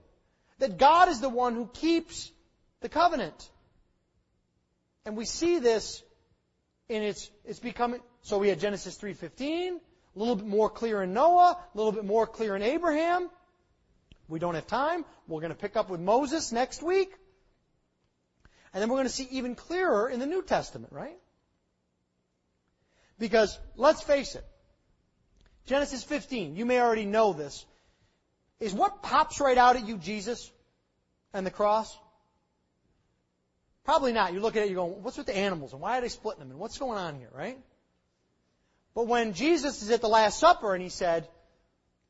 That 0.58 0.78
God 0.78 1.08
is 1.08 1.20
the 1.20 1.28
one 1.28 1.54
who 1.54 1.66
keeps 1.66 2.30
the 2.80 2.88
covenant. 2.88 3.50
And 5.04 5.16
we 5.16 5.24
see 5.24 5.58
this 5.58 6.02
in 6.88 7.02
its, 7.02 7.30
it's 7.44 7.60
becoming, 7.60 8.00
so 8.22 8.38
we 8.38 8.48
had 8.48 8.60
Genesis 8.60 8.96
3.15, 8.98 9.76
a 10.16 10.18
little 10.18 10.36
bit 10.36 10.46
more 10.46 10.70
clear 10.70 11.02
in 11.02 11.12
Noah, 11.12 11.58
a 11.74 11.76
little 11.76 11.92
bit 11.92 12.04
more 12.04 12.26
clear 12.26 12.56
in 12.56 12.62
Abraham. 12.62 13.28
We 14.28 14.38
don't 14.38 14.54
have 14.54 14.66
time. 14.66 15.04
We're 15.28 15.40
going 15.40 15.52
to 15.52 15.58
pick 15.58 15.76
up 15.76 15.88
with 15.88 16.00
Moses 16.00 16.52
next 16.52 16.82
week. 16.82 17.12
And 18.72 18.82
then 18.82 18.88
we're 18.88 18.96
going 18.96 19.06
to 19.06 19.12
see 19.12 19.28
even 19.30 19.54
clearer 19.54 20.08
in 20.08 20.20
the 20.20 20.26
New 20.26 20.42
Testament, 20.42 20.92
right? 20.92 21.16
Because, 23.18 23.58
let's 23.76 24.02
face 24.02 24.34
it, 24.34 24.44
Genesis 25.66 26.04
15, 26.04 26.56
you 26.56 26.66
may 26.66 26.80
already 26.80 27.06
know 27.06 27.32
this, 27.32 27.64
is 28.60 28.72
what 28.72 29.02
pops 29.02 29.40
right 29.40 29.58
out 29.58 29.76
at 29.76 29.86
you 29.86 29.98
Jesus 29.98 30.50
and 31.32 31.46
the 31.46 31.50
cross? 31.50 31.96
Probably 33.84 34.12
not. 34.12 34.32
You 34.32 34.40
look 34.40 34.56
at 34.56 34.64
it, 34.64 34.70
you're 34.70 34.76
going, 34.84 35.02
what's 35.02 35.16
with 35.16 35.26
the 35.26 35.36
animals 35.36 35.72
and 35.72 35.80
why 35.80 35.98
are 35.98 36.00
they 36.00 36.08
splitting 36.08 36.40
them 36.40 36.50
and 36.50 36.58
what's 36.58 36.78
going 36.78 36.98
on 36.98 37.16
here, 37.16 37.30
right? 37.32 37.58
But 38.94 39.06
when 39.06 39.34
Jesus 39.34 39.82
is 39.82 39.90
at 39.90 40.00
the 40.00 40.08
Last 40.08 40.40
Supper 40.40 40.74
and 40.74 40.82
he 40.82 40.88
said, 40.88 41.28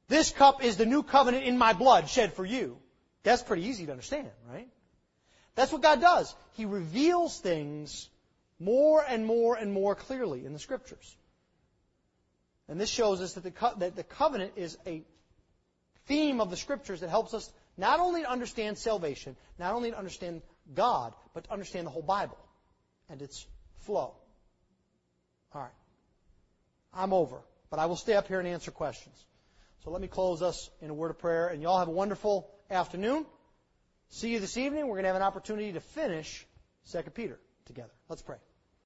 this 0.08 0.30
cup 0.30 0.64
is 0.64 0.76
the 0.76 0.86
new 0.86 1.02
covenant 1.02 1.44
in 1.44 1.58
my 1.58 1.72
blood 1.72 2.08
shed 2.08 2.32
for 2.32 2.46
you, 2.46 2.78
that's 3.24 3.42
pretty 3.42 3.64
easy 3.64 3.86
to 3.86 3.92
understand, 3.92 4.30
right? 4.48 4.68
That's 5.56 5.72
what 5.72 5.82
God 5.82 6.00
does. 6.00 6.34
He 6.52 6.64
reveals 6.64 7.38
things 7.40 8.08
more 8.60 9.04
and 9.06 9.26
more 9.26 9.56
and 9.56 9.72
more 9.72 9.94
clearly 9.94 10.46
in 10.46 10.52
the 10.52 10.58
Scriptures. 10.58 11.16
And 12.68 12.80
this 12.80 12.88
shows 12.88 13.20
us 13.20 13.34
that 13.34 13.42
the, 13.42 13.50
co- 13.50 13.74
that 13.78 13.96
the 13.96 14.04
covenant 14.04 14.52
is 14.56 14.78
a 14.86 15.02
theme 16.06 16.40
of 16.40 16.50
the 16.50 16.56
scriptures 16.56 17.00
that 17.00 17.10
helps 17.10 17.34
us 17.34 17.50
not 17.76 18.00
only 18.00 18.22
to 18.22 18.30
understand 18.30 18.78
salvation, 18.78 19.36
not 19.58 19.74
only 19.74 19.90
to 19.90 19.98
understand 19.98 20.42
God, 20.74 21.14
but 21.34 21.44
to 21.44 21.52
understand 21.52 21.86
the 21.86 21.90
whole 21.90 22.02
Bible 22.02 22.38
and 23.08 23.20
its 23.22 23.46
flow. 23.80 24.14
All 25.54 25.60
right. 25.60 25.70
I'm 26.92 27.12
over, 27.12 27.40
but 27.70 27.78
I 27.78 27.86
will 27.86 27.96
stay 27.96 28.14
up 28.14 28.28
here 28.28 28.38
and 28.38 28.48
answer 28.48 28.70
questions. 28.70 29.16
So 29.84 29.90
let 29.90 30.00
me 30.00 30.08
close 30.08 30.42
us 30.42 30.70
in 30.80 30.90
a 30.90 30.94
word 30.94 31.10
of 31.10 31.18
prayer, 31.18 31.48
and 31.48 31.62
y'all 31.62 31.78
have 31.78 31.88
a 31.88 31.92
wonderful 31.92 32.50
afternoon. 32.70 33.26
See 34.08 34.30
you 34.30 34.40
this 34.40 34.56
evening. 34.56 34.86
We're 34.86 34.94
going 34.94 35.04
to 35.04 35.08
have 35.08 35.16
an 35.16 35.22
opportunity 35.22 35.72
to 35.72 35.80
finish 35.80 36.46
2 36.92 37.02
Peter 37.14 37.38
together. 37.66 37.92
Let's 38.08 38.22
pray. 38.22 38.38